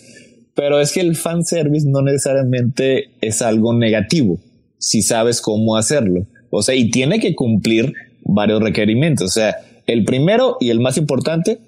[0.56, 4.40] Pero es que el fanservice no necesariamente es algo negativo
[4.84, 6.28] si sabes cómo hacerlo.
[6.50, 7.94] O sea, y tiene que cumplir
[8.26, 9.28] varios requerimientos.
[9.28, 9.56] O sea,
[9.88, 11.60] el primero y el más importante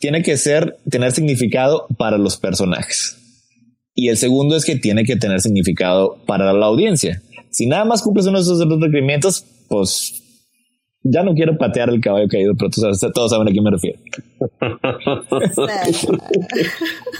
[0.00, 3.16] tiene que ser, tener significado para los personajes.
[3.94, 7.22] Y el segundo es que tiene que tener significado para la audiencia.
[7.50, 10.22] Si nada más cumples uno de esos requerimientos, pues
[11.12, 13.98] ya no quiero patear el caballo caído, pero todos saben a quién me refiero.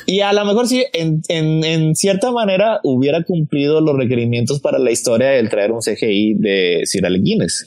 [0.07, 4.79] Y a lo mejor sí, en, en, en cierta manera hubiera cumplido los requerimientos para
[4.79, 7.67] la historia del traer un CGI de Sir Alec Guinness,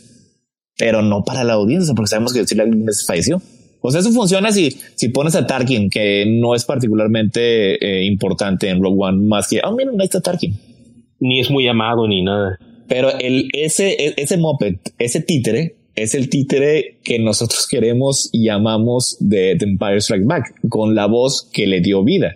[0.77, 3.41] pero no para la audiencia, porque sabemos que Sir Alec Guinness falleció.
[3.81, 8.69] O sea, eso funciona si, si pones a Tarkin, que no es particularmente eh, importante
[8.69, 10.55] en Rogue One, más que, oh, miren, ahí está Tarkin.
[11.19, 12.57] ni es muy amado ni nada.
[12.87, 18.49] Pero el, ese, e- ese moped, ese títere, es el títere que nosotros queremos y
[18.49, 22.35] amamos de The Empire Strike Back, con la voz que le dio vida.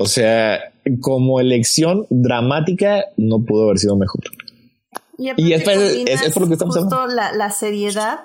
[0.00, 0.60] O sea,
[1.00, 4.22] como elección dramática, no pudo haber sido mejor.
[5.18, 8.20] Y, Y es es- es por lo que estamos justo la, la seriedad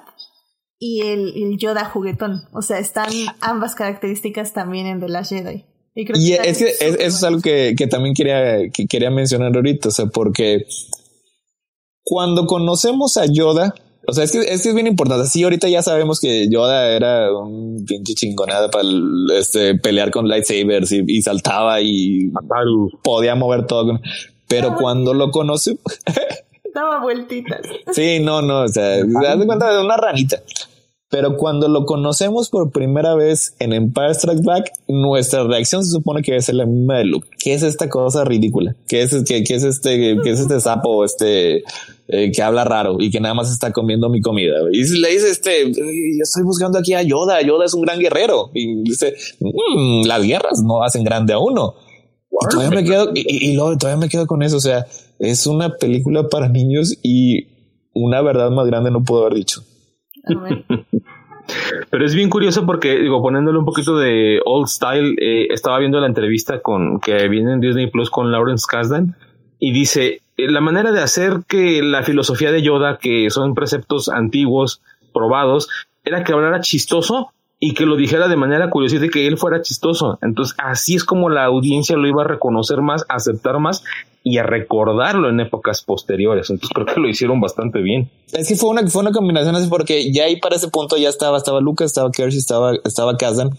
[0.80, 2.44] y el, el Yoda juguetón.
[2.54, 5.66] O sea, están ambas características también en The Last Jedi.
[5.94, 8.70] Y, creo Y está es que es- súper eso es algo que, que también quería,
[8.74, 10.66] que quería mencionar ahorita, o sea, porque
[12.04, 13.74] cuando conocemos a Yoda,
[14.10, 15.28] o sea, es que, es que es bien importante.
[15.28, 18.88] Sí, ahorita ya sabemos que Yoda era un pinche chingonada para
[19.38, 22.32] este, pelear con lightsabers y, y saltaba y
[23.04, 24.00] podía mover todo.
[24.48, 25.78] Pero cuando lo conoce,
[26.74, 27.62] Daba vueltitas.
[27.92, 30.42] Sí, no, no, o sea, haz de cuenta de una ranita.
[31.12, 36.22] Pero cuando lo conocemos por primera vez en Empire Strikes Back, nuestra reacción se supone
[36.22, 37.28] que debe ser la misma de Luke.
[37.40, 38.76] ¿Qué es esta cosa ridícula?
[38.88, 41.64] ¿Qué es, qué, qué es este, qué es este sapo, este,
[42.10, 44.54] eh, que habla raro y que nada más está comiendo mi comida?
[44.72, 47.42] Y le dice, este, "Eh, yo estoy buscando aquí a Yoda.
[47.42, 48.52] Yoda es un gran guerrero.
[48.54, 51.74] Y dice, "Mm, las guerras no hacen grande a uno.
[52.32, 54.58] Y todavía me quedo, y, y- y luego todavía me quedo con eso.
[54.58, 54.86] O sea,
[55.18, 57.48] es una película para niños y
[57.96, 59.64] una verdad más grande no puedo haber dicho.
[61.90, 66.00] Pero es bien curioso porque, digo, poniéndole un poquito de old style, eh, estaba viendo
[66.00, 69.16] la entrevista con que viene en Disney Plus con Lawrence Kasdan
[69.58, 74.10] y dice, eh, la manera de hacer que la filosofía de Yoda, que son preceptos
[74.10, 74.82] antiguos,
[75.14, 75.68] probados,
[76.04, 79.62] era que hablara chistoso y que lo dijera de manera curiosa y que él fuera
[79.62, 80.18] chistoso.
[80.22, 83.84] Entonces, así es como la audiencia lo iba a reconocer más, aceptar más
[84.24, 86.50] y a recordarlo en épocas posteriores.
[86.50, 88.10] Entonces, creo que lo hicieron bastante bien.
[88.34, 91.10] Es que fue una, fue una combinación así porque ya ahí para ese punto ya
[91.10, 93.52] estaba, estaba Lucas, estaba Kersh, estaba, estaba Kazan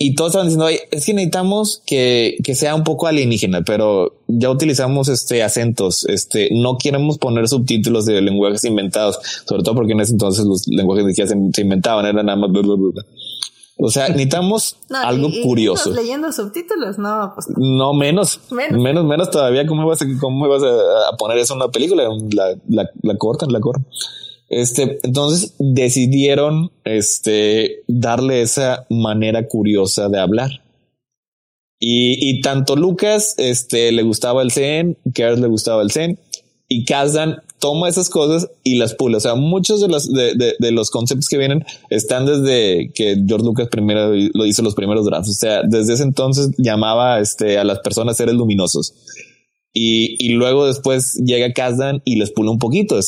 [0.00, 4.48] y todos estaban diciendo, es que necesitamos que, que sea un poco alienígena, pero ya
[4.48, 10.00] utilizamos este acentos, este, no queremos poner subtítulos de lenguajes inventados, sobre todo porque en
[10.00, 12.52] ese entonces los lenguajes de se, se inventaban, eran nada más
[13.78, 15.92] O sea, necesitamos algo curioso.
[15.92, 17.94] leyendo subtítulos, no, pues no.
[17.94, 19.66] menos, menos, menos, todavía.
[19.66, 22.08] ¿Cómo vas a, cómo vas a, poner eso en una película?
[22.32, 23.86] La, la, la cortan, la cortan.
[24.48, 30.50] Este, entonces decidieron, este, darle esa manera curiosa de hablar.
[31.78, 36.18] Y, y tanto Lucas, este, le gustaba el Zen, Kers le gustaba el Zen,
[36.66, 39.18] y Kazdan toma esas cosas y las pula.
[39.18, 39.88] O sea, muchos de
[40.72, 45.30] los, conceptos que vienen están desde que George Lucas primero lo hizo los primeros drafts.
[45.30, 48.94] O sea, desde ese entonces llamaba este, a las personas seres luminosos.
[49.80, 52.98] Y, luego después llega Kazdan y les pula un poquito.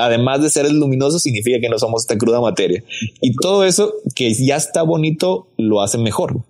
[0.00, 2.82] además de ser luminoso, significa que no somos esta cruda materia.
[3.20, 6.42] Y todo eso que ya está bonito lo hace mejor.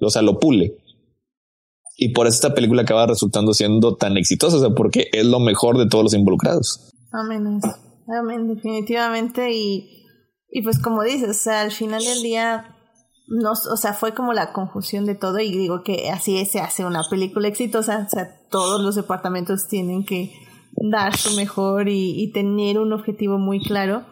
[0.00, 0.74] O sea, lo pule.
[2.00, 5.40] Y por eso esta película acaba resultando siendo tan exitosa, o sea, porque es lo
[5.40, 6.92] mejor de todos los involucrados.
[7.10, 7.60] Amén,
[8.06, 9.52] amén, definitivamente.
[9.52, 10.06] Y,
[10.48, 12.76] y pues como dices, o sea, al final del día
[13.26, 16.84] no, o sea, fue como la confusión de todo y digo que así se hace
[16.84, 20.32] una película exitosa, o sea, todos los departamentos tienen que
[20.90, 24.06] dar su mejor y, tener un objetivo muy claro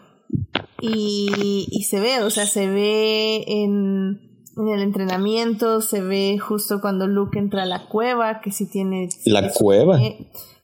[0.80, 4.26] y, y, se ve, o sea, se ve en,
[4.57, 9.09] en, el entrenamiento, se ve justo cuando Luke entra a la cueva, que si tiene...
[9.24, 9.99] La cueva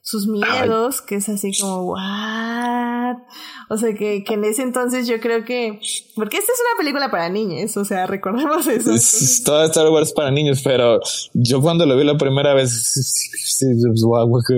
[0.03, 3.15] sus miedos, que es así como, ¿what?
[3.69, 5.79] O sea, que, que en ese entonces yo creo que,
[6.15, 8.91] porque esta es una película para niños, o sea, recordemos eso.
[8.91, 10.99] Es, toda Star Wars para niños, pero
[11.33, 12.99] yo cuando lo vi la primera vez,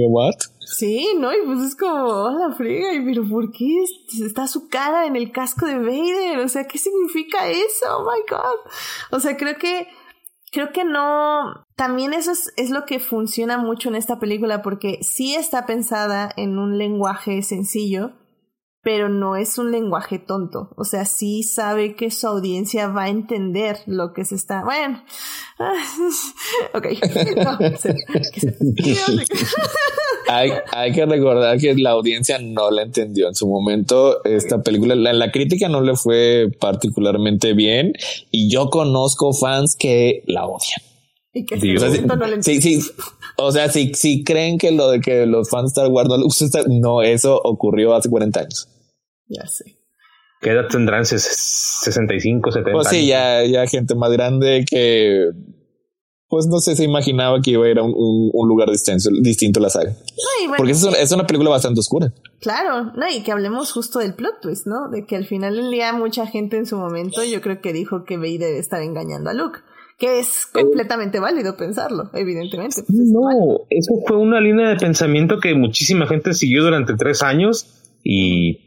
[0.09, 0.35] ¿what?
[0.65, 3.83] Sí, no, y pues es como, oh, la friga, y pero ¿por qué
[4.25, 6.39] está su cara en el casco de Vader?
[6.39, 7.97] O sea, ¿qué significa eso?
[7.97, 8.71] Oh my god.
[9.11, 9.87] O sea, creo que
[10.55, 15.35] creo que no, también eso es, lo que funciona mucho en esta película porque sí
[15.35, 18.13] está pensada en un lenguaje sencillo,
[18.81, 20.69] pero no es un lenguaje tonto.
[20.77, 24.63] O sea, sí sabe que su audiencia va a entender lo que se está.
[24.63, 25.03] Bueno,
[26.73, 26.85] ok.
[30.27, 34.23] hay, hay, que recordar que la audiencia no la entendió en su momento.
[34.23, 37.93] Esta película, la, la crítica no le fue particularmente bien
[38.31, 40.81] y yo conozco fans que la odian.
[41.33, 41.73] Y que sí,
[42.05, 42.79] no le sí, sí.
[43.37, 46.79] O sea, si, si creen que lo de que los fans de Star Wars no
[46.79, 48.69] no, eso ocurrió hace 40 años.
[49.27, 49.75] Ya sé.
[50.41, 51.05] ¿Qué edad tendrán?
[51.05, 55.31] 65, 70 Pues sí, ya, ya gente más grande que
[56.27, 59.59] pues no sé, se imaginaba que iba a ir a un, un, lugar distinto, distinto
[59.59, 59.95] a la saga.
[60.57, 62.11] Porque es una, es una, película bastante oscura.
[62.41, 64.89] Claro, no, y que hablemos justo del plot twist, ¿no?
[64.89, 68.05] De que al final del día mucha gente en su momento yo creo que dijo
[68.05, 69.59] que Vader estaba engañando a Luke.
[69.97, 72.83] Que es completamente válido pensarlo, evidentemente.
[72.85, 73.21] Pues no,
[73.69, 78.64] eso fue una línea de pensamiento que muchísima gente siguió durante tres años y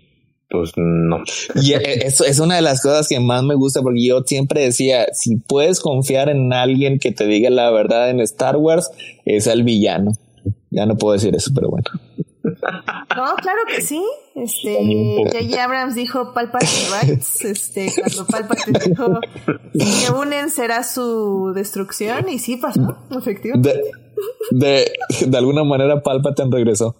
[0.50, 1.22] pues no.
[1.56, 4.62] Y e, eso es una de las cosas que más me gusta porque yo siempre
[4.62, 8.90] decía, si puedes confiar en alguien que te diga la verdad en Star Wars,
[9.24, 10.12] es el villano.
[10.70, 11.86] Ya no puedo decir eso, pero bueno.
[12.42, 14.02] No, claro que sí.
[14.34, 14.76] Este,
[15.32, 15.62] J.J.
[15.64, 16.70] Abrams dijo Palpatine
[17.02, 17.44] Rights.
[17.44, 19.20] Este, cuando Palpatine dijo
[19.72, 23.80] que unen será su destrucción, y sí pasó, efectivamente.
[24.50, 24.92] De,
[25.26, 26.96] de, alguna manera Palpatine regresó.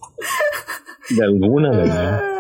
[1.10, 2.37] De alguna manera.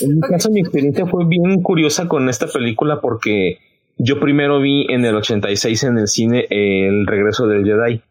[0.00, 3.58] En mi caso, mi experiencia fue bien curiosa con esta película porque
[3.98, 8.02] yo primero vi en el 86 en el cine El regreso del Jedi.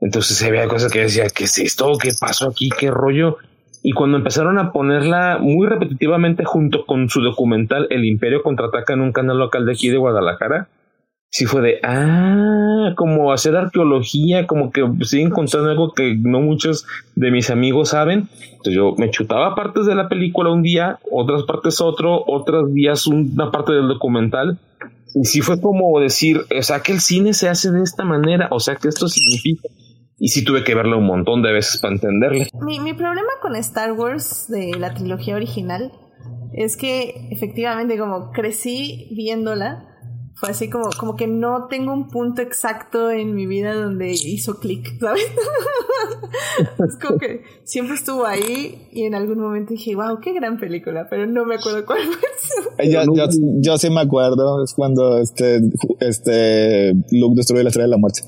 [0.00, 1.92] Entonces se veía cosas que decía, ¿qué es esto?
[2.00, 2.70] ¿Qué pasó aquí?
[2.70, 3.36] ¿Qué rollo?
[3.82, 9.00] Y cuando empezaron a ponerla muy repetitivamente junto con su documental El Imperio contraataca en
[9.00, 10.68] un canal local de aquí de Guadalajara,
[11.30, 16.86] sí fue de, ah, como hacer arqueología, como que siguen encontrando algo que no muchos
[17.14, 18.28] de mis amigos saben.
[18.50, 23.06] Entonces yo me chutaba partes de la película un día, otras partes otro, otras días
[23.06, 24.58] una parte del documental.
[25.14, 28.48] Y sí fue como decir, o sea que el cine se hace de esta manera,
[28.50, 29.68] o sea que esto significa.
[30.18, 32.48] y sí tuve que verla un montón de veces para entenderle.
[32.60, 35.92] Mi, mi problema con Star Wars de la trilogía original
[36.52, 39.89] es que efectivamente como crecí viéndola,
[40.40, 44.58] fue así como, como que no tengo un punto exacto en mi vida donde hizo
[44.58, 45.22] clic, ¿sabes?
[46.88, 51.06] es como que siempre estuvo ahí y en algún momento dije, wow, qué gran película,
[51.10, 52.90] pero no me acuerdo cuál fue.
[52.90, 53.26] Yo, yo,
[53.60, 55.60] yo, sí me acuerdo, es cuando este,
[56.00, 58.22] este Luke destruye la estrella de la muerte.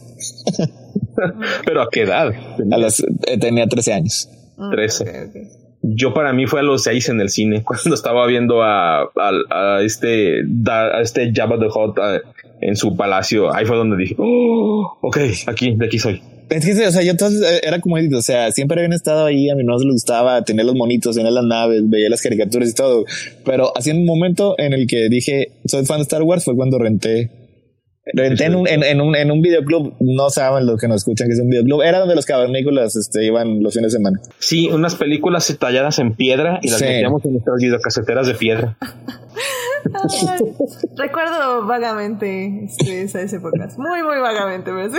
[1.64, 2.30] pero a qué edad?
[2.72, 4.28] A los, eh, tenía 13 años.
[4.70, 5.04] 13.
[5.04, 9.02] Mm, yo para mí fue a los seis en el cine, cuando estaba viendo a,
[9.02, 11.98] a, este, a este Jabba the Hutt
[12.60, 13.54] en su palacio.
[13.54, 16.22] Ahí fue donde dije, oh, ok, aquí, de aquí soy.
[16.48, 19.48] Es que, o sea, yo entonces eh, era como, o sea, siempre habían estado ahí,
[19.48, 22.74] a mí no les gustaba tener los monitos, tener las naves, veía las caricaturas y
[22.74, 23.06] todo,
[23.44, 26.78] pero en un momento en el que dije, soy fan de Star Wars, fue cuando
[26.78, 27.30] renté
[28.04, 31.28] Renté en un, en, en, un, en un videoclub, no saben los que nos escuchan
[31.28, 34.20] que es un videoclub, era donde los cavernícolas este, iban los fines de semana.
[34.40, 38.76] Sí, unas películas talladas en piedra y las metíamos en nuestras videocaseteras de piedra.
[40.96, 44.98] recuerdo vagamente este, esas épocas, muy, muy vagamente, pero sí,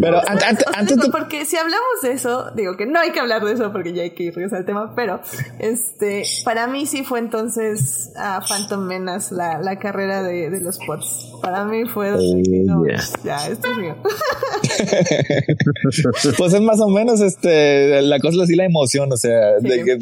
[0.00, 3.72] Pero antes, porque si hablamos de eso, digo que no hay que hablar de eso
[3.72, 5.20] porque ya hay que regresar al tema, pero
[5.58, 10.78] este, para mí sí fue entonces a Phantom Menace la, la carrera de, de los
[10.78, 11.30] pots.
[11.42, 12.10] Para mí fue,
[13.24, 13.96] ya, esto es mío.
[16.38, 19.98] pues es más o menos este, la cosa así la emoción, o sea, de, de,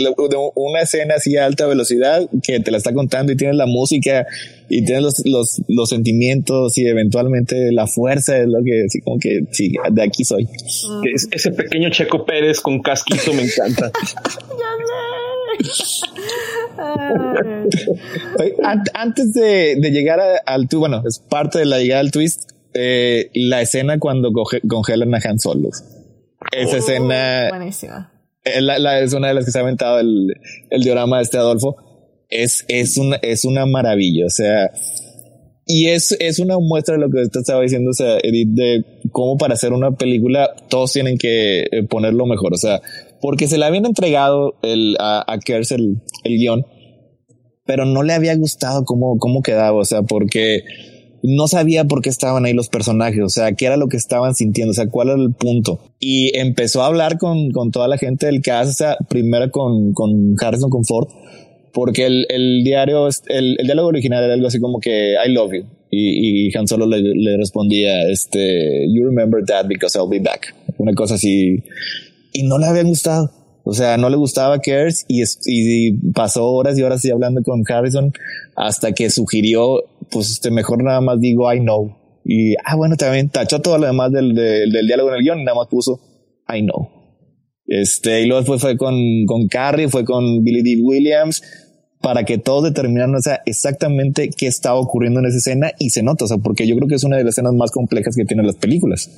[0.54, 4.26] una escena así a alta velocidad que te la está contando y tienes la música
[4.68, 9.18] y tienes los, los, los sentimientos y eventualmente la fuerza es lo que, así como
[9.18, 10.48] que, sí, de aquí soy.
[11.30, 13.90] ese pequeño Checo Pérez con casquito me encanta.
[18.94, 23.30] Antes de, de llegar al twist, bueno, es parte de la llegada al twist, eh,
[23.34, 25.70] la escena cuando congelan a Han Solo.
[26.52, 27.48] Esa escena.
[27.50, 28.12] Buenísima.
[28.42, 30.34] Es, la, es una de las que se ha aventado el,
[30.70, 31.76] el diorama de este Adolfo.
[32.30, 34.26] Es, es, una, es una maravilla.
[34.26, 34.70] O sea,
[35.66, 38.84] y es, es una muestra de lo que usted estaba diciendo, o sea, Edith, de
[39.12, 42.54] cómo para hacer una película todos tienen que eh, ponerlo mejor.
[42.54, 42.80] O sea,
[43.20, 46.66] porque se le habían entregado el, a, a Kers el, el guion,
[47.66, 49.78] pero no le había gustado cómo, cómo quedaba.
[49.78, 50.64] O sea, porque
[51.22, 54.34] no sabía por qué estaban ahí los personajes, o sea, qué era lo que estaban
[54.34, 55.80] sintiendo, o sea, cuál era el punto.
[55.98, 59.92] Y empezó a hablar con, con toda la gente del cast, o sea, primero con,
[59.92, 61.08] con Harrison, con Ford,
[61.72, 65.52] porque el, el diario, el, el, diálogo original era algo así como que I love
[65.52, 65.64] you.
[65.90, 70.54] Y, y Han Solo le, le, respondía, este, you remember that because I'll be back.
[70.78, 71.62] Una cosa así.
[72.32, 73.30] Y no le había gustado.
[73.64, 77.62] O sea, no le gustaba Kers y, y pasó horas y horas y hablando con
[77.68, 78.12] Harrison
[78.56, 81.96] hasta que sugirió, pues este, mejor nada más digo I know.
[82.24, 85.40] Y, ah, bueno, también tachó todo lo demás del, del, del diálogo en el guion
[85.40, 86.00] y nada más puso
[86.48, 86.99] I know.
[87.70, 90.82] Este, y luego después fue con, con Carrie, fue con Billy D.
[90.82, 91.40] Williams,
[92.02, 96.24] para que todos determinaran sea, exactamente qué estaba ocurriendo en esa escena y se nota,
[96.24, 98.44] o sea, porque yo creo que es una de las escenas más complejas que tienen
[98.44, 99.08] las películas.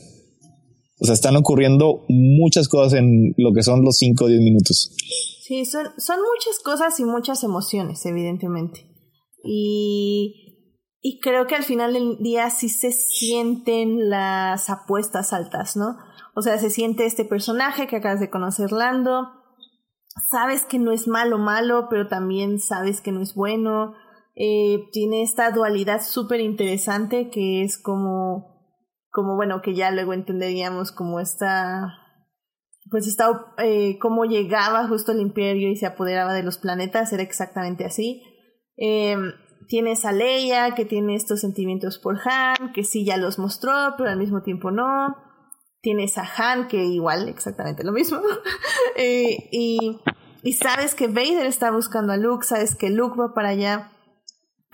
[1.01, 4.95] O sea, están ocurriendo muchas cosas en lo que son los 5 o 10 minutos.
[5.41, 8.87] Sí, son, son muchas cosas y muchas emociones, evidentemente.
[9.43, 10.69] Y,
[11.01, 15.97] y creo que al final del día sí se sienten las apuestas altas, ¿no?
[16.35, 19.29] O sea, se siente este personaje que acabas de conocer, Lando.
[20.31, 23.95] Sabes que no es malo, malo, pero también sabes que no es bueno.
[24.35, 28.53] Eh, tiene esta dualidad súper interesante que es como
[29.13, 31.99] como bueno, que ya luego entenderíamos como esta,
[32.91, 37.23] pues está, eh, cómo llegaba justo el imperio y se apoderaba de los planetas, era
[37.23, 38.23] exactamente así.
[38.79, 39.17] Eh,
[39.69, 44.09] tienes a Leia que tiene estos sentimientos por Han, que sí ya los mostró, pero
[44.09, 45.15] al mismo tiempo no.
[45.83, 48.21] Tienes a Han, que igual, exactamente lo mismo.
[48.97, 49.99] eh, y,
[50.43, 53.93] y sabes que Vader está buscando a Luke, sabes que Luke va para allá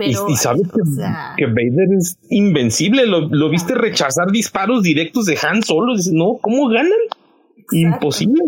[0.06, 0.68] y, sabes
[1.36, 3.06] que, Vader es invencible.
[3.06, 5.96] Lo, viste rechazar disparos directos de Han Solo.
[5.96, 6.92] Dices, no, ¿cómo ganan?
[7.72, 8.42] Imposible.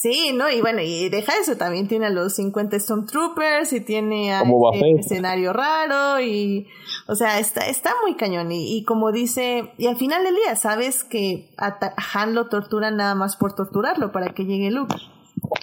[0.00, 0.50] Sí, ¿no?
[0.50, 5.00] Y bueno, y deja eso, también tiene a los 50 Stormtroopers y tiene a este
[5.00, 6.66] escenario raro y,
[7.08, 10.54] o sea, está, está muy cañón y, y, como dice, y al final del día
[10.54, 11.78] sabes que a,
[12.14, 14.94] Han lo torturan nada más por torturarlo para que llegue Luke.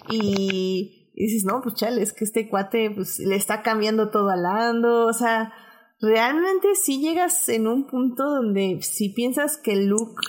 [0.10, 4.30] Y, y dices, no, pues chale, es que este cuate pues le está cambiando todo
[4.30, 5.54] al Lando, o sea,
[6.02, 10.22] realmente sí llegas en un punto donde si piensas que Luke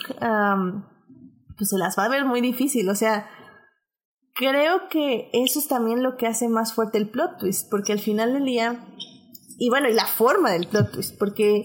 [1.57, 3.29] pues se las va a ver muy difícil, o sea,
[4.35, 8.01] creo que eso es también lo que hace más fuerte el plot twist, porque al
[8.01, 8.85] final del día
[9.57, 11.65] y bueno, y la forma del plot twist, porque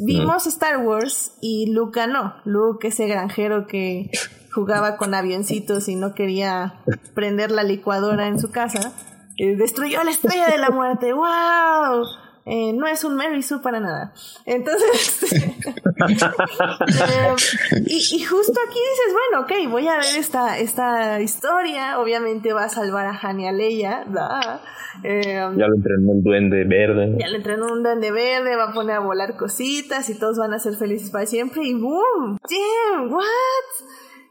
[0.00, 2.34] vimos Star Wars y Luke ganó.
[2.44, 4.10] Luke, ese granjero que
[4.52, 6.82] jugaba con avioncitos y no quería
[7.14, 8.92] prender la licuadora en su casa,
[9.38, 11.12] eh, destruyó la estrella de la muerte.
[11.14, 12.04] ¡Wow!
[12.44, 14.12] Eh, no es un Mary Sue para nada.
[14.46, 15.46] Entonces, eh,
[17.86, 22.68] y, justo aquí dices, bueno, ok, voy a ver esta, esta historia, obviamente va a
[22.68, 24.04] salvar a Han y a Leia,
[25.04, 25.22] eh,
[25.56, 27.16] ya lo entrenó un duende verde.
[27.18, 30.52] Ya lo entrenó un duende verde, va a poner a volar cositas y todos van
[30.52, 32.38] a ser felices para siempre y ¡boom!
[32.42, 33.12] ¡Damn!
[33.12, 33.22] ¿What?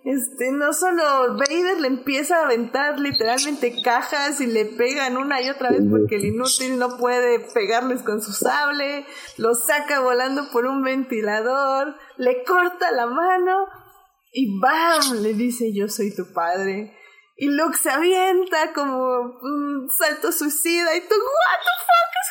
[0.04, 5.50] Este, no solo Vader le empieza a aventar literalmente cajas y le pegan una y
[5.50, 9.06] otra vez porque el inútil no puede pegarles con su sable,
[9.38, 13.68] lo saca volando por un ventilador, le corta la mano
[14.34, 15.22] y ¡bam!
[15.22, 16.98] le dice yo soy tu padre.
[17.42, 18.94] Y Luke se avienta como
[19.42, 22.30] un salto suicida y tú, what the fuck is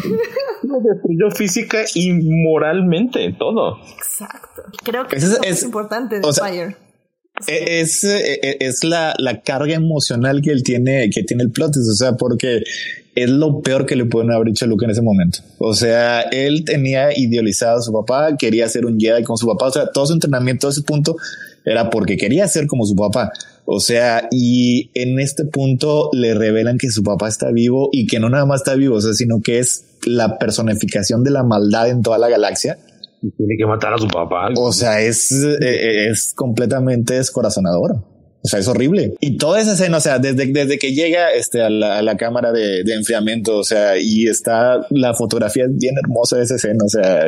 [0.00, 0.70] happening?
[0.70, 3.76] Lo destruyó física y moralmente, todo.
[3.94, 4.62] Exacto.
[4.82, 6.78] Creo que es, es, importante de Fire.
[7.46, 11.76] E, es, e, es, la, la, carga emocional que él tiene, que tiene el plot,
[11.76, 12.62] o sea, porque
[13.14, 15.40] es lo peor que le pueden haber dicho a Luke en ese momento.
[15.58, 19.66] O sea, él tenía idealizado a su papá, quería ser un Jedi con su papá,
[19.66, 21.16] o sea, todo su entrenamiento a ese punto
[21.66, 23.30] era porque quería ser como su papá.
[23.66, 28.20] O sea, y en este punto le revelan que su papá está vivo y que
[28.20, 31.90] no nada más está vivo, o sea, sino que es la personificación de la maldad
[31.90, 32.78] en toda la galaxia.
[33.20, 34.50] Y tiene que matar a su papá.
[34.56, 37.96] O sea, es, eh, es completamente descorazonador.
[38.46, 39.14] O sea, es horrible.
[39.20, 42.84] Y toda esa escena, o sea, desde, desde que llega este, a, la, cámara de,
[42.84, 47.24] de, enfriamiento, o sea, y está la fotografía bien hermosa de esa escena, o sea,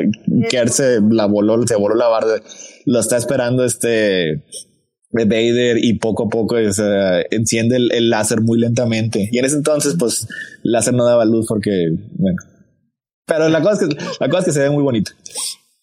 [0.48, 2.40] que se la voló, se voló la barra,
[2.84, 4.44] lo está esperando este
[5.10, 9.28] Vader y poco a poco enciende el, láser muy lentamente.
[9.30, 10.26] Y en ese entonces, pues,
[10.64, 11.70] el láser no daba luz porque,
[12.12, 12.38] bueno.
[13.26, 15.12] Pero la cosa es que, la cosa es que se ve muy bonito.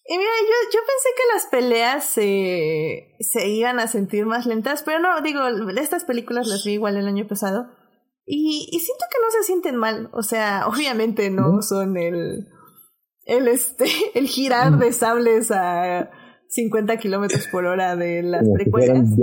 [0.07, 4.84] Y mira, yo, yo pensé que las peleas se, se iban a sentir más lentas,
[4.84, 5.41] pero no, digo,
[5.80, 7.68] estas películas las vi igual el año pasado.
[8.26, 10.10] Y, y siento que no se sienten mal.
[10.14, 12.47] O sea, obviamente no son el,
[13.26, 16.11] el este, el girar de sables a
[16.49, 19.07] 50 kilómetros por hora de las precuelas.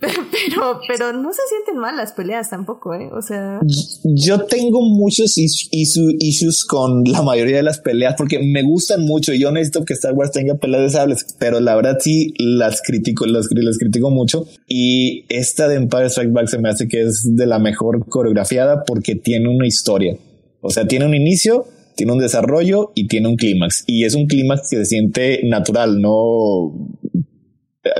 [0.00, 3.10] Pero, pero no se sienten mal las peleas tampoco, ¿eh?
[3.12, 3.58] O sea.
[4.04, 9.32] Yo tengo muchos issues con la mayoría de las peleas porque me gustan mucho.
[9.34, 13.26] Yo necesito que Star Wars tenga peleas de sables, pero la verdad sí las critico,
[13.26, 14.46] las, las critico mucho.
[14.68, 18.84] Y esta de Empire Strike Back se me hace que es de la mejor coreografiada
[18.84, 20.16] porque tiene una historia.
[20.60, 21.66] O sea, tiene un inicio,
[21.98, 23.82] tiene un desarrollo y tiene un clímax.
[23.86, 26.72] Y es un clímax que se siente natural, no...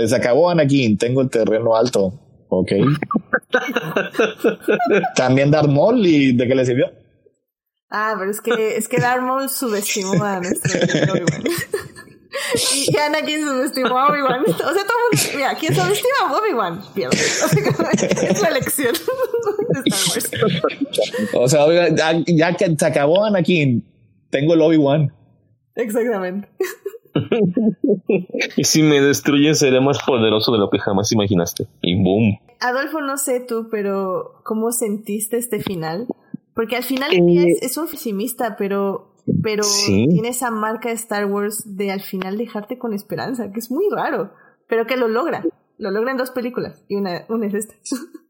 [0.07, 2.47] Se acabó Anakin, tengo el terreno alto.
[2.49, 2.73] Ok.
[5.17, 6.87] También Darth Maul y de qué le sirvió.
[7.91, 10.79] Ah, pero es que, es que Darth Maul subestimó a nuestro
[12.75, 14.43] y Anakin subestimó a Obi-Wan.
[14.43, 17.17] O sea, todo el mundo, mira, quien subestima a Obi-Wan pierde.
[18.31, 18.95] es su elección.
[21.35, 23.85] o sea, ya, ya, que se acabó Anakin,
[24.31, 25.13] tengo el Obi-Wan.
[25.75, 26.49] Exactamente.
[28.57, 31.67] y si me destruyen seré más poderoso de lo que jamás imaginaste.
[31.83, 32.39] Y boom.
[32.61, 36.07] Adolfo, no sé tú, pero ¿cómo sentiste este final?
[36.55, 41.77] Porque al final eh, es, un pesimista, pero, pero tiene esa marca de Star Wars
[41.77, 44.33] de al final dejarte con esperanza, que es muy raro,
[44.67, 45.45] pero que lo logra.
[45.79, 47.75] Lo logra en dos películas y una, una es esta.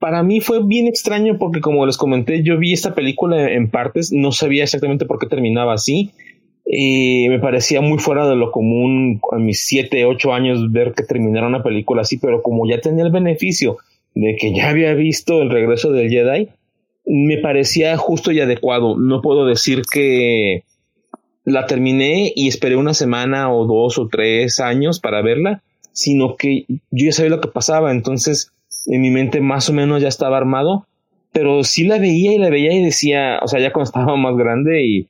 [0.00, 4.10] para mí fue bien extraño porque como les comenté, yo vi esta película en partes,
[4.12, 6.10] no sabía exactamente por qué terminaba así.
[6.72, 11.02] y me parecía muy fuera de lo común a mis 7, 8 años ver que
[11.02, 13.76] terminara una película así, pero como ya tenía el beneficio
[14.14, 16.48] de que ya había visto el regreso del Jedi,
[17.04, 18.96] me parecía justo y adecuado.
[18.98, 20.64] No puedo decir que
[21.44, 25.62] la terminé y esperé una semana o dos o tres años para verla,
[25.92, 28.52] sino que yo ya sabía lo que pasaba, entonces
[28.86, 30.86] en mi mente más o menos ya estaba armado,
[31.32, 34.36] pero sí la veía y la veía y decía, o sea, ya cuando estaba más
[34.36, 35.08] grande y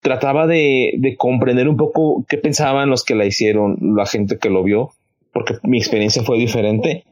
[0.00, 4.50] trataba de, de comprender un poco qué pensaban los que la hicieron, la gente que
[4.50, 4.90] lo vio,
[5.32, 7.04] porque mi experiencia fue diferente,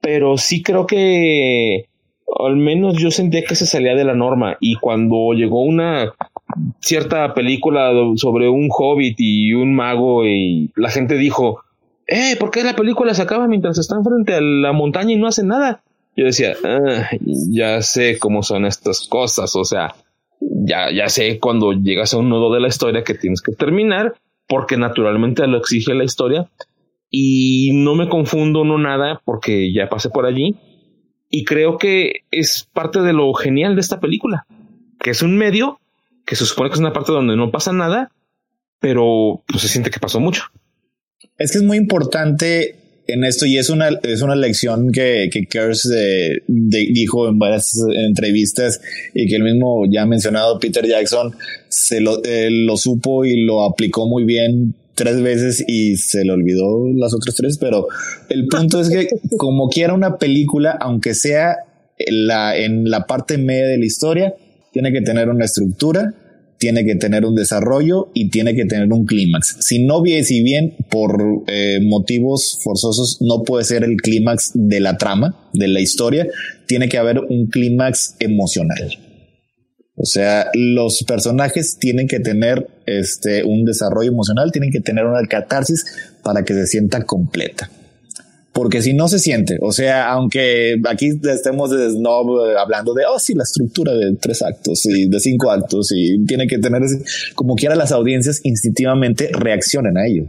[0.00, 1.86] pero sí creo que
[2.38, 6.12] al menos yo sentía que se salía de la norma y cuando llegó una
[6.80, 11.62] cierta película sobre un hobbit y un mago y la gente dijo,
[12.10, 15.28] eh, ¿por qué la película se acaba mientras están frente a la montaña y no
[15.28, 15.82] hacen nada?
[16.16, 17.08] Yo decía, ah,
[17.50, 19.94] ya sé cómo son estas cosas, o sea,
[20.40, 24.14] ya, ya sé cuando llegas a un nudo de la historia que tienes que terminar,
[24.48, 26.50] porque naturalmente lo exige la historia,
[27.10, 30.56] y no me confundo, no nada, porque ya pasé por allí,
[31.30, 34.46] y creo que es parte de lo genial de esta película,
[34.98, 35.78] que es un medio
[36.26, 38.10] que se supone que es una parte donde no pasa nada,
[38.80, 40.44] pero pues, se siente que pasó mucho.
[41.38, 42.76] Es que es muy importante
[43.06, 45.88] en esto y es una, es una lección que, que Kurz
[46.46, 48.80] dijo en varias entrevistas
[49.14, 51.34] y que el mismo ya mencionado Peter Jackson
[51.68, 56.86] se lo, lo supo y lo aplicó muy bien tres veces y se le olvidó
[56.94, 57.88] las otras tres, pero
[58.28, 61.56] el punto es que como quiera una película, aunque sea
[61.98, 64.34] la, en la parte media de la historia,
[64.72, 66.14] tiene que tener una estructura,
[66.60, 69.56] tiene que tener un desarrollo y tiene que tener un clímax.
[69.60, 74.98] Si no si bien por eh, motivos forzosos no puede ser el clímax de la
[74.98, 76.28] trama, de la historia,
[76.66, 78.92] tiene que haber un clímax emocional.
[79.96, 85.26] O sea, los personajes tienen que tener este, un desarrollo emocional, tienen que tener una
[85.26, 85.86] catarsis
[86.22, 87.70] para que se sienta completa
[88.60, 93.04] porque si no se siente, o sea, aunque aquí estemos de snob eh, hablando de,
[93.06, 96.82] oh, sí, la estructura de tres actos y de cinco actos y tiene que tener,
[97.34, 100.24] como quiera las audiencias instintivamente reaccionan a ello.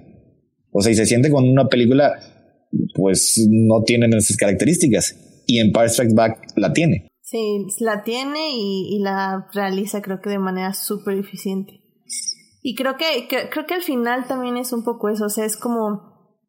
[0.71, 2.21] O sea, y se siente con una película,
[2.95, 7.09] pues no tienen esas características y Empire Strikes Back la tiene.
[7.21, 11.81] Sí, la tiene y, la realiza creo que de manera súper eficiente.
[12.61, 15.57] Y creo que, creo que al final también es un poco eso, o sea, es
[15.57, 16.39] como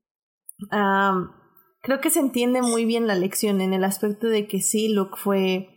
[1.82, 5.16] creo que se entiende muy bien la lección en el aspecto de que sí, Luke
[5.16, 5.68] fue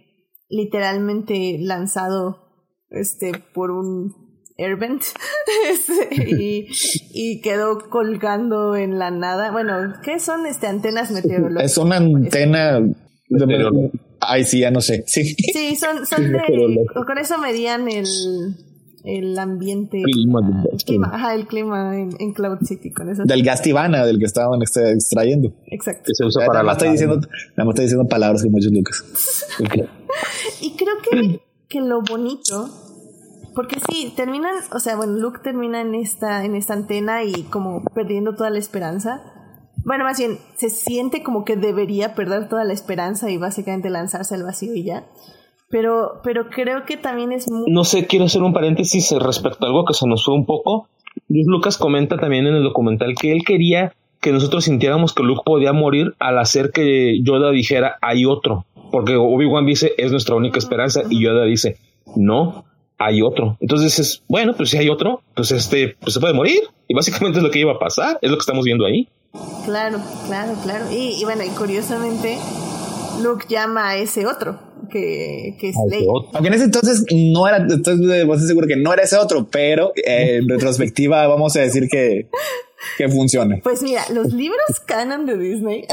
[0.49, 2.43] literalmente lanzado
[2.89, 4.13] este por un
[4.57, 5.01] airbend
[5.69, 6.67] este, y,
[7.13, 9.51] y, quedó colgando en la nada.
[9.51, 11.71] Bueno, ¿qué son este antenas meteorológicas?
[11.71, 13.91] Es una antena de,
[14.21, 15.03] Ay, sí, ya no sé.
[15.07, 16.39] Sí, sí son, son de.
[17.05, 18.05] Con eso medían el,
[19.05, 20.01] el ambiente.
[20.03, 20.41] Clima,
[20.71, 22.91] el clima, ajá, el clima en, Cloud City.
[22.91, 23.23] Con eso.
[23.23, 25.53] Del gas tibana del que estaban extrayendo.
[25.67, 26.03] Exacto.
[26.05, 26.73] Que se usa para la.
[26.73, 29.05] Estoy diciendo, nada más estoy diciendo palabras que muchos Lucas.
[30.61, 32.69] y creo que, que lo bonito.
[33.53, 37.85] Porque sí, terminan, o sea, bueno, Luke termina en esta, en esta antena y como
[37.93, 39.21] perdiendo toda la esperanza.
[39.85, 44.35] Bueno, más bien, se siente como que debería perder toda la esperanza y básicamente lanzarse
[44.35, 45.05] al vacío y ya
[45.69, 47.71] pero, pero creo que también es muy...
[47.71, 50.87] No sé, quiero hacer un paréntesis respecto a algo que se nos fue un poco.
[51.27, 55.71] Lucas comenta también en el documental que él quería que nosotros sintiéramos que Luke podía
[55.71, 61.03] morir al hacer que Yoda dijera hay otro, porque Obi-Wan dice es nuestra única esperanza
[61.09, 61.77] y Yoda dice
[62.15, 62.65] no,
[62.97, 63.57] hay otro.
[63.59, 67.37] Entonces es bueno, pues si hay otro, pues este pues se puede morir y básicamente
[67.37, 69.07] es lo que iba a pasar, es lo que estamos viendo ahí.
[69.65, 70.85] Claro, claro, claro.
[70.91, 72.37] Y, y bueno, y curiosamente
[73.21, 76.11] Luke llama a ese otro que, que Leia.
[76.33, 77.97] Aunque en ese entonces no era, estoy
[78.47, 82.29] seguro que no era ese otro, pero eh, en retrospectiva vamos a decir que,
[82.97, 83.57] que funciona.
[83.63, 85.85] Pues mira, los libros canon de Disney,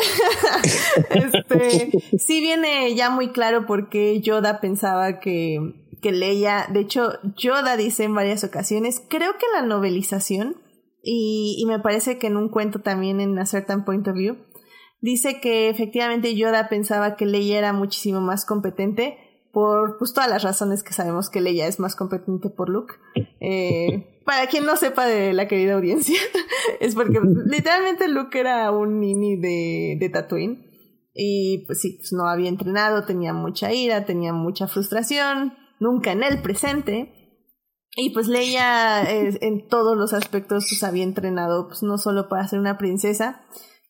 [1.10, 5.58] este, sí viene ya muy claro porque Yoda pensaba que,
[6.00, 10.56] que Leia, de hecho, Yoda dice en varias ocasiones, creo que la novelización,
[11.02, 14.36] y, y me parece que en un cuento también en A Certain Point of View,
[15.02, 19.18] dice que efectivamente Yoda pensaba que Leia era muchísimo más competente
[19.52, 22.94] por pues, todas las razones que sabemos que Leia es más competente por Luke.
[23.40, 26.18] Eh, para quien no sepa de la querida audiencia,
[26.80, 30.72] es porque literalmente Luke era un nini de, de Tatooine.
[31.14, 36.22] Y pues sí, pues, no había entrenado, tenía mucha ira, tenía mucha frustración, nunca en
[36.22, 37.12] el presente.
[37.94, 42.48] Y pues Leia eh, en todos los aspectos pues había entrenado pues no solo para
[42.48, 43.42] ser una princesa,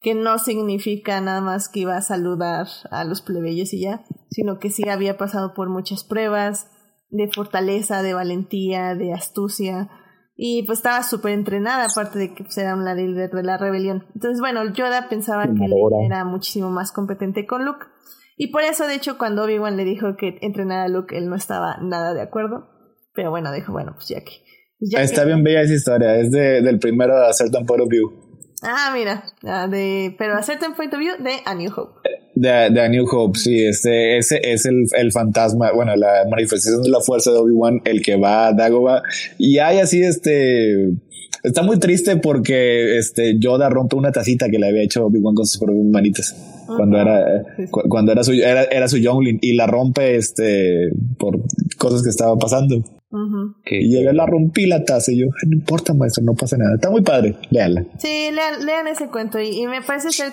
[0.03, 4.59] que no significa nada más que iba a saludar a los plebeyos y ya, sino
[4.59, 6.69] que sí había pasado por muchas pruebas
[7.11, 9.91] de fortaleza, de valentía, de astucia,
[10.35, 14.07] y pues estaba súper entrenada, aparte de que pues, era una líder de la rebelión.
[14.15, 15.67] Entonces, bueno, Yoda pensaba que
[16.07, 17.87] era muchísimo más competente con Luke,
[18.37, 21.37] y por eso, de hecho, cuando Obi-Wan le dijo que entrenara a Luke, él no
[21.37, 22.67] estaba nada de acuerdo,
[23.15, 24.33] pero bueno, dijo, bueno, pues ya que...
[24.81, 28.32] Está bien bella esa historia, es de, del primero de Certain Point of View.
[28.63, 29.25] Ah, mira,
[29.69, 32.09] de, pero a certain point of view de A New Hope.
[32.35, 36.91] De, A New Hope, sí, este, ese es el, el, fantasma, bueno, la manifestación de
[36.91, 39.03] la fuerza de Obi-Wan, el que va a Dagobah,
[39.37, 40.93] y hay así, este,
[41.43, 45.47] está muy triste porque, este, Yoda rompe una tacita que le había hecho Obi-Wan con
[45.47, 50.15] sus propias manitas, cuando era, cuando era su, era, era su Youngling, y la rompe,
[50.15, 51.41] este, por
[51.79, 52.83] cosas que estaban pasando.
[53.65, 56.77] Que llega, la rompí la taza y yo, no importa, maestro, no pasa nada.
[56.77, 57.85] Está muy padre, léala.
[57.99, 59.39] Sí, lean, ese cuento.
[59.39, 60.33] Y, me parece ser,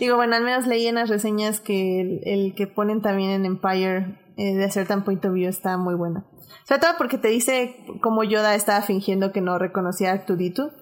[0.00, 4.18] digo, bueno, al menos leí en las reseñas que el, que ponen también en Empire
[4.36, 6.24] eh, de Certain Point of View está muy bueno.
[6.64, 10.72] Sobre todo porque te dice cómo Yoda estaba fingiendo que no reconocía a Arturito,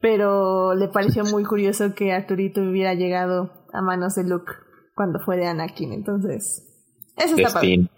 [0.00, 4.52] pero le pareció muy curioso que Arturito hubiera llegado a manos de Luke
[4.94, 5.92] cuando fue de Anakin.
[5.92, 6.68] Entonces,
[7.16, 7.88] eso está padre.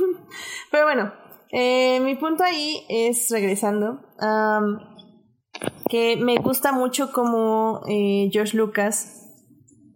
[0.70, 1.12] pero bueno,
[1.50, 4.00] Eh, mi punto ahí es, regresando,
[5.88, 9.22] que me gusta mucho como eh, George Lucas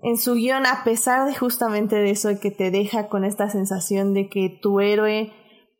[0.02, 4.14] en su guion, a pesar de justamente de eso, que te deja con esta sensación
[4.14, 5.32] de que tu héroe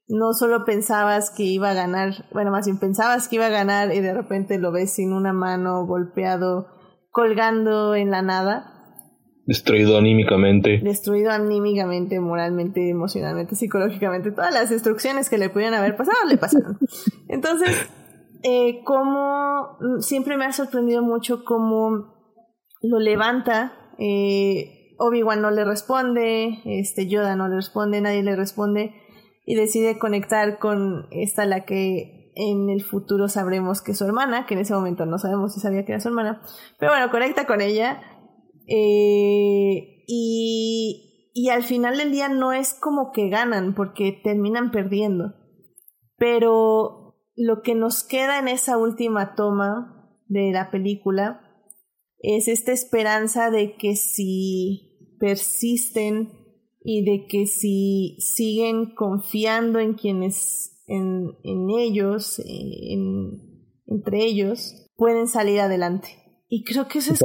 [0.08, 3.94] no solo pensabas que iba a ganar, bueno, más bien pensabas que iba a ganar
[3.94, 6.66] y de repente lo ves sin una mano, golpeado,
[7.10, 8.79] colgando en la nada.
[9.46, 10.80] Destruido anímicamente.
[10.82, 14.30] Destruido anímicamente, moralmente, emocionalmente, psicológicamente.
[14.30, 16.78] Todas las instrucciones que le pudieran haber pasado, le pasaron.
[17.28, 17.88] Entonces,
[18.42, 22.14] eh, como siempre me ha sorprendido mucho cómo
[22.82, 28.94] lo levanta eh, Obi-Wan no le responde, este Yoda no le responde, nadie le responde
[29.44, 34.46] y decide conectar con esta la que en el futuro sabremos que es su hermana,
[34.46, 36.40] que en ese momento no sabemos si sabía que era su hermana,
[36.78, 38.00] pero bueno, conecta con ella
[38.72, 45.34] eh, y, al final del día no es como que ganan porque terminan perdiendo,
[46.16, 51.40] pero lo que nos queda en esa última toma de la película
[52.20, 56.30] es esta esperanza de que si persisten
[56.84, 63.40] y de que si siguen confiando en quienes, en, en ellos, en,
[63.86, 66.19] entre ellos, pueden salir adelante.
[66.52, 67.20] Y creo que eso es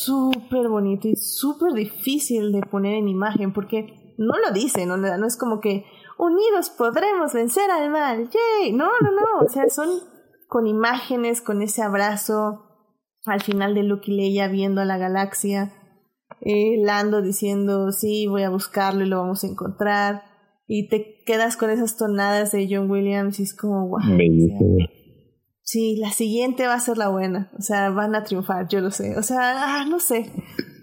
[0.00, 4.96] súper bonito y súper difícil de poner en imagen porque no lo dicen, ¿no?
[4.96, 5.84] no es como que
[6.18, 8.72] unidos podremos vencer al mal, ¡yay!
[8.72, 9.88] No, no, no, o sea, son
[10.48, 12.64] con imágenes, con ese abrazo,
[13.24, 15.72] al final de Luke y Leia viendo a la galaxia,
[16.40, 20.22] eh, Lando diciendo, sí, voy a buscarlo y lo vamos a encontrar,
[20.66, 24.00] y te quedas con esas tonadas de John Williams y es como, wow.
[25.66, 28.90] Sí, la siguiente va a ser la buena, o sea, van a triunfar, yo lo
[28.90, 30.30] sé, o sea, ah, no sé,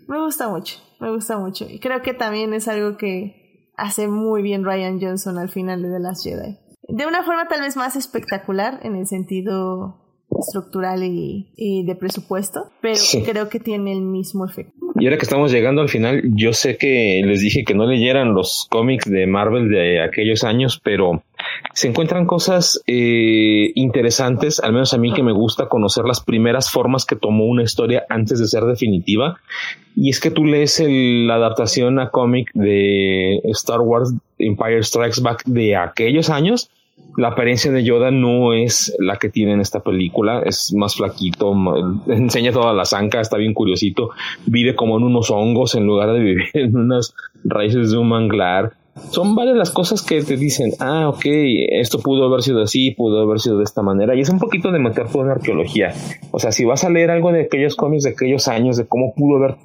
[0.07, 4.43] me gusta mucho, me gusta mucho, y creo que también es algo que hace muy
[4.43, 6.57] bien Ryan Johnson al final de The Last Jedi.
[6.89, 10.03] De una forma tal vez más espectacular en el sentido
[10.37, 14.73] estructural y, de presupuesto, pero creo que tiene el mismo efecto.
[14.99, 18.33] Y ahora que estamos llegando al final, yo sé que les dije que no leyeran
[18.33, 21.23] los cómics de Marvel de aquellos años, pero
[21.73, 26.69] se encuentran cosas eh, interesantes, al menos a mí que me gusta conocer las primeras
[26.69, 29.39] formas que tomó una historia antes de ser definitiva.
[29.95, 35.43] Y es que tú lees la adaptación a cómic de Star Wars Empire Strikes Back
[35.45, 36.69] de aquellos años
[37.17, 41.53] la apariencia de Yoda no es la que tiene en esta película, es más flaquito,
[42.07, 44.09] enseña toda la zanca, está bien curiosito,
[44.45, 47.13] vive como en unos hongos en lugar de vivir en unas
[47.43, 48.73] raíces de un manglar.
[49.09, 51.25] Son varias las cosas que te dicen, ah, ok,
[51.71, 54.71] esto pudo haber sido así, pudo haber sido de esta manera, y es un poquito
[54.71, 55.93] de meter toda la arqueología.
[56.31, 59.13] O sea, si vas a leer algo de aquellos cómics de aquellos años, de cómo
[59.15, 59.55] pudo haber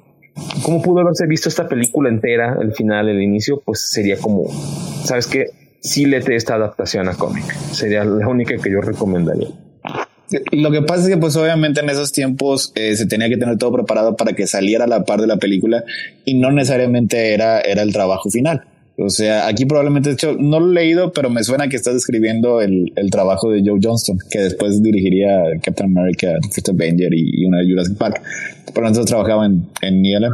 [0.63, 4.45] cómo pudo haberse visto esta película entera, el final, el inicio, pues sería como,
[5.03, 5.47] ¿sabes qué?
[5.81, 7.45] sí lete esta adaptación a cómic.
[7.71, 9.47] Sería la única que yo recomendaría.
[10.51, 13.57] Lo que pasa es que pues obviamente en esos tiempos eh, se tenía que tener
[13.57, 15.83] todo preparado para que saliera a la par de la película
[16.23, 18.63] y no necesariamente era, era el trabajo final.
[19.01, 21.93] O sea, aquí probablemente, de hecho, no lo he leído, pero me suena que estás
[21.93, 25.29] describiendo el, el trabajo de Joe Johnston, que después dirigiría
[25.63, 28.21] Captain America, First Avenger y, una de Jurassic Park.
[28.73, 30.33] Pero entonces trabajaba en, en ILM.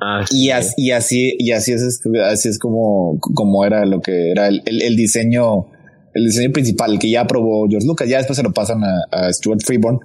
[0.00, 4.30] Ah, y, así, y así, y así es, así es como, como era lo que
[4.30, 5.66] era el, el, diseño,
[6.14, 8.08] el diseño principal, que ya aprobó George Lucas.
[8.08, 9.98] Ya después se lo pasan a, Stuart Freeborn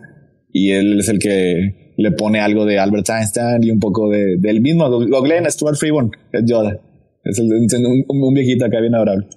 [0.51, 4.37] y él es el que le pone algo de Albert Einstein y un poco de,
[4.39, 4.89] del mismo.
[4.89, 6.79] Googleen a Stuart Freeborn, es Yoda.
[7.23, 9.27] Es el, un, un, viejito acá bien adorable.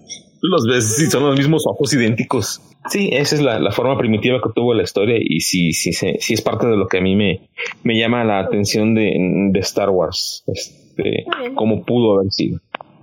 [0.43, 2.61] Los ves y son los mismos ojos idénticos.
[2.89, 6.43] Sí, esa es la, forma primitiva que tuvo la historia y sí, sí, sí, es
[6.43, 7.49] parte de lo que a mí me,
[7.83, 9.13] me llama la atención de,
[9.53, 11.25] de Star Wars, este,
[11.57, 12.61] cómo pudo haber sido.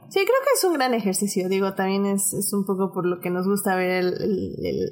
[0.09, 3.19] Sí, creo que es un gran ejercicio, digo, también es, es un poco por lo
[3.19, 4.13] que nos gusta ver el,
[4.63, 4.89] el,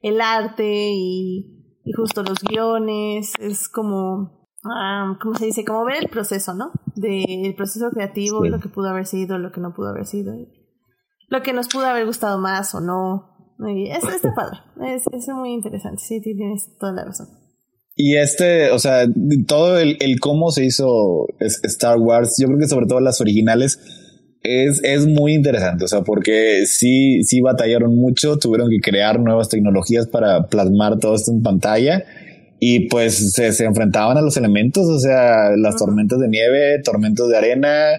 [0.00, 1.46] el, arte y,
[1.84, 5.64] y, justo los guiones, es como, um, ¿cómo se dice?
[5.64, 6.72] Como ver el proceso, ¿no?
[6.94, 10.34] Del proceso creativo, lo que pudo haber sido, lo que no pudo haber sido,
[11.28, 13.32] lo que nos pudo haber gustado más o no,
[13.68, 14.58] es, está padre.
[14.94, 16.02] Es, es muy interesante.
[16.02, 17.28] Sí, tienes toda la razón.
[17.94, 19.06] Y este, o sea,
[19.46, 23.78] todo el, el, cómo se hizo Star Wars, yo creo que sobre todo las originales,
[24.42, 25.84] es, es muy interesante.
[25.84, 31.14] O sea, porque sí, sí batallaron mucho, tuvieron que crear nuevas tecnologías para plasmar todo
[31.14, 32.04] esto en pantalla.
[32.64, 37.26] Y pues se, se enfrentaban a los elementos, o sea, las tormentas de nieve, tormentas
[37.26, 37.94] de arena,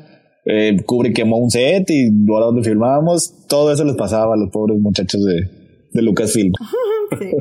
[0.46, 4.50] eh, Kubrick quemó un set y luego donde filmábamos, todo eso les pasaba a los
[4.52, 5.50] pobres muchachos de,
[5.92, 6.54] de Lucasfilm.
[7.20, 7.32] sí.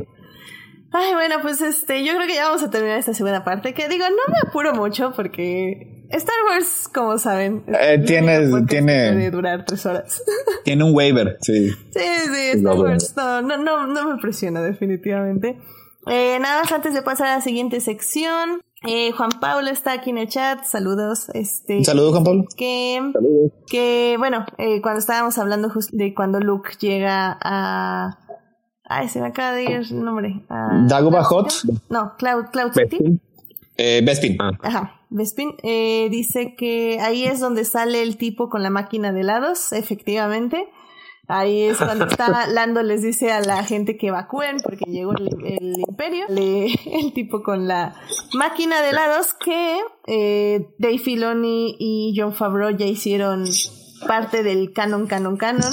[0.91, 3.89] Ay, bueno, pues este, yo creo que ya vamos a terminar esta segunda parte, que
[3.89, 9.65] digo, no me apuro mucho porque Star Wars, como saben, eh, tiene, tiene puede durar
[9.65, 10.21] tres horas.
[10.65, 11.69] Tiene un waiver, sí.
[11.69, 12.01] Sí,
[12.35, 15.57] sí, Star Wars no, no, no, no me presiona definitivamente.
[16.07, 20.11] Eh, nada más antes de pasar a la siguiente sección, eh, Juan Pablo está aquí
[20.11, 21.29] en el chat, saludos.
[21.35, 22.45] Este, Saludos, Juan Pablo.
[22.57, 23.13] Que,
[23.69, 28.19] que bueno, eh, cuando estábamos hablando justo de cuando Luke llega a...
[28.85, 30.45] Ay, se me acaba de ir el nombre.
[30.49, 31.53] A, Dagobah Hot.
[31.89, 33.21] No, Cloud, Cloud City.
[33.77, 34.37] Eh, Bespin.
[34.63, 35.55] Ajá, Bespin.
[35.63, 40.69] Eh, dice que ahí es donde sale el tipo con la máquina de helados, efectivamente.
[41.33, 45.29] Ahí es cuando está Lando les dice a la gente que evacúen porque llegó el,
[45.47, 46.27] el imperio.
[46.29, 46.67] Le,
[47.01, 47.95] el tipo con la
[48.35, 53.47] máquina de helados que eh, Dave Filoni y John Favreau ya hicieron
[54.07, 55.73] parte del canon, canon, canon.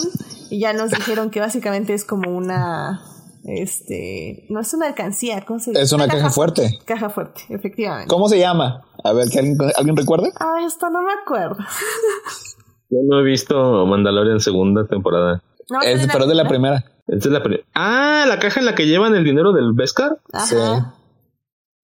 [0.49, 3.01] Y ya nos dijeron que básicamente es como una...
[3.43, 5.81] Este, no es una alcancía, ¿cómo se dice?
[5.81, 6.79] Es una caja fuerte.
[6.85, 8.07] Caja fuerte, efectivamente.
[8.07, 8.85] ¿Cómo se llama?
[9.03, 10.29] A ver, ¿que alguien, ¿alguien recuerda?
[10.39, 11.57] Ay, esto no me acuerdo.
[12.89, 15.43] Yo no he visto Mandalorian segunda temporada.
[15.69, 16.83] No, Es, pero es de la primera.
[17.07, 20.17] Esta es la pri- ah, la caja en la que llevan el dinero del Beskar.
[20.33, 20.45] Ajá.
[20.45, 20.55] Sí.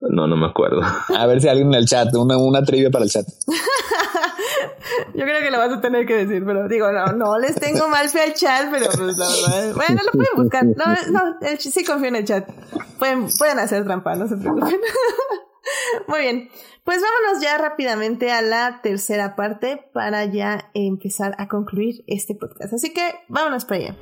[0.01, 0.81] No, no me acuerdo.
[1.17, 3.25] A ver si alguien en el chat, una, una trivia para el chat.
[5.15, 7.87] Yo creo que lo vas a tener que decir, pero digo, no, no les tengo
[7.87, 9.65] mal fe al chat, pero pues la verdad.
[9.69, 10.65] es- Bueno, lo pueden buscar.
[10.65, 12.47] No, no, el sí confío en el chat.
[12.99, 14.75] Pueden, pueden hacer trampa, no se preocupen.
[16.07, 16.49] Muy bien.
[16.83, 22.73] Pues vámonos ya rápidamente a la tercera parte para ya empezar a concluir este podcast.
[22.73, 23.95] Así que vámonos para allá.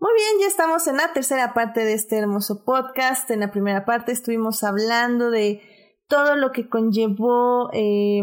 [0.00, 3.30] Muy bien, ya estamos en la tercera parte de este hermoso podcast.
[3.30, 5.62] En la primera parte estuvimos hablando de
[6.08, 8.22] todo lo que conllevó eh,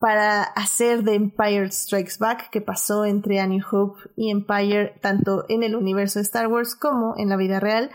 [0.00, 5.44] para hacer de Empire Strikes Back, que pasó entre A New Hope y Empire, tanto
[5.50, 7.90] en el universo de Star Wars como en la vida real.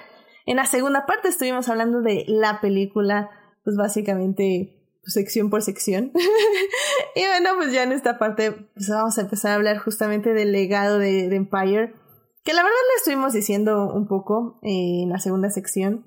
[0.46, 3.32] En la segunda parte estuvimos hablando de la película,
[3.64, 6.12] pues básicamente pues, sección por sección.
[7.16, 10.52] y bueno, pues ya en esta parte pues vamos a empezar a hablar justamente del
[10.52, 11.96] legado de, de Empire,
[12.44, 16.06] que la verdad lo estuvimos diciendo un poco eh, en la segunda sección,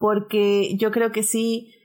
[0.00, 1.75] porque yo creo que sí,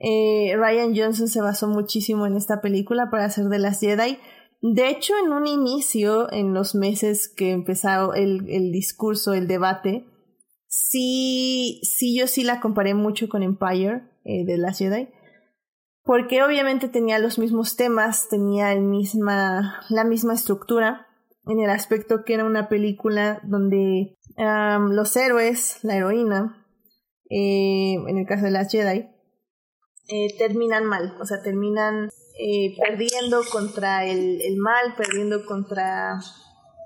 [0.00, 4.18] eh, Ryan Johnson se basó muchísimo en esta película para hacer de las Jedi.
[4.62, 10.06] De hecho, en un inicio, en los meses que empezó el, el discurso, el debate,
[10.66, 15.10] sí, sí, yo sí la comparé mucho con Empire eh, de las Jedi.
[16.02, 21.06] Porque obviamente tenía los mismos temas, tenía misma, la misma estructura,
[21.44, 26.66] en el aspecto que era una película donde los héroes, la heroína,
[27.28, 29.08] eh, en el caso de las Jedi,
[30.10, 36.20] eh, terminan mal, o sea, terminan eh, perdiendo contra el, mal, perdiendo contra,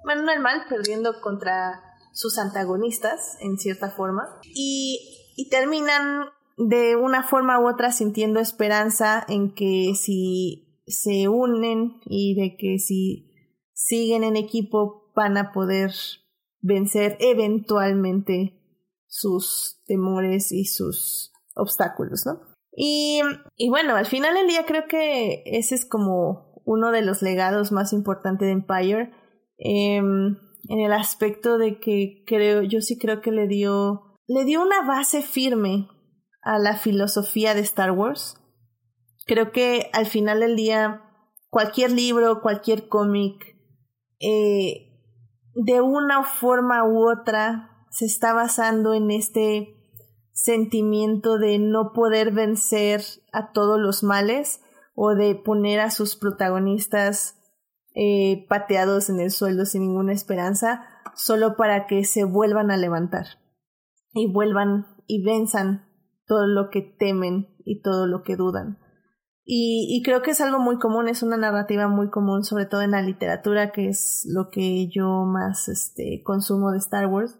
[0.04, 1.82] bueno, no el mal, perdiendo contra
[2.12, 6.26] sus antagonistas, en cierta forma, y terminan
[6.56, 12.78] de una forma u otra sintiendo esperanza en que si se unen y de que
[12.78, 13.32] si
[13.72, 15.92] siguen en equipo van a poder
[16.60, 18.60] vencer eventualmente
[19.06, 22.53] sus temores y sus obstáculos, ¿no?
[22.76, 23.20] Y,
[23.56, 27.72] y bueno, al final del día creo que ese es como uno de los legados
[27.72, 29.12] más importantes de Empire.
[29.58, 30.00] Eh,
[30.68, 34.82] en el aspecto de que creo, yo sí creo que le dio, le dio una
[34.86, 35.88] base firme
[36.42, 38.36] a la filosofía de Star Wars.
[39.26, 41.02] Creo que al final del día,
[41.50, 43.56] cualquier libro, cualquier cómic,
[44.20, 44.90] eh,
[45.54, 49.74] de una forma u otra, se está basando en este
[50.34, 53.00] sentimiento de no poder vencer
[53.32, 54.60] a todos los males
[54.94, 57.38] o de poner a sus protagonistas
[57.94, 60.84] eh, pateados en el suelo sin ninguna esperanza,
[61.14, 63.26] solo para que se vuelvan a levantar
[64.12, 65.86] y vuelvan y venzan
[66.26, 68.78] todo lo que temen y todo lo que dudan.
[69.46, 72.80] Y, y, creo que es algo muy común, es una narrativa muy común, sobre todo
[72.80, 77.38] en la literatura, que es lo que yo más este, consumo de Star Wars.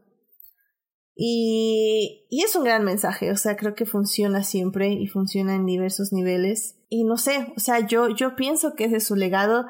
[1.17, 5.67] Y, y es un gran mensaje, o sea, creo que funciona siempre y funciona en
[5.67, 6.77] diversos niveles.
[6.89, 9.67] Y no sé, o sea, yo, yo pienso que ese es su legado.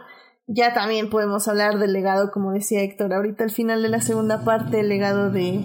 [0.47, 4.45] Ya también podemos hablar del legado, como decía Héctor, ahorita al final de la segunda
[4.45, 5.61] parte, el legado de,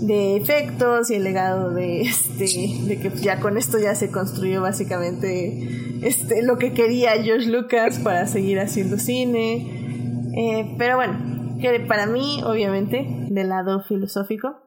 [0.00, 2.46] de efectos y el legado de este
[2.86, 7.98] de que ya con esto ya se construyó básicamente este lo que quería George Lucas
[7.98, 14.63] para seguir haciendo cine eh, pero bueno que para mí obviamente del lado filosófico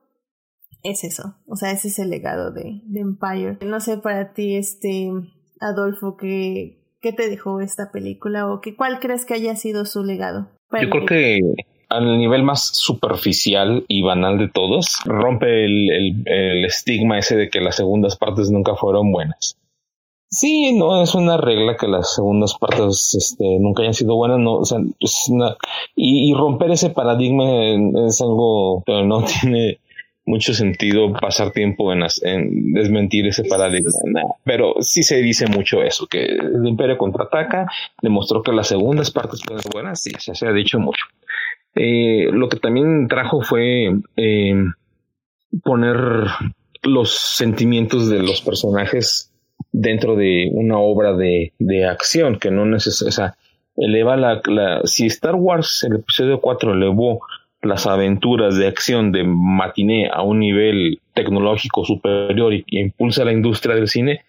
[0.90, 5.12] es eso o sea ese es el legado de, Empire no sé para ti este
[5.60, 10.04] Adolfo que qué te dejó esta película o que cuál crees que haya sido su
[10.04, 11.40] legado yo creo que
[11.90, 17.62] al nivel más superficial y banal de todos, rompe el, el, estigma ese de que
[17.62, 19.58] las segundas partes nunca fueron buenas.
[20.30, 24.56] Sí, no es una regla que las segundas partes este, nunca hayan sido buenas, no,
[24.56, 24.80] o sea,
[25.96, 27.46] y romper ese paradigma
[28.06, 29.80] es algo que no tiene
[30.28, 33.90] mucho sentido pasar tiempo en, en desmentir ese paradigma.
[34.44, 37.66] Pero sí se dice mucho eso, que el Imperio contraataca,
[38.02, 41.06] demostró que las segundas partes pueden ser buenas, sí, se, se ha dicho mucho.
[41.76, 44.56] Eh, lo que también trajo fue eh,
[45.64, 45.96] poner
[46.84, 49.32] los sentimientos de los personajes
[49.72, 53.38] dentro de una obra de, de acción que no necesita, o sea,
[53.78, 57.22] eleva la, la, si Star Wars, el episodio 4 elevó
[57.68, 63.34] las aventuras de acción de matiné a un nivel tecnológico superior y, y impulsa la
[63.34, 64.22] industria del cine,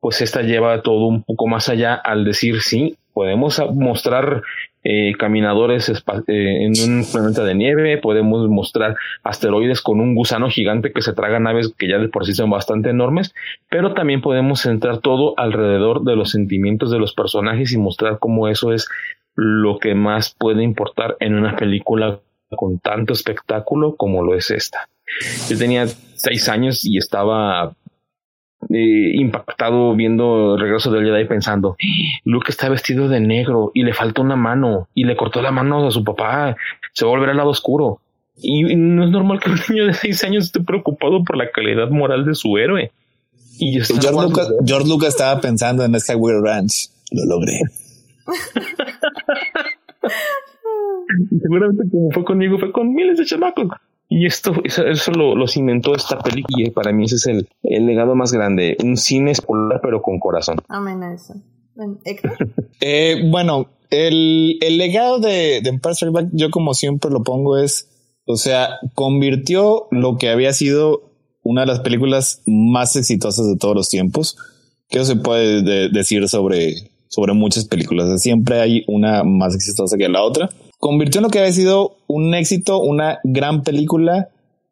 [0.00, 4.42] pues esta lleva todo un poco más allá al decir sí, podemos mostrar
[4.84, 5.94] eh, caminadores eh,
[6.28, 8.94] en un planeta de nieve, podemos mostrar
[9.24, 12.50] asteroides con un gusano gigante que se traga naves que ya de por sí son
[12.50, 13.34] bastante enormes,
[13.68, 18.48] pero también podemos centrar todo alrededor de los sentimientos de los personajes y mostrar cómo
[18.48, 18.86] eso es
[19.34, 22.20] lo que más puede importar en una película
[22.54, 24.88] con tanto espectáculo como lo es esta.
[25.48, 27.74] Yo tenía seis años y estaba
[28.68, 31.76] eh, impactado viendo el regreso del Jedi pensando,
[32.24, 35.86] Luke está vestido de negro y le falta una mano y le cortó la mano
[35.86, 36.56] a su papá,
[36.92, 38.00] se va a volver al lado oscuro.
[38.38, 41.88] Y no es normal que un niño de seis años esté preocupado por la calidad
[41.88, 42.92] moral de su héroe.
[43.58, 46.90] Y George Lucas, George Lucas estaba pensando en Skywalker Ranch.
[47.12, 47.60] Lo logré.
[51.42, 53.68] seguramente como fue conmigo, fue con miles de chamacos.
[54.08, 57.48] Y esto, eso, eso lo, lo cimentó esta película y para mí ese es el,
[57.64, 58.76] el legado más grande.
[58.84, 60.58] Un cine escolar pero con corazón.
[60.68, 61.34] Amén a eso.
[62.80, 67.58] Eh, bueno, el, el legado de, de Empire Strikes Back, yo como siempre lo pongo
[67.58, 67.88] es,
[68.26, 71.12] o sea, convirtió lo que había sido
[71.42, 74.36] una de las películas más exitosas de todos los tiempos,
[74.88, 76.74] que se puede de- decir sobre,
[77.08, 78.20] sobre muchas películas.
[78.22, 80.48] Siempre hay una más exitosa que la otra.
[80.78, 84.28] Convirtió en lo que había sido un éxito, una gran película,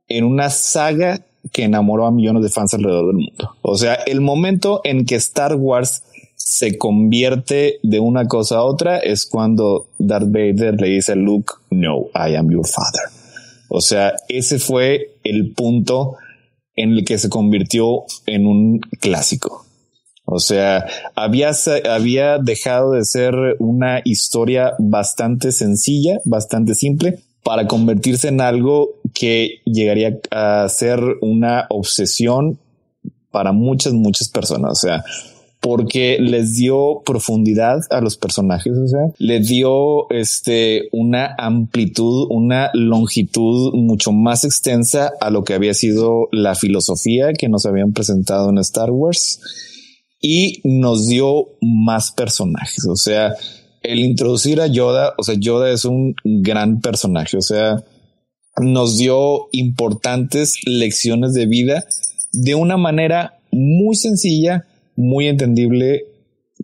[0.08, 3.56] en una saga que enamoró a millones de fans alrededor del mundo.
[3.62, 6.02] O sea, el momento en que Star Wars
[6.36, 11.54] se convierte de una cosa a otra es cuando Darth Vader le dice a Luke,
[11.70, 13.02] no, I am your father.
[13.68, 16.16] O sea, ese fue el punto
[16.76, 19.63] en el que se convirtió en un clásico.
[20.24, 21.50] O sea, había,
[21.88, 29.60] había dejado de ser una historia bastante sencilla, bastante simple, para convertirse en algo que
[29.66, 32.58] llegaría a ser una obsesión
[33.30, 34.72] para muchas, muchas personas.
[34.72, 35.04] O sea,
[35.60, 42.70] porque les dio profundidad a los personajes, o sea, les dio este una amplitud, una
[42.74, 48.50] longitud mucho más extensa a lo que había sido la filosofía que nos habían presentado
[48.50, 49.40] en Star Wars
[50.26, 53.34] y nos dio más personajes, o sea,
[53.82, 57.84] el introducir a Yoda, o sea, Yoda es un gran personaje, o sea,
[58.58, 61.84] nos dio importantes lecciones de vida
[62.32, 64.64] de una manera muy sencilla,
[64.96, 66.06] muy entendible,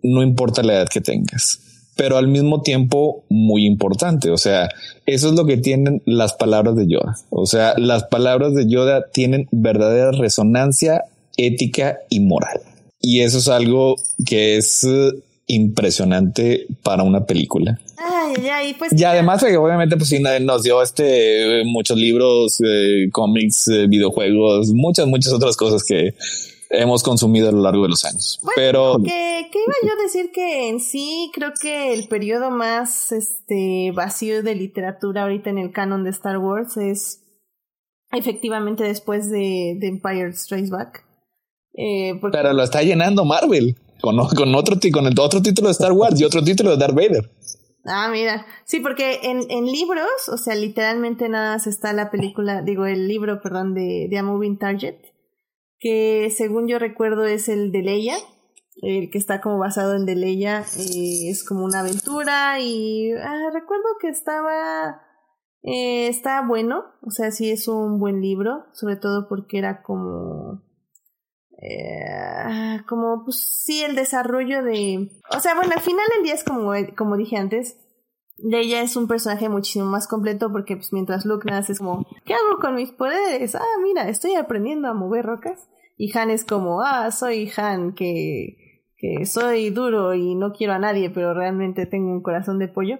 [0.01, 1.59] no importa la edad que tengas,
[1.95, 4.31] pero al mismo tiempo muy importante.
[4.31, 4.69] O sea,
[5.05, 7.15] eso es lo que tienen las palabras de Yoda.
[7.29, 11.03] O sea, las palabras de Yoda tienen verdadera resonancia
[11.37, 12.59] ética y moral.
[13.01, 13.95] Y eso es algo
[14.25, 15.11] que es eh,
[15.47, 17.79] impresionante para una película.
[17.97, 18.93] Ay, ay, pues.
[18.93, 23.87] Y además, eh, obviamente, pues sí, nos dio este eh, muchos libros, eh, cómics, eh,
[23.87, 26.15] videojuegos, muchas, muchas otras cosas que
[26.69, 28.39] hemos consumido a lo largo de los años.
[28.41, 32.49] Bueno, Pero que, que iba yo a decir que en sí creo que el periodo
[32.49, 37.23] más este vacío de literatura ahorita en el canon de Star Wars es
[38.11, 41.10] efectivamente después de, de Empire Strikes Back.
[41.73, 45.73] Eh, porque pero lo está llenando Marvel con, con otro con el otro título de
[45.73, 47.31] Star Wars y otro título de Darth Vader.
[47.85, 48.45] Ah, mira.
[48.65, 53.07] Sí, porque en, en libros, o sea, literalmente nada más está la película, digo, el
[53.07, 54.97] libro, perdón, de, de A Moving Target,
[55.79, 58.15] que según yo recuerdo es el de Leia,
[58.81, 63.49] el que está como basado en de Leia, eh, es como una aventura y ah,
[63.51, 65.01] recuerdo que estaba,
[65.63, 70.63] eh, está bueno, o sea, sí es un buen libro, sobre todo porque era como...
[71.63, 76.43] Eh, como pues sí el desarrollo de o sea bueno al final del día es
[76.43, 77.77] como como dije antes
[78.37, 82.33] Leia es un personaje muchísimo más completo porque pues mientras Luke nace es como ¿qué
[82.33, 83.53] hago con mis poderes?
[83.53, 88.57] ah mira estoy aprendiendo a mover rocas y Han es como ah soy Han que
[88.97, 92.97] que soy duro y no quiero a nadie pero realmente tengo un corazón de pollo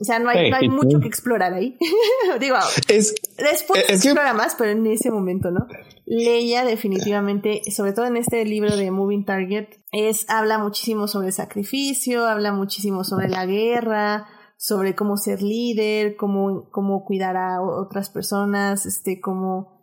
[0.00, 1.78] O sea, no hay, Sí, no hay mucho que explorar ahí.
[2.40, 2.56] Digo,
[2.88, 5.66] Es, después Es se que- explora más, pero en ese momento, ¿no?
[6.04, 12.26] Leia definitivamente, sobre todo en este libro de Moving Target, es, habla muchísimo sobre sacrificio,
[12.26, 14.26] habla muchísimo sobre la guerra,
[14.56, 19.73] sobre cómo ser líder, cómo, cómo cuidar a otras personas, este, cómo,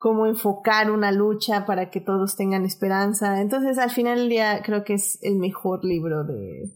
[0.00, 3.42] cómo enfocar una lucha para que todos tengan esperanza.
[3.42, 6.72] Entonces, al final del día, creo que es el mejor libro de,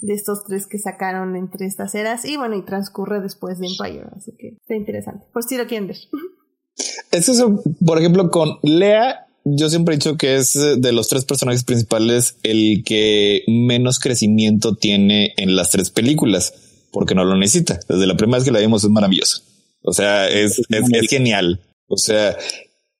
[0.00, 2.24] de estos tres que sacaron entre estas eras.
[2.24, 5.24] Y bueno, y transcurre después de Empire, así que está interesante.
[5.32, 5.98] Por si lo quieren ver.
[7.12, 11.24] es eso, por ejemplo, con Lea, yo siempre he dicho que es de los tres
[11.24, 16.52] personajes principales el que menos crecimiento tiene en las tres películas,
[16.90, 17.78] porque no lo necesita.
[17.88, 19.42] Desde la primera vez que la vimos es maravilloso.
[19.82, 20.60] O sea, es
[21.08, 21.60] genial.
[21.88, 22.36] O sea,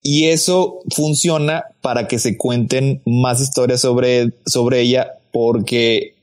[0.02, 6.15] y eso funciona para que se cuenten más historias sobre, sobre ella, porque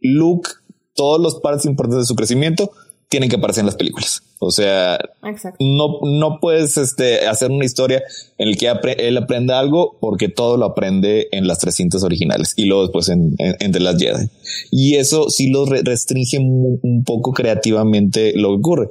[0.00, 0.48] Luke,
[0.94, 2.70] todos los partes importantes de su crecimiento
[3.08, 4.22] tienen que aparecer en las películas.
[4.40, 5.58] O sea, Exacto.
[5.60, 8.02] no, no puedes este, hacer una historia
[8.36, 12.02] en la que apre- él aprenda algo porque todo lo aprende en las tres cintas
[12.02, 14.26] originales y luego después en, en, en The Last Jedi.
[14.72, 18.88] Y eso sí lo re- restringe un poco creativamente lo que ocurre.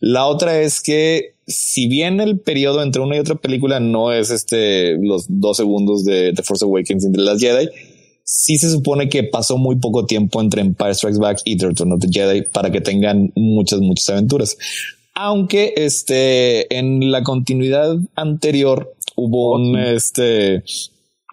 [0.00, 4.30] La otra es que si bien el periodo entre una y otra película no es
[4.30, 7.68] este los dos segundos de The Force Awakens y The Last Jedi,
[8.24, 11.92] sí se supone que pasó muy poco tiempo entre Empire Strikes Back y The Return
[11.92, 14.56] of the Jedi para que tengan muchas, muchas aventuras.
[15.14, 19.80] Aunque este en la continuidad anterior hubo Oh, un sí.
[19.94, 20.62] este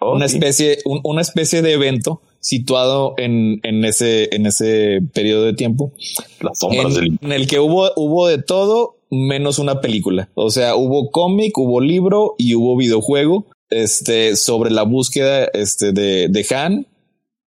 [0.02, 0.36] Oh, una sí.
[0.36, 5.92] especie, un- una especie de evento situado en, en ese, en ese periodo de tiempo
[6.40, 10.28] Las sombras en, del en el que hubo, hubo de todo menos una película.
[10.34, 16.28] O sea, hubo cómic, hubo libro y hubo videojuego este, sobre la búsqueda este, de,
[16.28, 16.86] de Han.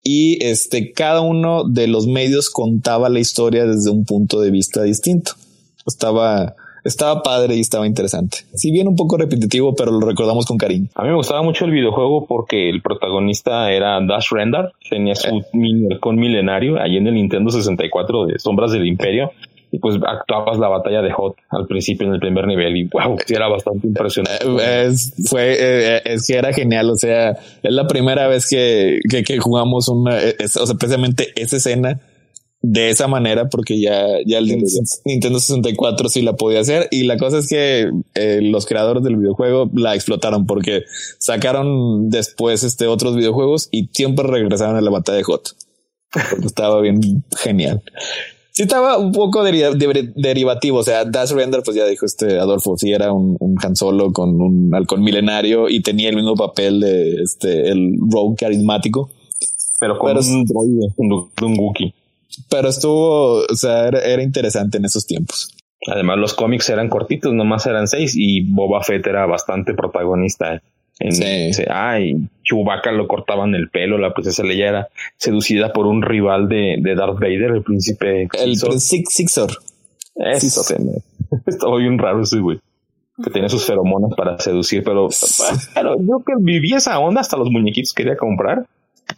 [0.03, 4.83] Y este, cada uno de los medios contaba la historia desde un punto de vista
[4.83, 5.33] distinto.
[5.87, 6.55] Estaba,
[6.85, 8.39] estaba padre y estaba interesante.
[8.55, 10.89] Si bien un poco repetitivo, pero lo recordamos con cariño.
[10.95, 15.43] A mí me gustaba mucho el videojuego porque el protagonista era Dash Rendar, tenía su
[15.53, 19.33] mini halcón milenario ahí en el Nintendo 64 de Sombras del Imperio
[19.73, 23.17] y pues actuabas la batalla de Hot al principio en el primer nivel y wow,
[23.25, 24.45] sí era bastante impresionante.
[24.47, 26.91] Eh, Es, fue, eh, es que era genial.
[26.91, 31.29] O sea, es la primera vez que, que, que jugamos una, es- o sea, precisamente
[31.37, 32.01] esa escena
[32.63, 34.47] de esa manera, porque ya, ya el
[35.07, 36.89] Nintendo 64 sí la podía hacer.
[36.91, 40.83] Y la cosa es que eh, los creadores del videojuego la explotaron porque
[41.19, 45.49] sacaron después este otros videojuegos y siempre regresaron a la batalla de Hot.
[46.13, 47.01] Porque estaba bien
[47.39, 47.83] genial.
[48.53, 52.39] Sí estaba un poco deri- de- derivativo, o sea, Dash Render, pues ya dijo este
[52.39, 56.35] Adolfo, sí era un, un Han Solo con un halcón milenario y tenía el mismo
[56.35, 59.11] papel de este, el Rogue carismático,
[59.79, 61.13] pero con pero- un droide, un,
[61.43, 61.95] un Wookiee.
[62.51, 65.51] pero estuvo, o sea, era, era interesante en esos tiempos.
[65.87, 70.61] Además, los cómics eran cortitos, nomás eran seis y Boba Fett era bastante protagonista.
[71.01, 71.63] En, Sí.
[71.69, 76.77] Ay, Chewbacca lo cortaban el pelo, la princesa Leia era seducida por un rival de,
[76.79, 78.29] de Darth Vader, el príncipe.
[78.33, 78.81] El Sixor.
[78.81, 79.51] Six Sixor.
[80.17, 80.63] Eso,
[81.47, 82.59] estaba bien raro ese güey.
[83.23, 85.09] Que tenía sus feromonas para seducir, pero,
[85.75, 88.67] pero yo que viví esa onda, hasta los muñequitos quería comprar.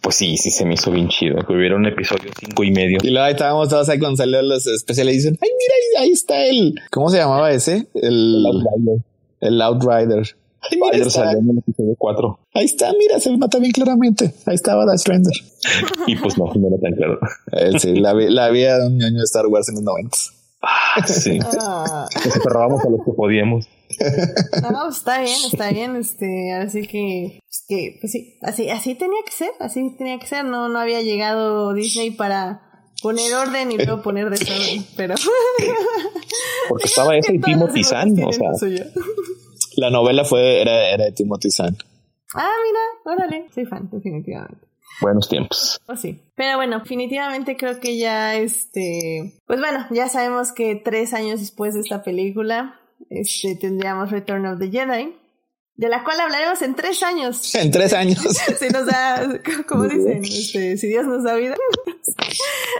[0.01, 1.37] Pues sí, sí se me hizo bien chido.
[1.47, 2.99] Que hubiera un episodio cinco y medio.
[3.03, 6.05] Y luego ahí estábamos todos ahí cuando salió los especiales y dicen, ay, mira, ahí,
[6.05, 7.87] ahí está el, ¿cómo se llamaba ese?
[7.95, 8.45] El,
[9.41, 10.35] el Outrider.
[10.70, 13.59] Ay, mira, ahí Spider está, salió en el episodio 4 ahí está, mira, se nota
[13.59, 14.34] bien claramente.
[14.47, 15.34] Ahí estaba Dash Render.
[16.06, 17.18] y pues no, no era tan claro.
[17.52, 18.48] Eh, sí, la, vi- la
[18.78, 20.32] de un ñoño de Star Wars en los noventas.
[20.62, 21.40] Ah, sí.
[21.60, 23.66] Ah, Nos aferrábamos a los que podíamos.
[24.70, 29.18] no, está bien, está bien, este, así que, pues que, pues sí, así, así tenía
[29.26, 32.62] que ser, así tenía que ser, no, no había llegado Disney para
[33.02, 35.14] poner orden y luego poner desorden, pero
[36.68, 37.93] Porque estaba ese y Timothy demás
[38.28, 38.84] o sea, lo.
[39.77, 41.77] La novela fue, era, era de Timothy Zahn.
[42.35, 44.66] Ah, mira, órale, soy fan, definitivamente.
[45.01, 45.81] buenos tiempos.
[45.86, 46.20] Pues sí.
[46.35, 49.35] Pero bueno, definitivamente creo que ya este.
[49.47, 52.81] Pues bueno, ya sabemos que tres años después de esta película,
[53.11, 55.15] este, tendríamos Return of the Jedi.
[55.74, 57.55] De la cual hablaremos en tres años.
[57.55, 58.19] En tres años.
[58.59, 61.57] Si nos da, como dicen, este, si Dios nos da vida.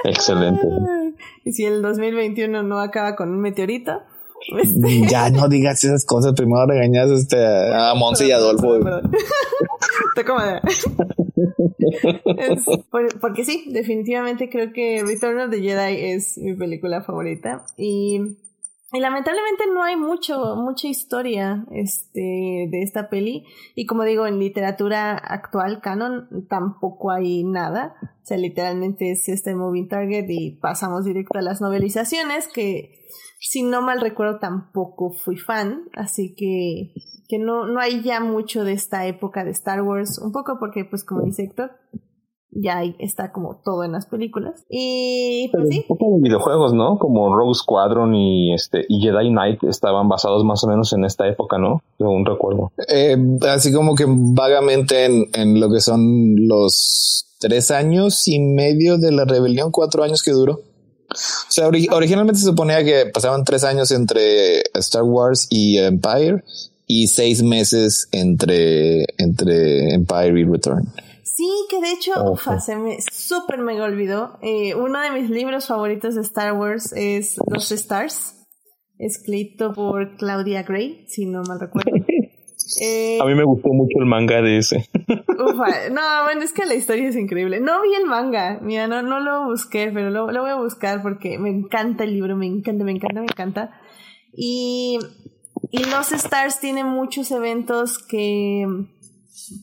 [0.05, 0.63] Excelente.
[1.45, 4.03] Y si el 2021 no acaba con un meteorito.
[4.61, 6.33] Este, ya no digas esas cosas.
[6.35, 7.37] Primero regañas este,
[7.75, 8.79] a Monse y Adolfo.
[8.81, 9.13] Perdón, perdón.
[10.09, 10.61] Estoy cómoda.
[12.39, 17.65] Es por- porque sí, definitivamente creo que Return of the Jedi es mi película favorita.
[17.77, 18.37] Y
[18.95, 23.47] Y lamentablemente no hay mucho, mucha historia este, de esta peli.
[23.75, 27.95] Y como digo, en literatura actual, canon, tampoco hay nada.
[28.03, 33.07] O sea, literalmente es este Moving Target y pasamos directo a las novelizaciones, que
[33.41, 35.85] si no mal recuerdo tampoco fui fan.
[35.95, 36.93] Así que,
[37.29, 40.19] que no, no hay ya mucho de esta época de Star Wars.
[40.19, 41.71] Un poco porque, pues como dice Héctor,
[42.55, 44.65] ya ahí está como todo en las películas.
[44.69, 45.85] Y pues sí.
[45.89, 46.99] Un poco de videojuegos, ¿no?
[46.99, 51.27] Como Rogue Squadron y este y Jedi Knight estaban basados más o menos en esta
[51.29, 51.83] época, ¿no?
[51.99, 52.73] Según recuerdo.
[52.89, 53.17] Eh,
[53.51, 59.13] así como que vagamente en, en lo que son los tres años y medio de
[59.13, 60.53] la rebelión, cuatro años que duró.
[60.55, 66.43] O sea, ori- originalmente se suponía que pasaban tres años entre Star Wars y Empire
[66.87, 70.89] y seis meses entre, entre Empire y Return.
[71.25, 72.61] Sí, que de hecho, Ojo.
[72.61, 74.39] se me súper mega olvidó.
[74.43, 78.45] Eh, uno de mis libros favoritos de Star Wars es Los Stars,
[78.99, 81.91] escrito por Claudia Gray, si no mal recuerdo.
[82.81, 84.89] Eh, A mí me gustó mucho el manga de ese.
[85.29, 87.61] ufa, no, bueno, es que la historia es increíble.
[87.61, 91.03] No vi el manga, mira, no, no lo busqué, pero lo, lo voy a buscar
[91.03, 93.81] porque me encanta el libro, me encanta, me encanta, me encanta.
[94.33, 94.99] Y,
[95.71, 98.65] y Los Stars tiene muchos eventos que,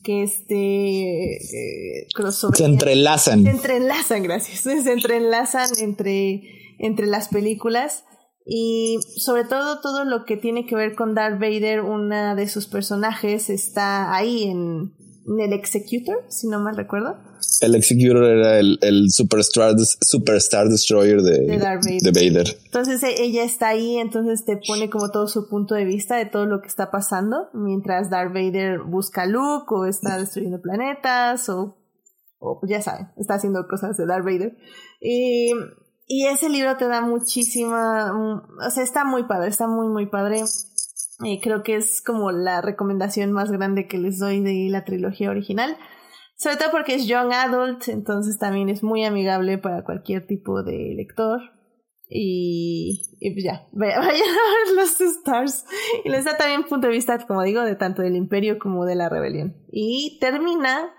[0.02, 3.44] que este, eh, crossover- Se entrelazan.
[3.44, 4.60] se entrelazan, gracias.
[4.84, 6.42] Se entrelazan entre,
[6.78, 8.04] entre las películas.
[8.46, 12.66] Y sobre todo todo lo que tiene que ver con Darth Vader, una de sus
[12.66, 14.99] personajes está ahí en, en
[15.38, 17.16] el Executor, si no mal recuerdo.
[17.60, 22.00] El Executor era el, el Superstar, Superstar Destroyer de, De Darth Vader.
[22.00, 22.58] de Vader.
[22.64, 26.26] Entonces e- ella está ahí, entonces te pone como todo su punto de vista de
[26.26, 31.48] todo lo que está pasando, mientras Darth Vader busca a Luke o está destruyendo planetas
[31.50, 31.76] o,
[32.38, 34.56] o ya saben, está haciendo cosas de Darth Vader.
[35.00, 35.52] Y,
[36.06, 40.06] y ese libro te da muchísima, mm, o sea, está muy padre, está muy, muy
[40.06, 40.42] padre.
[41.24, 45.30] Eh, creo que es como la recomendación más grande que les doy de la trilogía
[45.30, 45.76] original.
[46.36, 50.94] Sobre todo porque es young adult, entonces también es muy amigable para cualquier tipo de
[50.96, 51.40] lector.
[52.08, 55.66] Y, pues ya, vayan a ver los Stars.
[56.04, 58.94] Y les da también punto de vista, como digo, de tanto del imperio como de
[58.94, 59.54] la rebelión.
[59.70, 60.94] Y termina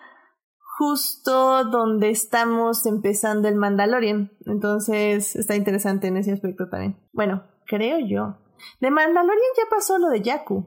[0.78, 4.32] justo donde estamos empezando el Mandalorian.
[4.46, 6.98] Entonces está interesante en ese aspecto también.
[7.14, 8.38] Bueno, creo yo.
[8.80, 10.66] De Mandalorian ya pasó lo de Jakku.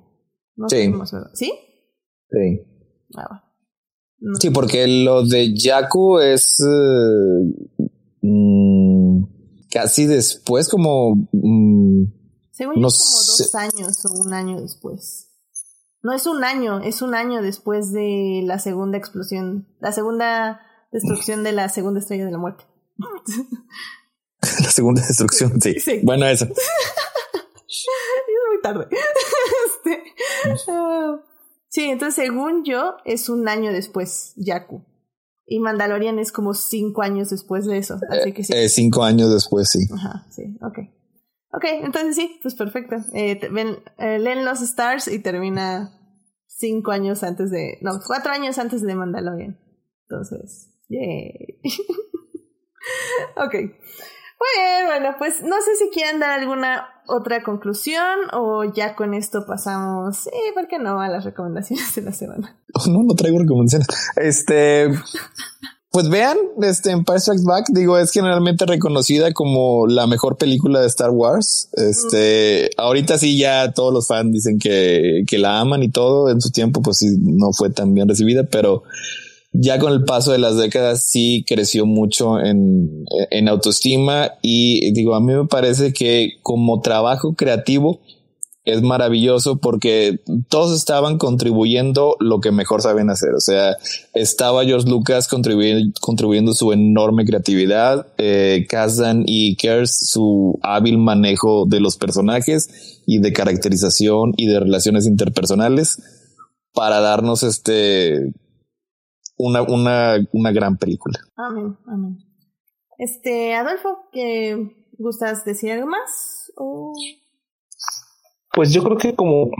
[0.57, 0.93] No Sí.
[1.35, 1.53] ¿Sí?
[2.31, 2.61] Sí.
[3.17, 3.43] Ah, bueno.
[4.19, 4.35] No.
[4.41, 7.89] Sí, porque lo de Jakku es eh,
[8.23, 9.25] mm,
[9.71, 12.05] casi después, como mm,
[12.53, 15.29] Según yo es como dos años o un año después.
[16.03, 20.61] No es un año, es un año después de la segunda explosión, la segunda
[20.93, 22.65] destrucción de la segunda estrella de la muerte.
[24.63, 25.61] la segunda destrucción.
[25.61, 25.81] Sí.
[25.81, 26.01] Sí.
[26.03, 26.47] Bueno, eso.
[28.65, 28.89] tarde.
[29.67, 30.03] Este,
[30.71, 31.21] ah,
[31.69, 34.83] sí, entonces según yo es un año después, Jakku.
[35.47, 37.99] Y Mandalorian es como cinco años después de eso.
[38.09, 38.55] Así que sí.
[38.55, 39.87] Eh, cinco años después, sí.
[39.95, 40.79] Ajá, sí, ok.
[41.53, 42.97] Ok, entonces sí, pues perfecto.
[43.13, 45.93] Eh, ven, eh, leen los Stars y termina
[46.47, 47.79] cinco años antes de.
[47.83, 49.61] No, cuatro años antes de Mandalorian.
[50.09, 51.61] Entonces, yay.
[53.37, 53.55] ok.
[54.41, 59.45] Muy bueno, pues no sé si quieren dar alguna otra conclusión o ya con esto
[59.47, 61.01] pasamos, sí, ¿por qué no?
[61.01, 62.57] A las recomendaciones de la semana.
[62.89, 63.87] No, no traigo recomendaciones.
[64.17, 64.91] Este,
[65.95, 70.89] pues vean, este Empire Strikes Back, digo, es generalmente reconocida como la mejor película de
[70.89, 71.69] Star Wars.
[71.75, 76.31] Este, ahorita sí ya todos los fans dicen que, que la aman y todo.
[76.31, 78.83] En su tiempo, pues sí, no fue tan bien recibida, pero
[79.57, 85.15] ya con el paso de las décadas sí creció mucho en, en autoestima y digo,
[85.15, 88.01] a mí me parece que como trabajo creativo
[88.65, 93.35] es maravilloso porque todos estaban contribuyendo lo que mejor saben hacer.
[93.35, 93.77] O sea,
[94.15, 101.81] estaba George Lucas contribuyendo, su enorme creatividad, eh, Kazan y Kers su hábil manejo de
[101.81, 106.03] los personajes y de caracterización y de relaciones interpersonales
[106.73, 108.33] para darnos este
[109.37, 111.19] una, una, una gran película.
[111.37, 112.19] Amén, amén.
[112.99, 116.53] Este, Adolfo, ¿qué gustas decir algo más?
[116.57, 116.93] ¿O...
[118.53, 119.51] Pues yo creo que como,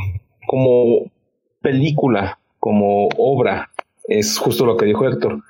[0.47, 1.11] como
[1.61, 3.71] película, como obra,
[4.07, 5.43] es justo lo que dijo Héctor,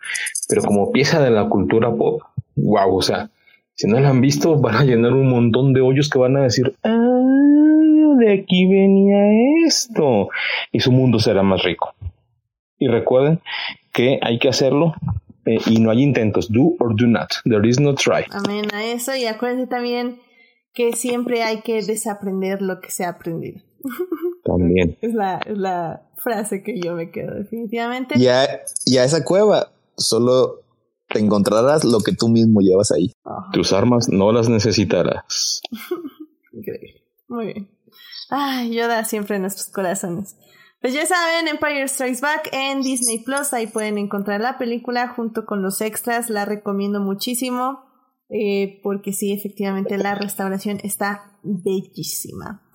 [0.48, 2.22] pero como pieza de la cultura pop,
[2.56, 3.30] wow, o sea,
[3.74, 6.42] si no la han visto, van a llenar un montón de hoyos que van a
[6.42, 10.28] decir, ah, de aquí venía esto,
[10.72, 11.94] y su mundo será más rico.
[12.78, 13.40] Y recuerden
[13.94, 14.92] que hay que hacerlo
[15.46, 18.24] eh, y no hay intentos, do or do not, there is no try.
[18.30, 19.14] Amén a eso.
[19.16, 20.20] Y acuérdense también
[20.74, 23.62] que siempre hay que desaprender lo que se ha aprendido.
[24.44, 24.98] También.
[25.00, 28.18] Es la, es la frase que yo me quedo definitivamente.
[28.18, 30.62] Y a, y a esa cueva solo
[31.08, 33.12] te encontrarás lo que tú mismo llevas ahí.
[33.52, 35.62] Tus armas no las necesitarás.
[36.52, 37.02] increíble.
[37.28, 37.70] Muy bien.
[38.30, 40.36] Ay, Yoda siempre en nuestros corazones.
[40.84, 45.46] Pues ya saben, Empire Strikes Back en Disney Plus, ahí pueden encontrar la película junto
[45.46, 47.86] con los extras, la recomiendo muchísimo,
[48.28, 52.68] eh, porque sí, efectivamente la restauración está bellísima.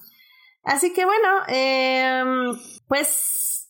[0.64, 3.68] Así que bueno, em, pues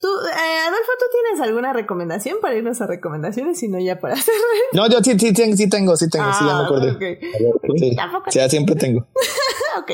[0.00, 3.58] tú, eh, Adolfo, ¿tú tienes alguna recomendación para irnos a recomendaciones?
[3.58, 4.32] Si no, ya para hacer.
[4.72, 7.20] No, yo sí, sí, sí, tengo, sí tengo, sí, ya me acordé.
[7.22, 7.58] Ah.
[7.76, 9.00] Sí, Tampoco- ya siempre tengo.
[9.80, 9.90] ok,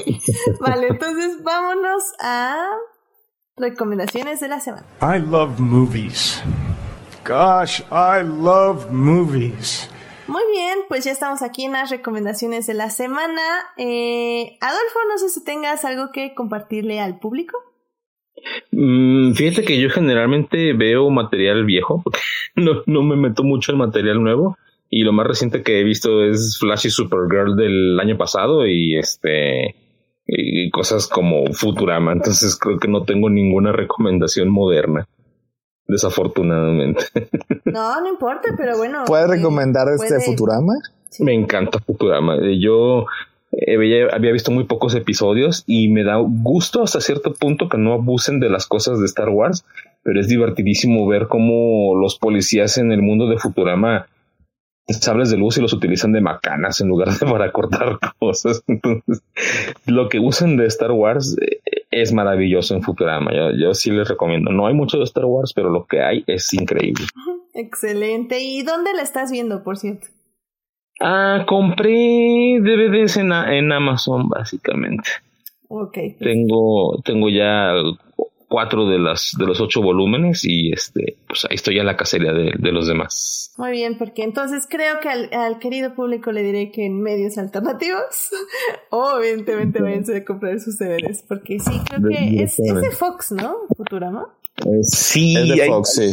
[0.61, 2.65] vale, entonces vámonos a
[3.57, 4.85] recomendaciones de la semana.
[5.01, 6.43] I love movies.
[7.27, 9.89] Gosh, I love movies.
[10.27, 13.43] Muy bien, pues ya estamos aquí en las recomendaciones de la semana.
[13.77, 17.59] Eh, Adolfo, no sé si tengas algo que compartirle al público.
[18.70, 22.20] Mm, fíjate que yo generalmente veo material viejo, porque
[22.57, 24.57] no, no me meto mucho en material nuevo.
[24.89, 28.99] Y lo más reciente que he visto es Flash y Supergirl del año pasado y
[28.99, 29.74] este
[30.27, 32.12] y cosas como Futurama.
[32.12, 35.07] Entonces creo que no tengo ninguna recomendación moderna.
[35.86, 37.05] Desafortunadamente.
[37.65, 39.05] No, no importa, pero bueno.
[39.07, 40.74] ¿Puedes eh, recomendar este puede- Futurama?
[41.09, 41.24] sí.
[41.24, 42.36] Me encanta Futurama.
[42.36, 43.07] Eh, Yo
[43.53, 47.94] eh, había visto muy pocos episodios y me da gusto hasta cierto punto que no
[47.94, 49.65] abusen de las cosas de Star Wars,
[50.03, 54.07] pero es divertidísimo ver cómo los policías en el mundo de Futurama
[54.89, 58.63] sables de luz y los utilizan de macanas en lugar de para cortar cosas.
[58.67, 59.23] Entonces,
[59.87, 61.61] lo que usan de Star Wars eh,
[61.91, 63.33] es maravilloso en Futurama.
[63.33, 64.51] Yo, yo sí les recomiendo.
[64.51, 67.05] No hay mucho de Star Wars, pero lo que hay es increíble.
[67.55, 68.41] Excelente.
[68.41, 70.09] ¿Y dónde la estás viendo, por cierto?
[71.01, 75.09] Ah, compré DVDs en, en Amazon, básicamente.
[75.69, 75.99] Ok.
[76.19, 77.73] Tengo, tengo ya
[78.53, 82.33] cuatro de las de los ocho volúmenes y este, pues ahí estoy a la cacería
[82.35, 83.55] de, de los demás.
[83.57, 87.39] Muy bien, porque entonces creo que al, al querido público le diré que en medios
[87.39, 88.31] alternativos,
[88.91, 93.33] o evidentemente váyanse a comprar sus DVDs, porque sí, creo que es, es de Fox,
[93.33, 93.57] ¿no?
[93.74, 94.29] Futurama.
[94.83, 96.12] Sí, Es de hay, Fox, sí.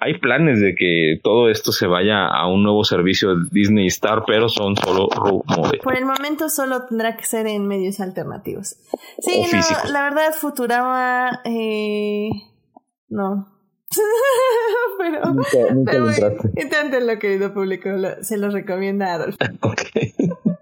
[0.00, 4.24] Hay planes de que todo esto se vaya a un nuevo servicio de Disney Star,
[4.26, 5.80] pero son solo rumores.
[5.82, 8.76] Por el momento solo tendrá que ser en medios alternativos.
[9.20, 9.56] Sí, O
[9.86, 12.30] no, la verdad, Futurama, eh,
[13.08, 13.46] no.
[14.98, 16.06] pero, Nunca- nunca pero
[16.56, 19.38] inténtenlo, querido público, lo- se los recomienda Adolfo.
[19.62, 19.80] Ok.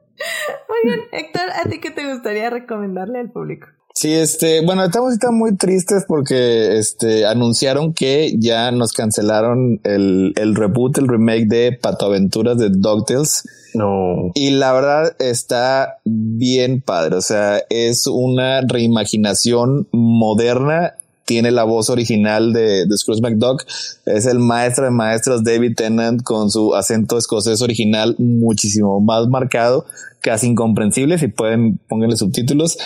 [0.69, 3.69] Muy bien, Héctor, ¿a ti qué te gustaría recomendarle al público?
[4.01, 10.35] Sí, este, bueno, estamos ahorita muy tristes porque este anunciaron que ya nos cancelaron el,
[10.37, 13.43] el reboot, el remake de Pato Aventuras de DuckTales.
[13.75, 14.31] No.
[14.37, 17.16] Y la verdad está bien padre.
[17.16, 20.95] O sea, es una reimaginación moderna.
[21.25, 23.65] Tiene la voz original de, de Scrooge McDuck.
[24.07, 29.87] Es el maestro de maestros David Tennant con su acento escocés original muchísimo más marcado,
[30.20, 31.19] casi incomprensible.
[31.19, 32.79] Si pueden, pónganle subtítulos.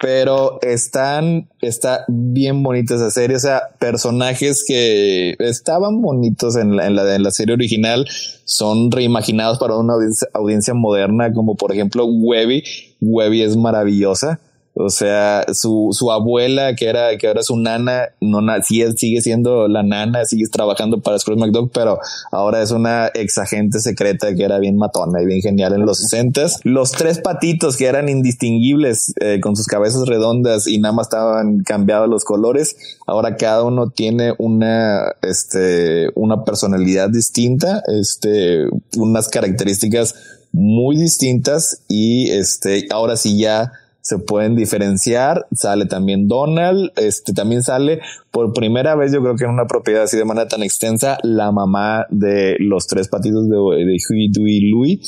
[0.00, 3.36] Pero están, está bien bonita esa serie.
[3.36, 8.06] O sea, personajes que estaban bonitos en la, en la, en la serie original
[8.44, 12.64] son reimaginados para una audiencia, audiencia moderna, como por ejemplo Webby.
[13.00, 14.40] Webby es maravillosa.
[14.84, 19.20] O sea, su, su abuela, que era, que ahora su nana, no sí es- sigue
[19.20, 21.98] siendo la nana, sigue trabajando para Scrooge McDuck, pero
[22.32, 25.98] ahora es una ex agente secreta que era bien matona y bien genial en los
[25.98, 26.30] 60
[26.64, 31.62] Los tres patitos que eran indistinguibles, eh, con sus cabezas redondas y nada más estaban
[31.64, 32.76] cambiados los colores,
[33.06, 38.66] ahora cada uno tiene una, este, una personalidad distinta, este,
[38.96, 40.14] unas características
[40.52, 45.46] muy distintas y este, ahora sí ya se pueden diferenciar.
[45.52, 48.00] Sale también Donald, este también sale
[48.30, 51.52] por primera vez, yo creo que en una propiedad así de manera tan extensa, la
[51.52, 55.00] mamá de los tres patitos de, de Huey, Dewey y Louie,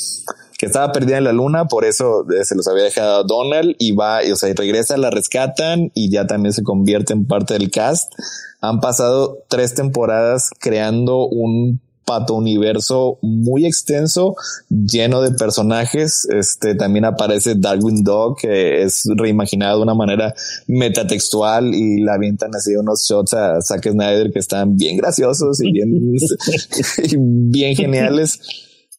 [0.57, 3.75] que estaba perdida en la luna, por eso eh, se los había dejado a Donald
[3.79, 7.25] y va, y, o sea, y regresa, la rescatan y ya también se convierte en
[7.25, 8.13] parte del cast.
[8.61, 14.35] Han pasado tres temporadas creando un pato universo muy extenso,
[14.69, 16.27] lleno de personajes.
[16.29, 20.33] Este también aparece Darwin Dog, que es reimaginado de una manera
[20.67, 25.71] metatextual y la avientan así unos shots a Zack Snyder que están bien graciosos y
[25.71, 25.89] bien,
[27.03, 28.39] y bien geniales.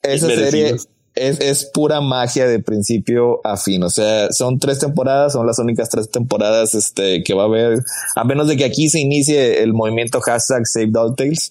[0.02, 0.76] Esa serie
[1.14, 3.82] es, es pura magia de principio a fin.
[3.82, 7.78] O sea, son tres temporadas, son las únicas tres temporadas este, que va a haber,
[8.16, 11.50] a menos de que aquí se inicie el movimiento hashtag Save DuckTales.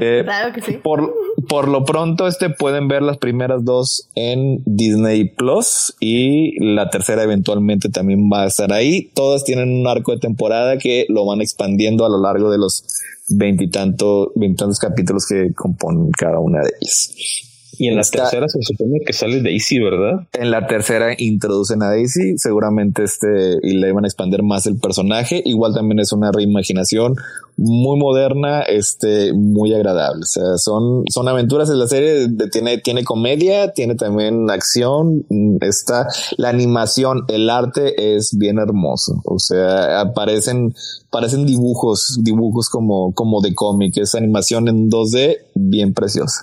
[0.00, 0.72] Eh, Claro que sí.
[0.82, 1.14] por,
[1.48, 7.22] por lo pronto, este pueden ver las primeras dos en Disney Plus y la tercera
[7.22, 9.10] eventualmente también va a estar ahí.
[9.14, 12.84] Todas tienen un arco de temporada que lo van expandiendo a lo largo de los
[13.28, 17.50] veintitantos, veintitantos capítulos que componen cada una de ellas.
[17.78, 20.26] Y en la tercera se supone que sale Daisy, ¿verdad?
[20.32, 24.78] En la tercera introducen a Daisy, seguramente este y le van a expandir más el
[24.78, 25.42] personaje.
[25.44, 27.16] Igual también es una reimaginación
[27.56, 30.22] muy moderna, este, muy agradable.
[30.22, 35.24] O sea, son, son aventuras en la serie, tiene, tiene comedia, tiene también acción,
[35.60, 39.20] está, la animación, el arte es bien hermoso.
[39.24, 40.74] O sea, aparecen,
[41.10, 46.40] parecen dibujos, dibujos como, como de cómic, es animación en 2D bien preciosa.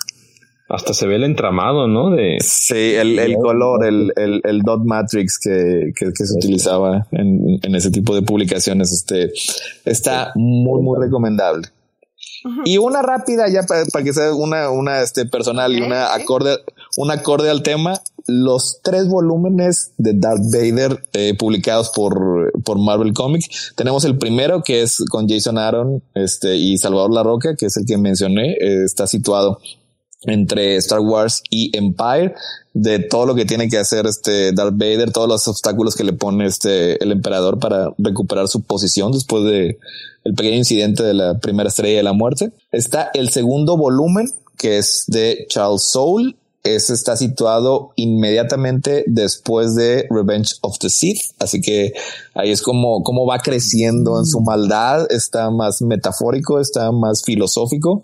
[0.72, 2.12] Hasta se ve el entramado, ¿no?
[2.12, 2.38] De...
[2.40, 7.60] Sí, el, el color, el, el, el, dot matrix que, que, que se utilizaba en,
[7.62, 9.34] en, ese tipo de publicaciones, este,
[9.84, 11.68] está muy, muy recomendable.
[12.66, 16.58] Y una rápida ya para, para, que sea una, una este, personal y una acorde,
[16.98, 18.00] un acorde al tema.
[18.28, 23.74] Los tres volúmenes de Darth Vader eh, publicados por, por Marvel Comics.
[23.76, 27.78] Tenemos el primero que es con Jason Aaron este, y Salvador La Roca, que es
[27.78, 28.54] el que mencioné.
[28.54, 29.60] Eh, está situado
[30.24, 32.34] entre Star Wars y Empire,
[32.74, 36.14] de todo lo que tiene que hacer este Darth Vader, todos los obstáculos que le
[36.14, 39.80] pone este el emperador para recuperar su posición después de
[40.24, 42.52] el pequeño incidente de la primera estrella de la muerte.
[42.72, 46.36] Está el segundo volumen, que es de Charles Soule.
[46.64, 51.18] Ese está situado inmediatamente después de Revenge of the Sith.
[51.40, 51.94] Así que
[52.36, 55.08] ahí es como, como va creciendo en su maldad.
[55.10, 58.04] Está más metafórico, está más filosófico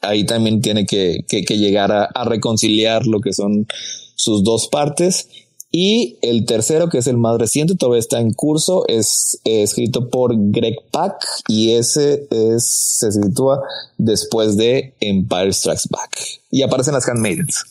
[0.00, 3.66] ahí también tiene que, que, que llegar a, a, reconciliar lo que son
[4.14, 5.28] sus dos partes.
[5.72, 10.10] Y el tercero, que es el más reciente, todavía está en curso, es eh, escrito
[10.10, 12.68] por Greg Pak y ese es,
[12.98, 13.62] se sitúa
[13.96, 16.10] después de Empire Strikes Back.
[16.50, 17.64] Y aparecen las Handmaidens.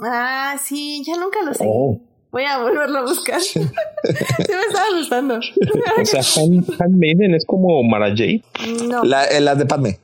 [0.00, 1.64] Ah, sí, ya nunca lo sé.
[1.68, 2.00] Oh.
[2.30, 3.42] Voy a volverlo a buscar.
[3.42, 3.58] sí
[4.04, 5.34] me estaba gustando.
[5.36, 8.42] o sea, Hand, Handmaiden es como Mara Jade.
[8.88, 9.04] No.
[9.04, 9.98] La, eh, la de Padme.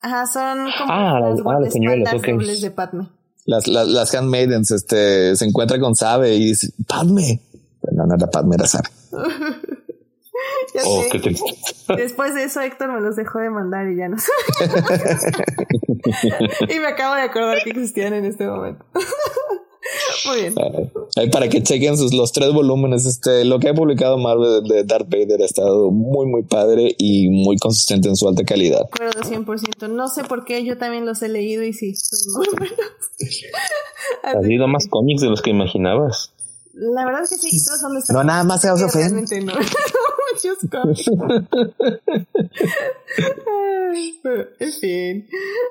[0.00, 2.60] Ajá, son como ah, las ah, los señuelos, okay.
[2.60, 3.08] de Padme.
[3.44, 7.40] Las, las, las handmaidens, este, se encuentra con Sabe y dice, Padme.
[7.92, 8.88] No, no era Padme, era Sabe.
[10.84, 11.08] oh, sé.
[11.10, 11.44] qué triste.
[11.96, 14.30] Después de eso, Héctor me los dejó de mandar y ya no sé.
[16.68, 18.84] y me acabo de acordar que existían en este momento.
[20.26, 20.54] Muy bien.
[21.16, 23.06] Ahí para que chequen sus los tres volúmenes.
[23.06, 27.28] Este, lo que ha publicado Marvel de Darth Vader ha estado muy, muy padre y
[27.28, 28.82] muy consistente en su alta calidad.
[28.92, 29.88] Acuerdo 100%.
[29.88, 32.78] No sé por qué, yo también los he leído y sí, son muy buenos.
[34.22, 36.32] Has leído más cómics de los que imaginabas.
[36.78, 39.22] La verdad es que sí, todos son No, nada más se os ofende.
[39.40, 39.54] No.
[40.32, 41.08] Muchos cómics.
[44.60, 45.28] en fin.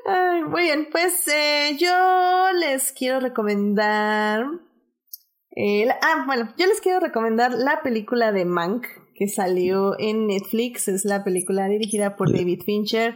[0.07, 4.47] Ay, muy bien, pues eh, yo les quiero recomendar.
[5.51, 10.25] Eh, la, ah, bueno, yo les quiero recomendar la película de Mank que salió en
[10.25, 10.87] Netflix.
[10.87, 13.15] Es la película dirigida por David Fincher.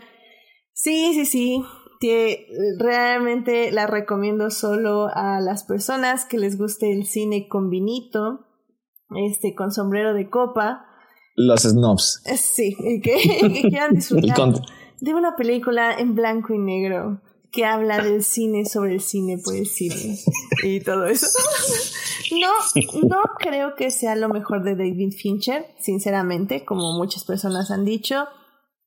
[0.73, 1.63] Sí, sí, sí.
[1.99, 2.47] Que
[2.77, 8.47] realmente la recomiendo solo a las personas que les guste el cine con vinito,
[9.15, 10.85] este, con sombrero de copa.
[11.35, 12.21] Los snobs.
[12.37, 14.53] Sí, y que, que quieran disfrutar
[15.01, 17.21] de una película en blanco y negro
[17.51, 20.19] que habla del cine sobre el cine por el cine
[20.63, 21.27] y todo eso.
[22.31, 22.51] No,
[23.07, 28.27] no creo que sea lo mejor de David Fincher, sinceramente, como muchas personas han dicho.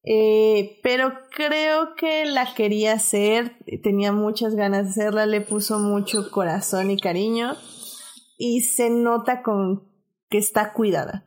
[0.04, 6.30] Eh, pero creo que la quería hacer, tenía muchas ganas de hacerla, le puso mucho
[6.30, 7.54] corazón y cariño
[8.36, 9.88] y se nota con
[10.28, 11.24] que está cuidada.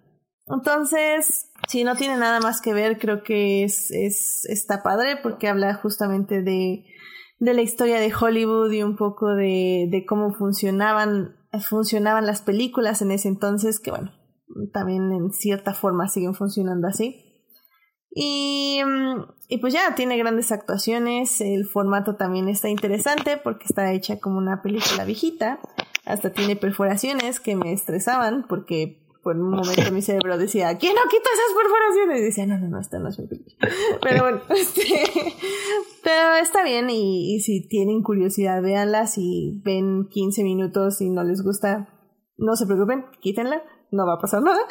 [0.47, 5.47] Entonces, si no tiene nada más que ver, creo que es, es está padre porque
[5.47, 6.85] habla justamente de,
[7.39, 11.35] de la historia de Hollywood y un poco de, de cómo funcionaban,
[11.67, 14.11] funcionaban las películas en ese entonces, que bueno,
[14.73, 17.24] también en cierta forma siguen funcionando así.
[18.17, 18.79] Y,
[19.49, 24.37] y pues ya, tiene grandes actuaciones, el formato también está interesante porque está hecha como
[24.37, 25.59] una película viejita,
[26.05, 31.01] hasta tiene perforaciones que me estresaban porque por un momento mi cerebro decía, ¿quién no
[31.09, 32.19] quita esas perforaciones?
[32.19, 33.57] Y decía, no, no, no, esta no es mi película.
[34.01, 35.33] Pero bueno, este,
[36.03, 39.07] pero está bien y, y, si tienen curiosidad, véanla.
[39.07, 41.89] Si ven 15 minutos y no les gusta,
[42.37, 43.63] no se preocupen, quítenla.
[43.89, 44.59] No va a pasar nada.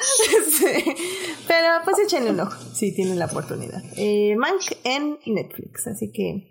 [1.55, 3.81] Pero pues échenle un ojo si tienen la oportunidad.
[3.97, 5.86] Eh, Mank en Netflix.
[5.86, 6.50] Así que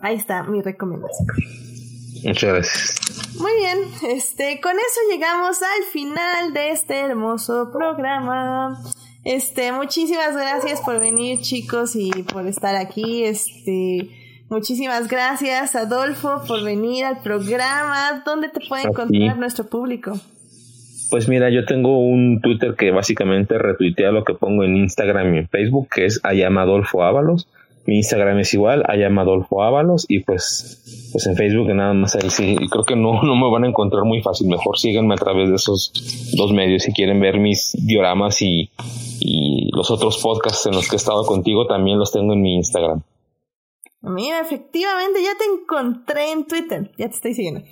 [0.00, 1.28] ahí está mi recomendación.
[2.24, 3.38] Muchas gracias.
[3.38, 8.82] Muy bien, este, con eso llegamos al final de este hermoso programa.
[9.24, 13.24] Este, muchísimas gracias por venir, chicos, y por estar aquí.
[13.24, 14.08] Este,
[14.50, 18.22] Muchísimas gracias, Adolfo, por venir al programa.
[18.24, 20.12] ¿Dónde te puede encontrar nuestro público?
[21.10, 25.38] Pues mira, yo tengo un Twitter que básicamente retuitea lo que pongo en Instagram y
[25.38, 27.46] en Facebook, que es Ayamadolfo Ábalos.
[27.86, 32.56] Mi Instagram es igual, Ayamadolfo Ábalos, y pues, pues en Facebook nada más ahí sí.
[32.58, 34.48] Y creo que no, no me van a encontrar muy fácil.
[34.48, 35.92] Mejor síganme a través de esos
[36.36, 38.70] dos medios si quieren ver mis dioramas y,
[39.20, 42.56] y los otros podcasts en los que he estado contigo, también los tengo en mi
[42.56, 43.02] Instagram.
[44.06, 46.90] Mira, efectivamente, ya te encontré en Twitter.
[46.98, 47.62] Ya te estoy siguiendo.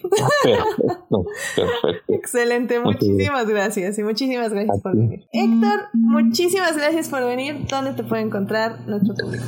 [0.42, 1.24] Perfecto,
[1.56, 2.12] perfecto.
[2.12, 5.26] Excelente, Muchas muchísimas gracias y muchísimas gracias por venir.
[5.32, 7.66] Héctor, muchísimas gracias por venir.
[7.68, 9.44] ¿Dónde te puede encontrar nuestro público?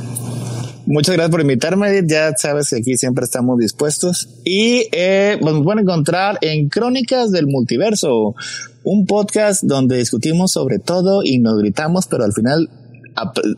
[0.87, 1.89] Muchas gracias por invitarme.
[1.89, 2.11] Edith.
[2.11, 4.29] Ya sabes que aquí siempre estamos dispuestos.
[4.45, 8.35] Y eh, pues, nos pueden encontrar en Crónicas del Multiverso,
[8.83, 12.69] un podcast donde discutimos sobre todo y nos gritamos, pero al final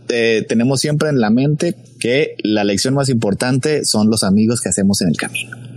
[0.08, 4.68] eh, tenemos siempre en la mente que la lección más importante son los amigos que
[4.68, 5.75] hacemos en el camino.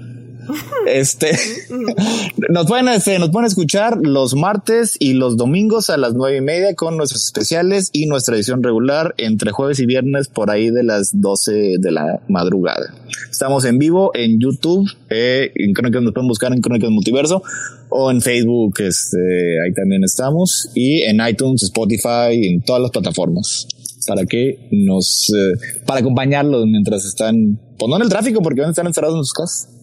[0.87, 1.31] Este
[2.49, 6.41] nos pueden, este, nos pueden escuchar los martes y los domingos a las nueve y
[6.41, 10.83] media con nuestros especiales y nuestra edición regular entre jueves y viernes por ahí de
[10.83, 12.93] las 12 de la madrugada.
[13.29, 17.43] Estamos en vivo en YouTube, eh, en Crónicas nos pueden buscar en Crónicas Multiverso
[17.89, 19.17] o en Facebook, este,
[19.65, 23.67] ahí también estamos y en iTunes, Spotify, en todas las plataformas
[24.07, 28.69] para que nos, eh, para acompañarlos mientras están, pues no en el tráfico porque van
[28.69, 29.78] a estar encerrados en sus casas.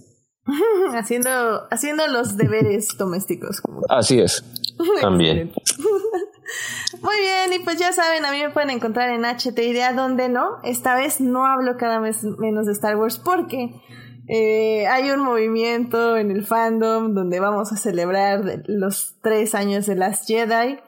[0.94, 3.62] haciendo, haciendo los deberes domésticos.
[3.88, 4.44] Así es.
[5.00, 5.52] También.
[7.02, 10.28] Muy bien, y pues ya saben, a mí me pueden encontrar en HT Idea, donde
[10.28, 10.58] no.
[10.62, 13.74] Esta vez no hablo cada vez menos de Star Wars porque
[14.28, 19.96] eh, hay un movimiento en el fandom donde vamos a celebrar los tres años de
[19.96, 20.78] Last Jedi.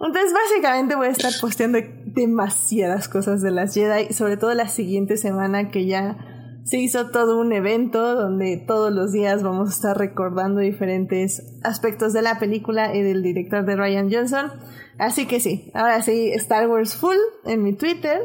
[0.00, 5.16] Entonces, básicamente voy a estar posteando demasiadas cosas de Last Jedi, sobre todo la siguiente
[5.16, 6.31] semana que ya
[6.64, 12.12] se hizo todo un evento donde todos los días vamos a estar recordando diferentes aspectos
[12.12, 14.52] de la película y del director de Ryan Johnson.
[14.98, 17.16] Así que sí, ahora sí, Star Wars Full
[17.46, 18.20] en mi Twitter.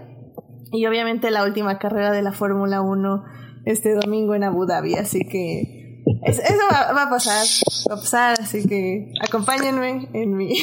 [0.72, 3.24] Y obviamente la última carrera de la Fórmula 1
[3.66, 4.96] este domingo en Abu Dhabi.
[4.96, 7.44] Así que es- eso va, va a pasar,
[7.90, 8.38] va a pasar.
[8.40, 10.54] Así que acompáñenme en mi...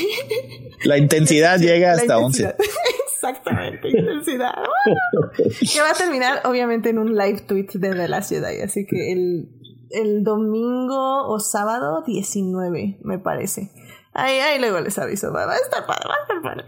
[0.85, 2.55] La intensidad llega hasta 11.
[3.25, 4.53] Exactamente, intensidad.
[5.73, 8.61] que va a terminar obviamente en un live tweet de The Last Jedi.
[8.61, 9.49] Así que el,
[9.91, 13.71] el domingo o sábado 19, me parece.
[14.13, 15.33] Ahí, ahí luego les aviso.
[15.33, 16.65] Va, a estar padre, va a estar padre.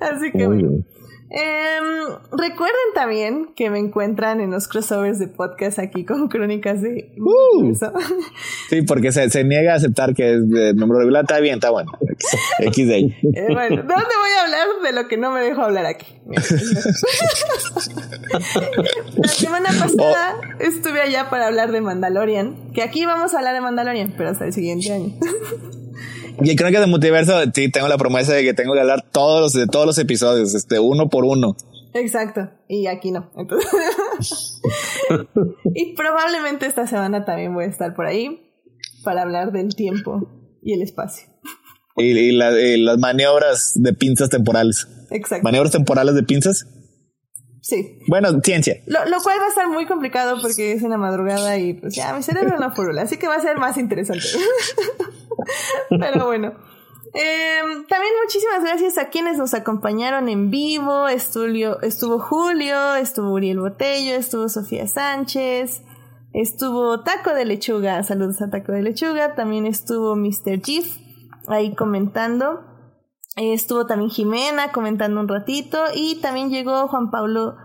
[0.00, 0.84] Así que bueno.
[1.34, 7.14] Em, recuerden también que me encuentran en los crossovers de podcast aquí con crónicas de
[7.16, 7.72] Uh.
[8.68, 11.22] Sí, porque se, se niega a aceptar que es de número regular.
[11.24, 11.90] Está bien, está bueno.
[12.58, 13.16] X de ahí.
[13.22, 16.06] Eh, bueno, ¿dónde voy a hablar de lo que no me dejo hablar aquí?
[19.16, 23.62] La semana pasada estuve allá para hablar de Mandalorian, que aquí vamos a hablar de
[23.62, 25.14] Mandalorian, pero hasta el siguiente año.
[26.40, 29.40] Y en Crónicas de Multiverso, sí, tengo la promesa de que tengo que hablar todos
[29.40, 31.56] los, de todos los episodios, este, uno por uno.
[31.94, 33.30] Exacto, y aquí no.
[33.36, 34.60] Entonces...
[35.74, 38.40] y probablemente esta semana también voy a estar por ahí
[39.04, 40.28] para hablar del tiempo
[40.62, 41.26] y el espacio.
[41.96, 44.88] Y, y la- y las maniobras de pinzas temporales.
[45.10, 45.42] Exacto.
[45.44, 46.66] Maniobras temporales de pinzas.
[47.62, 48.00] Sí.
[48.08, 48.82] Bueno, ciencia.
[48.86, 52.12] Lo, lo cual va a estar muy complicado porque es una madrugada y pues ya
[52.12, 54.26] mi cerebro no fórmula, así que va a ser más interesante.
[55.88, 56.54] Pero bueno.
[57.14, 61.06] Em, también muchísimas gracias a quienes nos acompañaron en vivo.
[61.06, 65.82] Estuvo, estuvo Julio, estuvo Uriel Botello, estuvo Sofía Sánchez,
[66.32, 70.60] estuvo Taco de Lechuga, saludos a Taco de Lechuga, también estuvo Mr.
[70.64, 70.96] Gif
[71.46, 72.71] ahí comentando.
[73.36, 77.56] Eh, Estuvo también Jimena comentando un ratito y también llegó Juan Pablo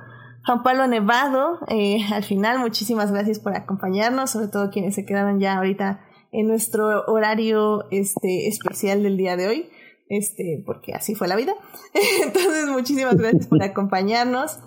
[0.46, 1.60] Juan Pablo Nevado.
[1.68, 6.00] eh, al final, muchísimas gracias por acompañarnos, sobre todo quienes se quedaron ya ahorita
[6.32, 9.70] en nuestro horario este especial del día de hoy,
[10.10, 11.54] este porque así fue la vida.
[12.24, 14.60] Entonces, muchísimas gracias por acompañarnos.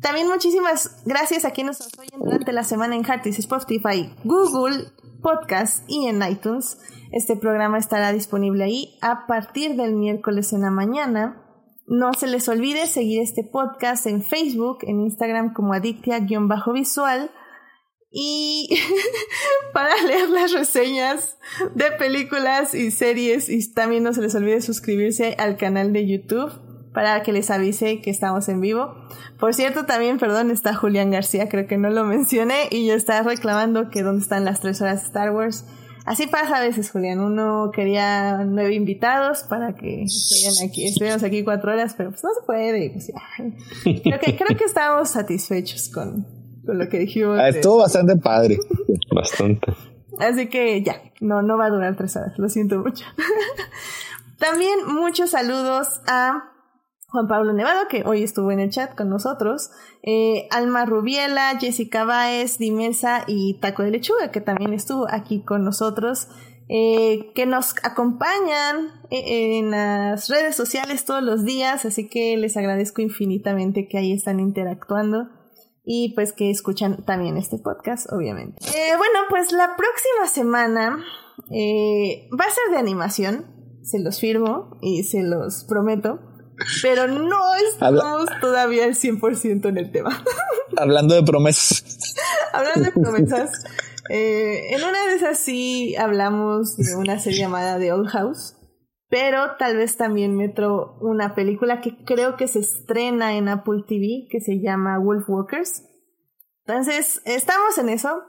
[0.00, 4.86] También muchísimas gracias a quienes nos oyen durante la semana en Heartis, Spotify, Google
[5.22, 6.78] Podcast y en iTunes.
[7.12, 11.42] Este programa estará disponible ahí a partir del miércoles en la mañana.
[11.86, 17.30] No se les olvide seguir este podcast en Facebook, en Instagram como adictia-visual
[18.12, 18.68] y
[19.72, 21.36] para leer las reseñas
[21.74, 26.52] de películas y series y también no se les olvide suscribirse al canal de YouTube
[26.92, 28.94] para que les avise que estamos en vivo.
[29.38, 33.22] Por cierto, también, perdón, está Julián García, creo que no lo mencioné y ya está
[33.22, 35.64] reclamando que dónde están las tres horas de Star Wars.
[36.04, 37.20] Así pasa a veces, Julián.
[37.20, 42.30] Uno quería nueve invitados para que estuvieran aquí, estuviéramos aquí cuatro horas, pero pues no
[42.34, 42.90] se puede.
[42.90, 43.20] pues ya.
[44.02, 46.26] Creo que, creo que estamos satisfechos con,
[46.64, 47.38] con lo que dijimos.
[47.38, 48.58] Ah, estuvo bastante padre.
[49.14, 49.72] Bastante.
[50.18, 53.04] Así que ya, no, no va a durar tres horas, lo siento mucho.
[54.38, 56.50] También muchos saludos a
[57.10, 59.70] Juan Pablo Nevado, que hoy estuvo en el chat con nosotros,
[60.02, 65.64] eh, Alma Rubiela, Jessica Baez, Dimesa y Taco de Lechuga, que también estuvo aquí con
[65.64, 66.28] nosotros,
[66.68, 72.56] eh, que nos acompañan eh, en las redes sociales todos los días, así que les
[72.56, 75.28] agradezco infinitamente que ahí están interactuando
[75.84, 78.64] y pues que escuchan también este podcast, obviamente.
[78.96, 83.46] bueno, pues la próxima semana va a ser de animación,
[83.82, 86.29] se los firmo y se los prometo
[86.82, 90.22] pero no estamos todavía al 100% en el tema.
[90.76, 91.84] Hablando de promesas.
[92.52, 93.64] Hablando de promesas.
[94.12, 98.56] Eh, en una de esas sí hablamos de una serie llamada The Old House,
[99.08, 104.26] pero tal vez también metro una película que creo que se estrena en Apple TV,
[104.28, 105.84] que se llama Wolf Walkers.
[106.66, 108.22] Entonces, estamos en eso.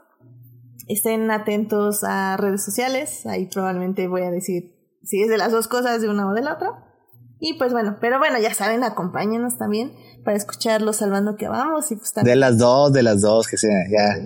[0.86, 5.66] Estén atentos a redes sociales, ahí probablemente voy a decir si es de las dos
[5.66, 6.91] cosas, de una o de la otra.
[7.44, 9.92] Y pues bueno, pero bueno, ya saben, acompáñenos también
[10.24, 11.90] para escucharlo salvando que vamos.
[11.90, 14.16] Y pues De las dos, de las dos, que sea, ya.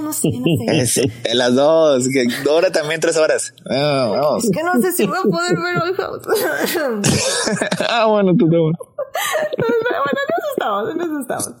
[0.00, 1.02] no sé, no sé.
[1.28, 3.54] de las dos, que dura también tres horas.
[3.64, 4.42] vamos.
[4.42, 5.78] Es que no sé si voy a poder ver
[7.88, 8.76] ah, bueno, tú te bueno, en
[10.36, 11.54] eso estamos, en eso estamos.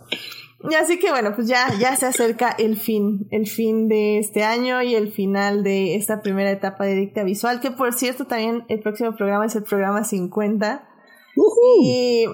[0.68, 4.42] Y así que bueno, pues ya, ya se acerca el fin, el fin de este
[4.42, 8.64] año y el final de esta primera etapa de Dicta Visual, que por cierto también
[8.68, 10.87] el próximo programa es el programa 50.
[11.82, 12.26] Y,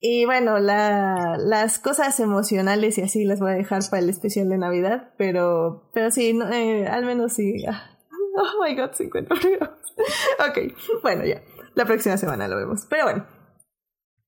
[0.00, 4.48] y bueno, la, las cosas emocionales y así las voy a dejar para el especial
[4.48, 7.64] de Navidad, pero, pero sí, eh, al menos sí.
[7.68, 7.98] Ah,
[8.36, 9.78] oh my god, 50 programas.
[10.48, 11.42] ok, bueno, ya.
[11.74, 12.86] La próxima semana lo vemos.
[12.88, 13.26] Pero bueno,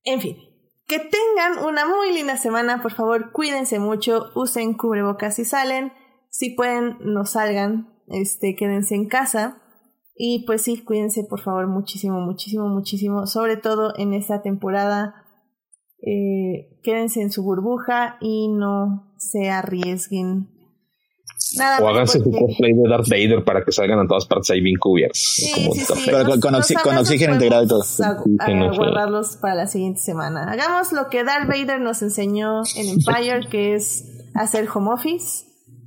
[0.03, 0.37] en fin.
[0.85, 5.93] Que tengan una muy linda semana, por favor, cuídense mucho, usen cubrebocas si salen,
[6.29, 9.62] si pueden, no salgan, este, quédense en casa.
[10.15, 15.15] Y pues sí, cuídense por favor muchísimo, muchísimo, muchísimo, sobre todo en esta temporada.
[16.05, 20.49] Eh, quédense en su burbuja y no se arriesguen.
[21.57, 24.61] Nada o háganse su cosplay de Darth Vader para que salgan a todas partes ahí
[24.61, 25.19] bien cubiertos.
[25.19, 25.93] Sí, sí, sí.
[26.05, 27.83] Pero con, con, con oxígeno integrado y todo.
[28.01, 30.51] A, a guardarlos para la siguiente semana.
[30.51, 35.45] Hagamos lo que Darth Vader nos enseñó en Empire, que es hacer home office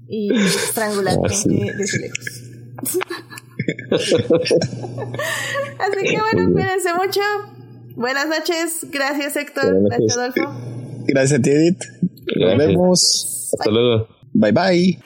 [0.09, 2.99] y estrangular ah, gente desde lejos.
[5.79, 7.21] Así que bueno, cuídense mucho.
[7.95, 8.87] Buenas noches.
[8.91, 9.83] Gracias, Héctor.
[9.85, 10.43] Gracias, Adolfo.
[11.07, 11.83] Gracias a ti, Edith.
[12.37, 13.51] Nos vemos.
[13.59, 14.09] Hasta luego.
[14.33, 14.99] Bye bye.